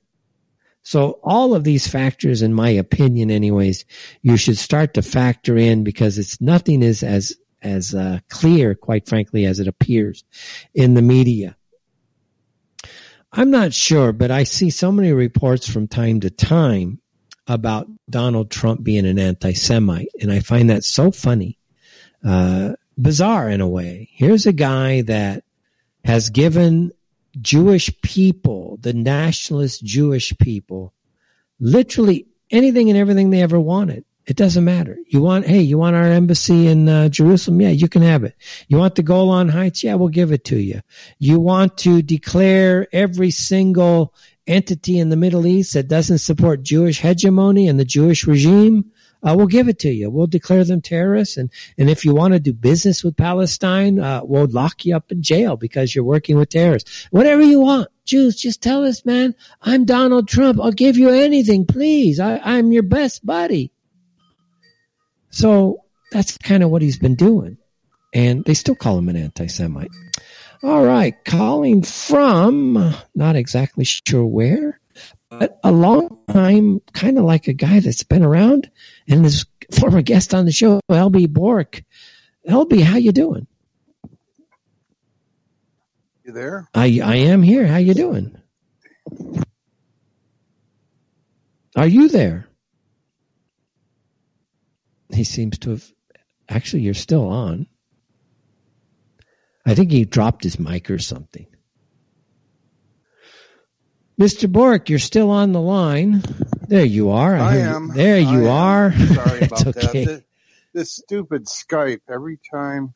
[0.88, 3.84] So all of these factors, in my opinion, anyways,
[4.22, 9.06] you should start to factor in because it's nothing is as as uh, clear, quite
[9.06, 10.24] frankly, as it appears
[10.74, 11.58] in the media.
[13.34, 17.02] I'm not sure, but I see so many reports from time to time
[17.48, 21.58] about Donald Trump being an anti-Semite, and I find that so funny,
[22.24, 24.08] uh, bizarre in a way.
[24.14, 25.44] Here's a guy that
[26.06, 26.94] has given
[27.42, 30.94] Jewish people, the nationalist Jewish people,
[31.60, 34.06] literally anything and everything they ever wanted.
[34.26, 34.98] It doesn't matter.
[35.08, 37.62] You want, hey, you want our embassy in uh, Jerusalem?
[37.62, 38.36] Yeah, you can have it.
[38.68, 39.86] You want the Golan Heights?
[39.86, 40.82] Yeah, we'll give it to you.
[41.18, 44.14] You want to declare every single
[44.46, 48.92] entity in the Middle East that doesn't support Jewish hegemony and the Jewish regime?
[49.24, 50.10] Uh, we'll give it to you.
[50.10, 51.38] We'll declare them terrorists.
[51.38, 55.12] And, and if you want to do business with Palestine, uh, we'll lock you up
[55.12, 57.08] in jail because you're working with terrorists.
[57.12, 57.90] Whatever you want.
[58.06, 60.62] Jews, just tell us, man, I'm Donald Trump.
[60.62, 62.22] I'll give you anything, please.
[62.22, 63.72] I, I'm your best buddy.
[65.30, 67.58] So that's kind of what he's been doing.
[68.14, 69.92] And they still call him an anti-Semite.
[70.64, 71.14] All right.
[71.26, 74.80] Calling from, not exactly sure where,
[75.30, 78.72] but a long time, kind of like a guy that's been around
[79.10, 81.84] and this former guest on the show, LB Bork.
[82.48, 83.48] LB, how you doing?
[86.24, 86.68] You there?
[86.74, 87.66] I I am here.
[87.68, 88.36] How you doing?
[91.76, 92.48] Are you there?
[95.14, 95.86] He seems to have.
[96.50, 97.68] Actually, you're still on.
[99.66, 101.46] I think he dropped his mic or something.
[104.20, 104.52] Mr.
[104.52, 106.24] Bork, you're still on the line.
[106.68, 107.36] There you are.
[107.36, 107.88] I, I am.
[107.88, 107.94] You.
[107.94, 108.94] There you are.
[109.14, 110.06] Sorry about okay.
[110.06, 110.06] that.
[110.06, 110.22] This,
[110.74, 112.94] this stupid Skype, every time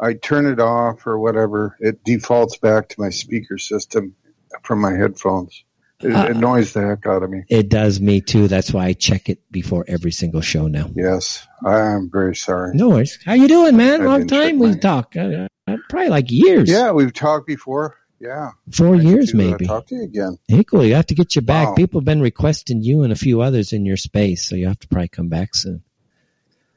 [0.00, 4.14] I turn it off or whatever, it defaults back to my speaker system
[4.62, 5.64] from my headphones.
[6.00, 7.44] It uh, annoys the heck out of me.
[7.48, 8.48] It does me too.
[8.48, 10.90] That's why I check it before every single show now.
[10.94, 12.74] Yes, I am very sorry.
[12.74, 13.18] No worries.
[13.24, 14.02] How you doing, man?
[14.02, 15.16] I Long time we talk.
[15.16, 16.68] Uh, uh, probably like years.
[16.68, 17.96] Yeah, we've talked before.
[18.24, 18.52] Yeah.
[18.72, 19.66] Four years, maybe.
[19.66, 20.38] Talk to you again.
[20.48, 21.68] Equally, you have to get you back.
[21.68, 21.74] Wow.
[21.74, 24.78] People have been requesting you and a few others in your space, so you have
[24.78, 25.82] to probably come back soon.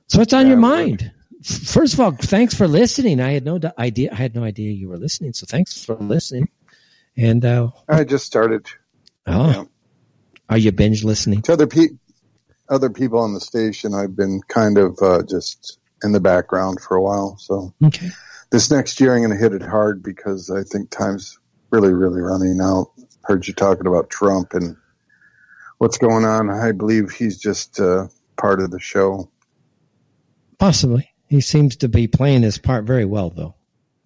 [0.07, 1.09] So what's on yeah, your mind?
[1.41, 3.21] First of all, thanks for listening.
[3.21, 4.09] I had no idea.
[4.11, 5.31] I had no idea you were listening.
[5.31, 6.49] So thanks for listening.
[7.15, 8.65] And uh, I just started.
[9.25, 9.63] Oh, yeah.
[10.49, 11.97] are you binge listening to other people?
[12.69, 13.93] Other people on the station.
[13.93, 17.37] I've been kind of uh, just in the background for a while.
[17.37, 18.09] So okay
[18.49, 22.21] this next year I'm going to hit it hard because I think time's really, really
[22.21, 22.91] running out.
[23.23, 24.77] Heard you talking about Trump and
[25.77, 26.49] what's going on.
[26.49, 28.07] I believe he's just uh,
[28.37, 29.29] part of the show.
[30.57, 31.09] Possibly.
[31.27, 33.55] He seems to be playing his part very well, though.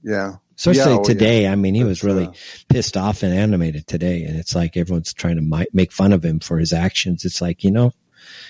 [0.04, 0.38] Yeah.
[0.58, 1.44] Especially yeah, oh, today.
[1.44, 1.52] Yeah.
[1.52, 2.34] I mean, he was really uh,
[2.68, 4.24] pissed off and animated today.
[4.24, 7.26] And it's like everyone's trying to make fun of him for his actions.
[7.26, 7.92] It's like, you know,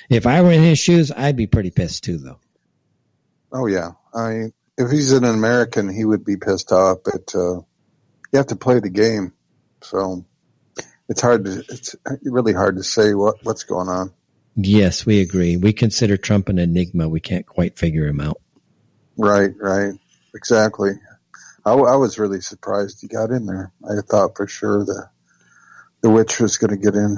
[0.10, 2.40] if I were in his shoes, I'd be pretty pissed too, though.
[3.52, 3.92] Oh, yeah.
[4.14, 7.00] I if he's an American, he would be pissed off.
[7.04, 9.34] But uh, you have to play the game,
[9.82, 10.26] so
[11.10, 14.14] it's hard to it's really hard to say what what's going on.
[14.56, 15.58] Yes, we agree.
[15.58, 17.08] We consider Trump an enigma.
[17.08, 18.42] We can't quite figure him out.
[19.18, 19.94] Right, right,
[20.36, 20.92] exactly.
[21.66, 23.72] I, I was really surprised he got in there.
[23.86, 25.10] I thought for sure the
[26.02, 27.18] the witch was going to get in.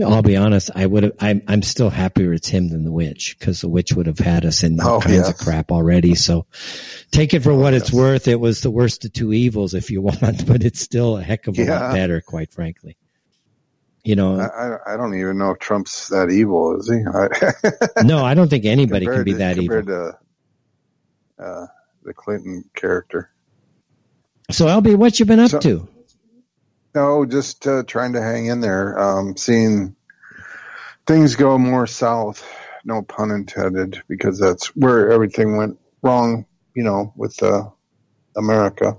[0.00, 0.70] I'll be honest.
[0.74, 1.12] I would have.
[1.20, 1.42] I'm.
[1.46, 4.62] I'm still happier it's him than the witch because the witch would have had us
[4.62, 5.30] in all Oh, kinds yes.
[5.30, 6.14] of crap already.
[6.14, 6.46] So,
[7.10, 8.26] take it for what it's worth.
[8.26, 11.46] It was the worst of two evils, if you want, but it's still a heck
[11.46, 12.96] of a lot better, quite frankly.
[14.02, 16.96] You know, I, I, I don't even know if Trump's that evil, is he?
[17.06, 19.76] I, no, I don't think anybody can be to- that evil.
[19.82, 19.86] compared
[21.38, 21.66] to uh,
[22.02, 23.30] the Clinton character.
[24.50, 25.88] So, LB, what you been up So- to?
[26.94, 28.98] No, just uh, trying to hang in there.
[28.98, 29.96] Um, seeing
[31.06, 32.46] things go more south,
[32.84, 36.46] no pun intended, because that's where everything went wrong.
[36.74, 37.68] You know, with uh,
[38.36, 38.96] America.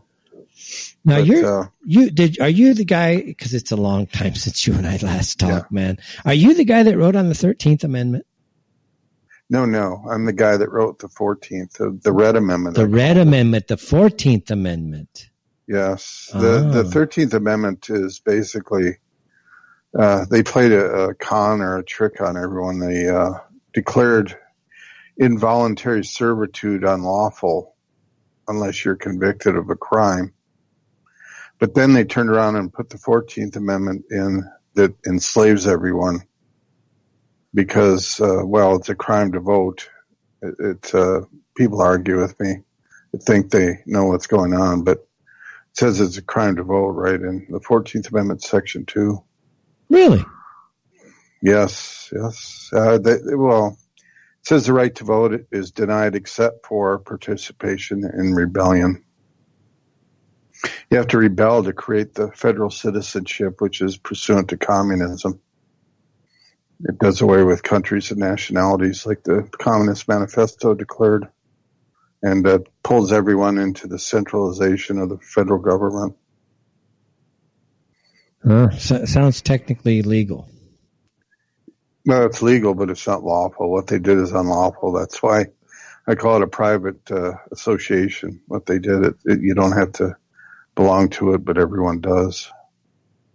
[1.06, 4.36] Now But, you're uh, you did are you the guy because it's a long time
[4.36, 5.98] since you and I last talked, man.
[6.26, 8.26] Are you the guy that wrote on the Thirteenth Amendment,
[9.50, 12.76] No, no, I'm the guy that wrote the Fourteenth, the, the Red Amendment.
[12.76, 15.30] the Red Amendment, the Fourteenth Amendment?
[15.74, 16.92] Yes, the the Ah.
[16.92, 18.98] Thirteenth Amendment is basically
[19.98, 22.78] uh, they played a, a con or a trick on everyone.
[22.78, 23.40] They uh,
[23.74, 24.38] declared
[25.18, 27.76] involuntary servitude unlawful
[28.48, 30.34] unless you're convicted of a crime.
[31.60, 34.44] But then they turned around and put the Fourteenth Amendment in
[34.76, 36.22] that enslaves everyone
[37.54, 39.90] because, uh, well, it's a crime to vote.
[40.44, 41.22] It, it uh,
[41.58, 42.58] people argue with me,
[43.12, 45.08] they think they know what's going on, but
[45.74, 47.20] says it's a crime to vote, right?
[47.20, 49.24] In the Fourteenth Amendment, Section Two.
[49.90, 50.24] Really?
[51.42, 52.70] Yes, yes.
[52.74, 58.34] Uh, they, well, it says the right to vote is denied except for participation in
[58.34, 59.04] rebellion.
[60.90, 65.42] You have to rebel to create the federal citizenship, which is pursuant to communism.
[66.86, 71.28] It does away with countries and nationalities like the Communist Manifesto declared
[72.24, 76.16] and uh, pulls everyone into the centralization of the federal government.
[78.44, 78.72] Huh?
[78.72, 80.50] So, sounds technically legal.
[82.06, 83.70] No, it's legal, but it's not lawful.
[83.70, 84.94] What they did is unlawful.
[84.94, 85.48] That's why
[86.08, 88.42] I call it a private uh, association.
[88.48, 90.16] What they did, it, it, you don't have to
[90.76, 92.52] belong to it, but everyone does.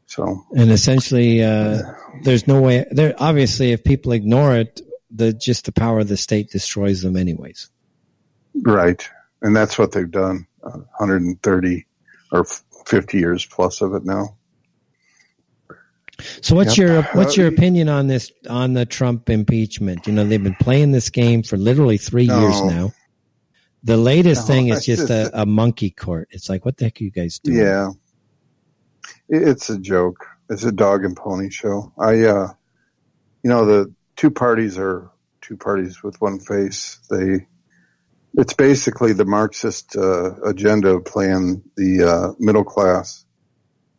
[0.07, 1.83] So And essentially, uh,
[2.23, 2.87] there's no way.
[2.91, 7.17] There obviously, if people ignore it, the just the power of the state destroys them,
[7.17, 7.71] anyways.
[8.65, 9.09] Right,
[9.43, 10.47] and that's what they've done.
[10.63, 11.87] Uh, 130
[12.33, 12.45] or
[12.87, 14.37] 50 years plus of it now.
[16.43, 16.89] So, what's Yep.
[16.89, 20.07] your what's your Uh, opinion on this on the Trump impeachment?
[20.07, 22.93] You know, they've been playing this game for literally three years now.
[23.85, 26.29] The latest No, thing is it's just just a, a monkey court.
[26.33, 27.59] It's like, what the heck are you guys doing?
[27.59, 27.91] Yeah.
[29.29, 30.27] It's a joke.
[30.51, 31.93] It's a dog and pony show.
[31.97, 32.49] I, uh,
[33.45, 35.11] you know, the two parties are
[35.41, 36.99] two parties with one face.
[37.09, 37.47] They,
[38.39, 43.25] it's basically the Marxist, uh, agenda of playing the, uh, middle class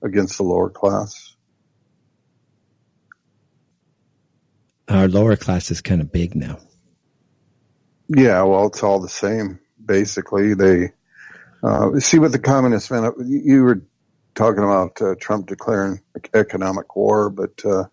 [0.01, 1.35] against the lower class.
[4.87, 6.59] Our lower class is kind of big now.
[8.07, 9.59] Yeah, well, it's all the same.
[9.83, 10.93] Basically, they
[11.61, 13.13] uh, see what the communists meant.
[13.25, 13.81] You were
[14.35, 16.01] talking about uh, Trump declaring
[16.33, 17.83] economic war, but uh,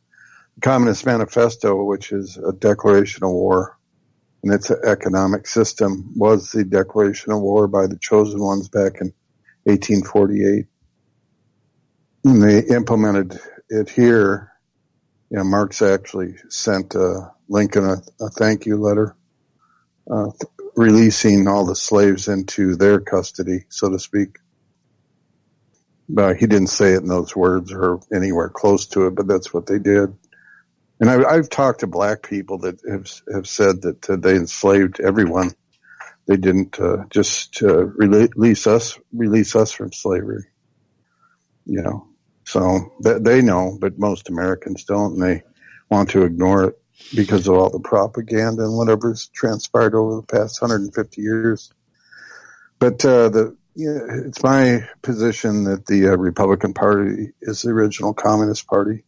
[0.54, 3.75] the Communist Manifesto, which is a declaration of war,
[4.46, 9.12] and its economic system was the declaration of war by the chosen ones back in
[9.64, 10.66] 1848.
[12.24, 14.52] And they implemented it here.
[15.30, 19.16] You know, Marx actually sent uh, Lincoln a, a thank you letter
[20.08, 20.30] uh,
[20.76, 24.38] releasing all the slaves into their custody, so to speak.
[26.08, 29.52] But he didn't say it in those words or anywhere close to it, but that's
[29.52, 30.16] what they did.
[30.98, 35.00] And I, I've talked to black people that have have said that uh, they enslaved
[35.00, 35.52] everyone.
[36.26, 40.46] They didn't uh, just uh, release us release us from slavery.
[41.66, 42.08] You know,
[42.44, 45.42] so that they know, but most Americans don't, and they
[45.90, 46.74] want to ignore it
[47.14, 51.72] because of all the propaganda and whatever's transpired over the past 150 years.
[52.78, 58.66] But uh, the it's my position that the uh, Republican Party is the original Communist
[58.66, 59.04] Party.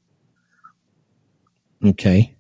[1.85, 2.35] Okay.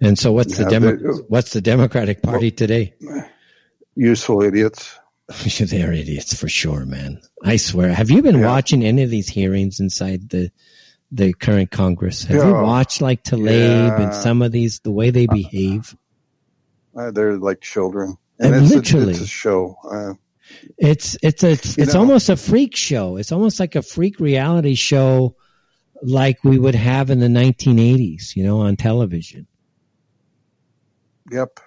[0.00, 2.94] And so, what's Yeah, the Demo- they- what's the Democratic Party today?
[3.96, 4.98] Useful idiots.
[5.58, 7.20] They're idiots for sure, man.
[7.42, 7.92] I swear.
[7.92, 10.50] Have you been watching any of these hearings inside the
[11.12, 12.24] the current Congress?
[12.24, 13.48] Have you watched like Tlaib
[13.88, 14.00] Yeah.
[14.02, 15.96] and some of these the way they behave?
[16.96, 19.06] Uh, they're like children, And and, it's, literally.
[19.08, 19.76] a, it's a show.
[19.90, 20.14] Uh,
[20.78, 23.16] It's it's a, it's, it's know- almost a freak show.
[23.16, 25.36] It's almost like a freak reality show
[26.02, 29.46] like we would have in the 1980s, you know, on television.
[31.30, 31.60] Yep.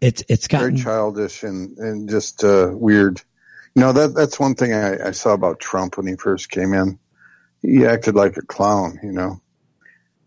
[0.00, 3.22] It's it's gotten very childish and and just uh, weird.
[3.74, 6.74] You know that that's one thing I, I saw about Trump when he first came
[6.74, 6.98] in.
[7.62, 9.40] He acted like a clown, you know.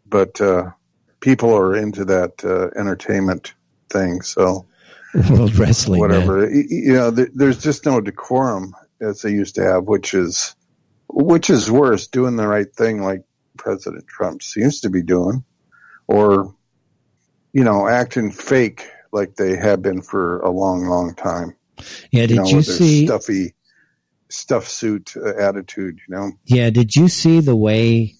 [0.07, 0.71] But uh,
[1.19, 3.53] people are into that uh, entertainment
[3.89, 4.65] thing, so
[5.29, 6.47] World Wrestling, whatever.
[6.47, 6.65] man.
[6.69, 10.55] You know, there, there's just no decorum as they used to have, which is
[11.09, 13.23] which is worse, doing the right thing like
[13.57, 15.43] President Trump seems to be doing,
[16.07, 16.55] or
[17.53, 21.55] you know, acting fake like they have been for a long, long time.
[22.11, 23.53] Yeah, did know, you see- stuffy
[24.29, 25.99] stuff suit uh, attitude?
[26.07, 28.15] You know, Yeah, did you see the way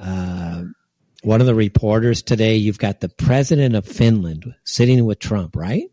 [0.00, 0.64] uh,
[1.22, 2.56] one of the reporters today?
[2.56, 5.90] You've got the president of Finland sitting with Trump, right?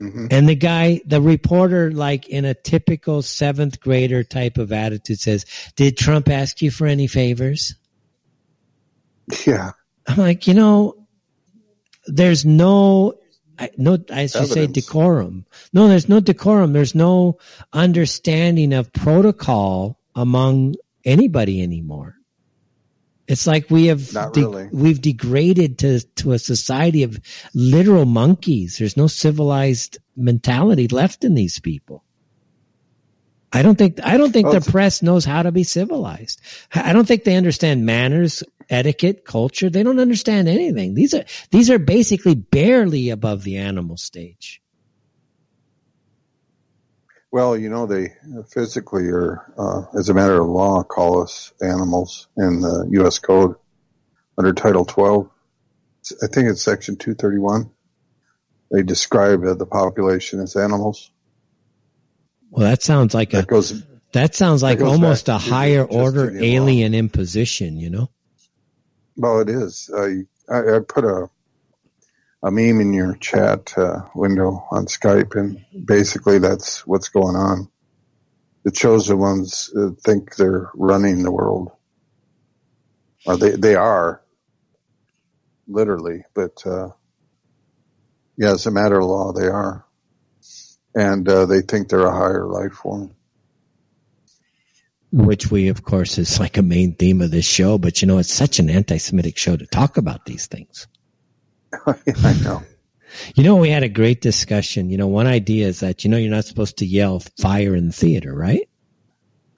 [0.00, 0.28] Mm-hmm.
[0.30, 5.44] And the guy, the reporter, like in a typical seventh grader type of attitude, says,
[5.76, 7.74] "Did Trump ask you for any favors?"
[9.46, 9.72] Yeah.
[10.06, 11.06] I'm like, you know,
[12.06, 13.18] there's no,
[13.58, 15.46] I, no, I should say decorum.
[15.72, 16.72] No, there's no decorum.
[16.72, 17.38] There's no
[17.72, 22.16] understanding of protocol among anybody anymore.
[23.30, 24.68] It's like we have de- really.
[24.72, 27.20] we've degraded to to a society of
[27.54, 28.76] literal monkeys.
[28.76, 32.02] There's no civilized mentality left in these people.
[33.52, 36.40] I don't think I don't think Well, the press knows how to be civilized.
[36.74, 39.70] I don't think they understand manners, etiquette, culture.
[39.70, 40.94] They don't understand anything.
[40.94, 44.60] These are these are basically barely above the animal stage.
[47.32, 48.14] Well, you know, they
[48.52, 53.20] physically are, uh, as a matter of law, call us animals in the U.S.
[53.20, 53.54] Code
[54.36, 55.30] under Title 12.
[56.22, 57.70] I think it's Section 231.
[58.72, 61.10] They describe uh, the population as animals.
[62.50, 66.28] Well, that sounds like a That goes, that sounds like that almost a higher order
[66.28, 66.68] Indian law.
[66.68, 67.76] alien imposition.
[67.76, 68.10] You know.
[69.16, 69.88] well, it is.
[69.96, 71.28] I, I, I put a,
[72.42, 77.68] a meme in your chat uh, window on Skype, and basically that's what's going on.
[78.64, 81.72] The chosen ones uh, think they're running the world.
[83.26, 84.22] Or they, they are,
[85.68, 86.90] literally, but uh,
[88.36, 89.84] yeah, as a matter of law, they are.
[90.94, 93.14] And uh, they think they're a higher life form.
[95.12, 98.18] which we of course is like a main theme of this show but you know
[98.18, 100.86] it's such an anti-semitic show to talk about these things
[101.86, 102.62] I know.
[103.34, 106.16] you know we had a great discussion you know one idea is that you know
[106.16, 108.68] you're not supposed to yell fire in theater right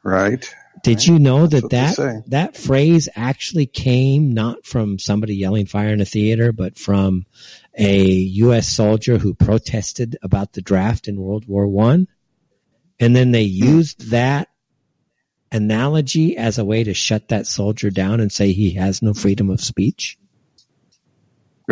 [0.05, 0.45] Right?
[0.83, 6.01] did you know that that that phrase actually came not from somebody yelling fire in
[6.01, 7.25] a theater but from
[7.79, 12.09] a US soldier who protested about the draft in World War 1
[13.01, 13.65] and then they Hmm.
[13.65, 14.49] used that
[15.51, 19.51] analogy as a way to shut that soldier down and say he has no freedom
[19.51, 20.19] of speech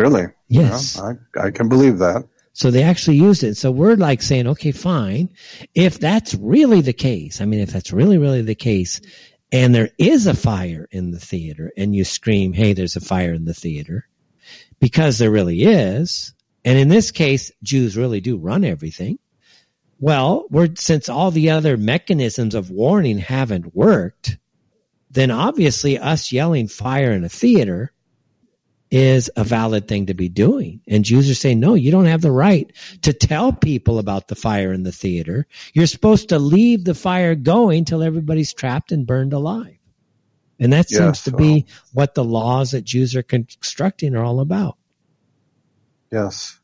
[0.00, 0.28] Really?
[0.48, 0.96] Yes.
[0.96, 2.26] Well, I, I can believe that.
[2.54, 3.56] So they actually used it.
[3.56, 5.28] So we're like saying, okay, fine.
[5.74, 9.02] If that's really the case, I mean, if that's really, really the case,
[9.52, 13.34] and there is a fire in the theater, and you scream, hey, there's a fire
[13.34, 14.08] in the theater,
[14.80, 16.32] because there really is,
[16.64, 19.18] and in this case, Jews really do run everything.
[19.98, 24.38] Well, we're, since all the other mechanisms of warning haven't worked,
[25.10, 27.92] then obviously us yelling fire in a theater
[28.90, 30.80] is a valid thing to be doing.
[30.88, 32.70] And Jews are saying, no, you don't have the right
[33.02, 35.46] to tell people about the fire in the theater.
[35.72, 39.76] You're supposed to leave the fire going till everybody's trapped and burned alive.
[40.58, 44.24] And that Yeah, seems to so- be what the laws that Jews are constructing are
[44.24, 44.76] all about.
[46.10, 46.58] Yes.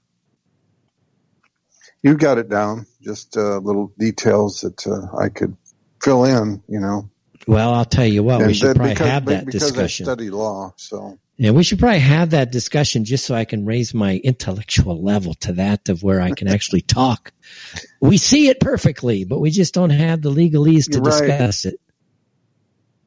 [2.02, 2.86] You got it down.
[3.02, 5.56] Just uh, little details that uh, I could
[6.02, 7.08] fill in, you know.
[7.46, 10.04] Well, I'll tell you what, we should probably because, have that because discussion.
[10.04, 13.66] I study law, so Yeah, we should probably have that discussion just so I can
[13.66, 17.32] raise my intellectual level to that of where I can actually talk.
[18.00, 21.10] We see it perfectly, but we just don't have the legalese to right.
[21.10, 21.78] discuss it.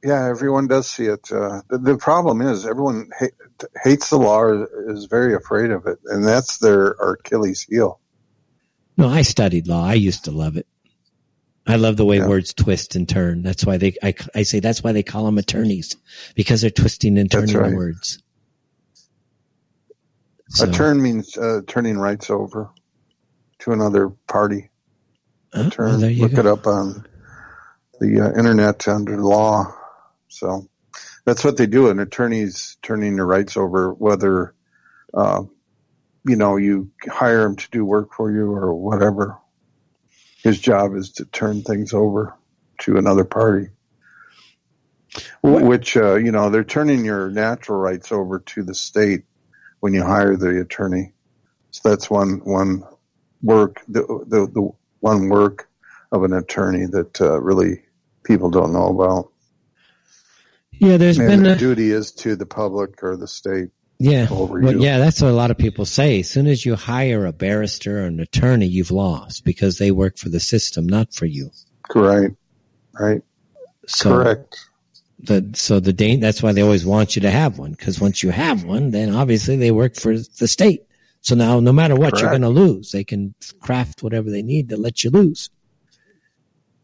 [0.03, 1.31] yeah, everyone does see it.
[1.31, 5.87] Uh, the, the problem is everyone ha- hates the law, or is very afraid of
[5.87, 7.99] it, and that's their Achilles heel.
[8.95, 9.85] No, I studied law.
[9.85, 10.67] I used to love it.
[11.69, 12.27] I love the way Yeah.
[12.27, 13.43] words twist and turn.
[13.43, 15.95] That's why they, I, I say that's why they call them attorneys
[16.35, 17.69] because they're twisting and turning right.
[17.69, 18.21] the words.
[20.49, 22.71] So, A turn means uh, turning rights over
[23.59, 24.71] to another party.
[25.53, 25.99] uh, well, Turn.
[25.99, 26.39] you Look go.
[26.39, 27.05] it up on
[27.99, 29.73] the uh, internet under law.
[30.27, 30.67] So
[31.25, 31.89] that's what they do.
[31.89, 34.55] An attorney's turning their rights over, whether
[35.13, 35.43] uh,
[36.27, 39.37] you know you hire them to do work for you or whatever.
[40.43, 42.35] His job is to turn things over
[42.81, 43.67] to another party.
[45.41, 49.23] Wh- Which, uh, you know, they're turning your natural rights over to the state
[49.79, 51.13] when you hire the attorney.
[51.71, 52.83] So that's one, one
[53.41, 55.69] work, the, the, the one work
[56.11, 57.83] of an attorney that, uh, really
[58.23, 59.31] people don't know about.
[60.79, 63.69] Yeah, there's and been the a, duty is to the public or the state.
[63.99, 64.97] Yeah, well, yeah.
[64.97, 66.21] That's what a lot of people say.
[66.21, 70.17] As soon as you hire a barrister or an attorney, you've lost because they work
[70.17, 71.51] for the system, not for you.
[71.93, 72.31] Right.
[72.97, 73.21] Right.
[73.87, 74.57] So Correct.
[75.19, 78.23] the so the dan- that's why they always want you to have one because once
[78.23, 80.83] you have one, then obviously they work for the state.
[81.21, 82.93] So now, no matter what, you're going to lose.
[82.93, 85.49] They can craft whatever they need to let you lose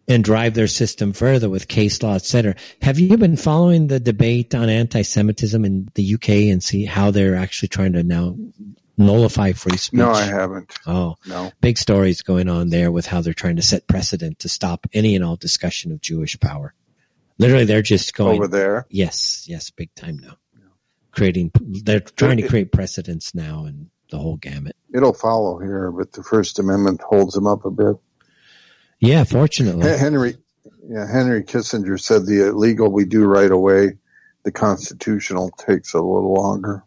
[0.08, 2.56] and drive their system further with case law, et cetera.
[2.82, 7.36] Have you been following the debate on anti-Semitism in the UK and see how they're
[7.36, 8.38] actually trying to now
[8.98, 9.98] nullify free speech?
[9.98, 10.72] No, I haven't.
[10.86, 11.52] Oh, No.
[11.60, 15.16] big stories going on there with how they're trying to set precedent to stop any
[15.16, 16.74] and all discussion of Jewish power.
[17.38, 18.86] Literally, they're just going Over there.
[18.90, 20.38] Yes, yes, big time now.
[21.12, 24.76] Creating, they're trying to create precedents now and the whole gamut.
[24.94, 27.96] It'll follow here, but the First Amendment holds them up a bit.
[29.06, 29.90] Yeah, fortunately.
[29.98, 30.38] Henry,
[30.88, 33.98] yeah, Henry Kissinger said the illegal we do right away,
[34.44, 36.84] the constitutional takes a little longer.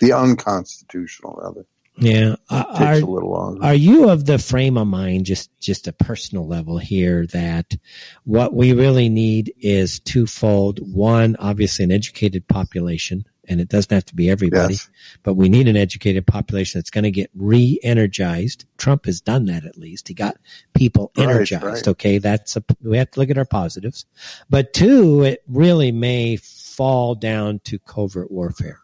[0.00, 1.66] The unconstitutional, rather,
[1.96, 2.36] Yeah.
[2.48, 3.62] Uh, takes a little longer.
[3.62, 7.76] are you of the frame of mind, just, just a personal level here, that
[8.24, 10.80] what we really need is twofold.
[10.80, 14.88] One, obviously an educated population, and it doesn't have to be everybody, Yes.
[15.22, 18.64] but we need an educated population that's going to get re-energized.
[18.78, 20.08] Trump has done that at least.
[20.08, 20.36] He got
[20.74, 21.64] people Right, energized.
[21.64, 21.88] right.
[21.88, 22.18] Okay.
[22.18, 24.06] That's a, we have to look at our positives,
[24.48, 28.78] but two, it really may fall down to covert warfare.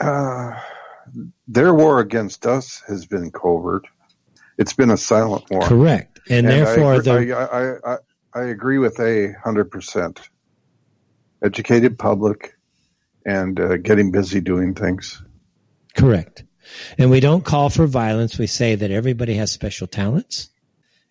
[0.00, 0.58] Uh,
[1.46, 3.86] their war against us has been covert.
[4.58, 5.62] It's been a silent war.
[5.62, 6.20] Correct.
[6.28, 7.98] And, therefore I, the, I, I, I,
[8.34, 10.28] I agree with A hundred percent.
[11.42, 12.56] Educated public
[13.24, 15.22] and uh, getting busy doing things.
[15.94, 16.44] Correct.
[16.98, 18.38] And we don't call for violence.
[18.38, 20.48] We say that everybody has special talents.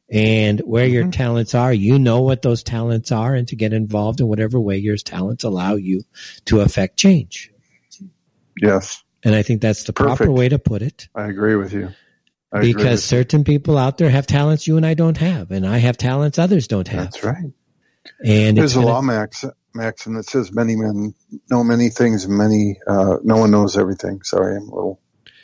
[0.10, 1.12] And where your Mm-hmm.
[1.12, 4.78] talents are, you know what those talents are and to get involved in whatever way
[4.78, 6.04] your talents allow you
[6.46, 7.50] to affect change.
[8.62, 11.90] Yes, And I think that's the proper way to put it I agree with you.
[12.52, 15.52] I because certain people out there have talents you and I don't have.
[15.52, 17.12] And I have talents others don't have.
[17.12, 17.54] That's right.
[18.26, 21.14] And There's it's a law max, maxim that says many men
[21.50, 24.22] know many things, many uh, no one knows everything.
[24.24, 25.00] Sorry, I'm a little.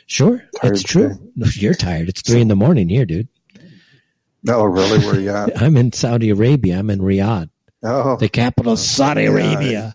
[0.06, 0.42] Sure.
[0.62, 1.18] It's true.
[1.36, 2.08] You're tired.
[2.08, 3.28] It's three in the morning here, dude.
[4.42, 5.60] No, really, where you at?
[5.62, 6.78] I'm in Saudi Arabia.
[6.78, 7.50] I'm in Riyadh,
[7.82, 9.94] Oh, the capital of Saudi yeah, Arabia,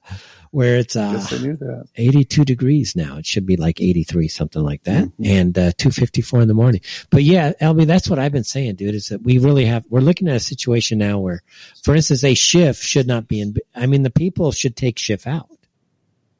[0.54, 1.88] where it's uh, yes, I knew that.
[1.96, 3.18] 82 degrees now.
[3.18, 5.26] It should be like 83, something like that, Mm-hmm.
[5.26, 6.82] and uh, 254 in the morning.
[7.10, 8.94] But yeah, LB, that's what I've been saying, dude.
[8.94, 11.42] Is that we really have we're looking at a situation now where,
[11.84, 13.56] for instance, a Schiff should not be in.
[13.74, 15.50] I mean, the people should take Schiff out.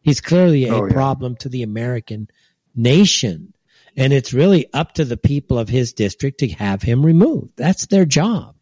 [0.04, 0.94] He's clearly a Oh, yeah.
[0.94, 2.28] problem to the American
[2.76, 3.54] nation,
[3.98, 7.54] and it's really up to the people of his district to have him removed.
[7.56, 8.56] That's their job.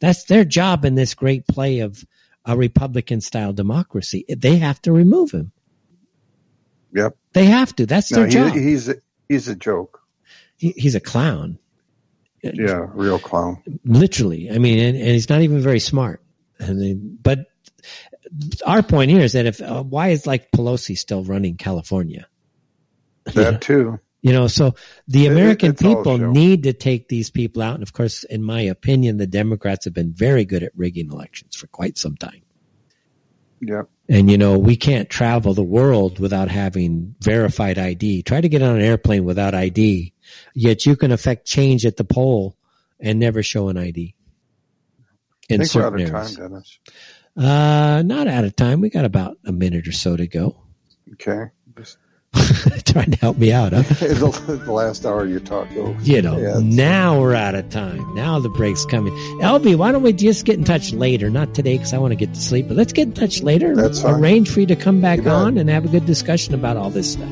[0.00, 2.02] That's their job in this great play of
[2.46, 4.24] a Republican style democracy.
[4.28, 5.52] They have to remove him.
[6.92, 7.16] Yep.
[7.32, 7.86] They have to.
[7.86, 8.52] That's No, their he, job.
[8.54, 8.94] he's a,
[9.28, 10.00] he's a joke.
[10.56, 11.58] He, he's a clown,
[12.42, 13.62] Yeah, real clown.
[13.84, 14.50] literally.
[14.50, 16.22] I mean, and, and he's not even very smart.
[16.58, 17.40] And then, but
[18.64, 22.26] our point here is that if uh, why is like Pelosi still running California?
[23.34, 24.00] That too.
[24.22, 24.74] You know, so
[25.06, 27.74] the It- it- American people need to take these people out.
[27.74, 31.54] And of course, in my opinion, the Democrats have been very good at rigging elections
[31.54, 32.42] for quite some time.
[33.60, 33.88] Yep.
[34.08, 38.22] And you know, we can't travel the world without having verified ID.
[38.22, 40.12] Try to get on an airplane without ID,
[40.54, 42.56] yet you can affect change at the poll
[43.00, 44.14] and never show an ID.
[45.50, 46.34] I In think we're out certain of time.
[46.34, 46.78] Dennis.
[47.36, 48.80] Uh, not out of time.
[48.80, 50.56] We got about a minute or so to go.
[51.12, 51.50] Okay.
[51.78, 51.98] Just-
[52.86, 53.82] Trying to help me out, huh?
[53.82, 56.00] the, the last hour you talked over.
[56.02, 58.14] You know, Yeah, now we're out of time.
[58.14, 59.12] Now the break's coming.
[59.40, 61.28] LB, why don't we just get in touch later?
[61.30, 63.74] Not today because I want to get to sleep, but let's get in touch later.
[63.74, 64.14] That's fine.
[64.14, 67.12] Arrange for you to come back on and have a good discussion about all this
[67.12, 67.28] stuff.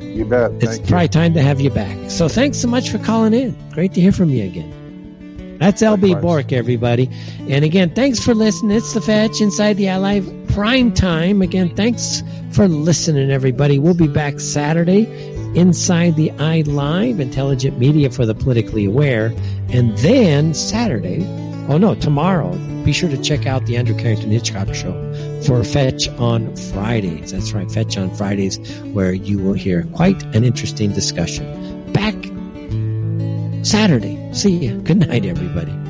[0.00, 0.52] You bet.
[0.54, 0.86] It's Thank you.
[0.88, 2.10] probably time to have you back.
[2.10, 3.56] So thanks so much for calling in.
[3.72, 5.58] Great to hear from you again.
[5.58, 6.22] That's LB Likewise.
[6.22, 7.08] Bork, everybody.
[7.48, 8.76] And again, thanks for listening.
[8.76, 11.40] It's the Fetch Inside the Live Prime Time.
[11.40, 13.78] Again, thanks for listening, everybody.
[13.78, 15.04] We'll be back Saturday
[15.54, 19.32] inside the Eye Live, intelligent media for the politically aware.
[19.70, 21.24] And then Saturday,
[21.70, 22.52] oh no, tomorrow,
[22.84, 24.92] be sure to check out the Andrew Carrington Hitchcock Show
[25.46, 27.32] for Fetch on Fridays.
[27.32, 28.58] That's right, Fetch on Fridays,
[28.92, 31.92] where you will hear quite an interesting discussion.
[31.92, 32.14] Back
[33.64, 34.18] Saturday.
[34.34, 34.82] See you.
[34.82, 35.81] Good night, everybody.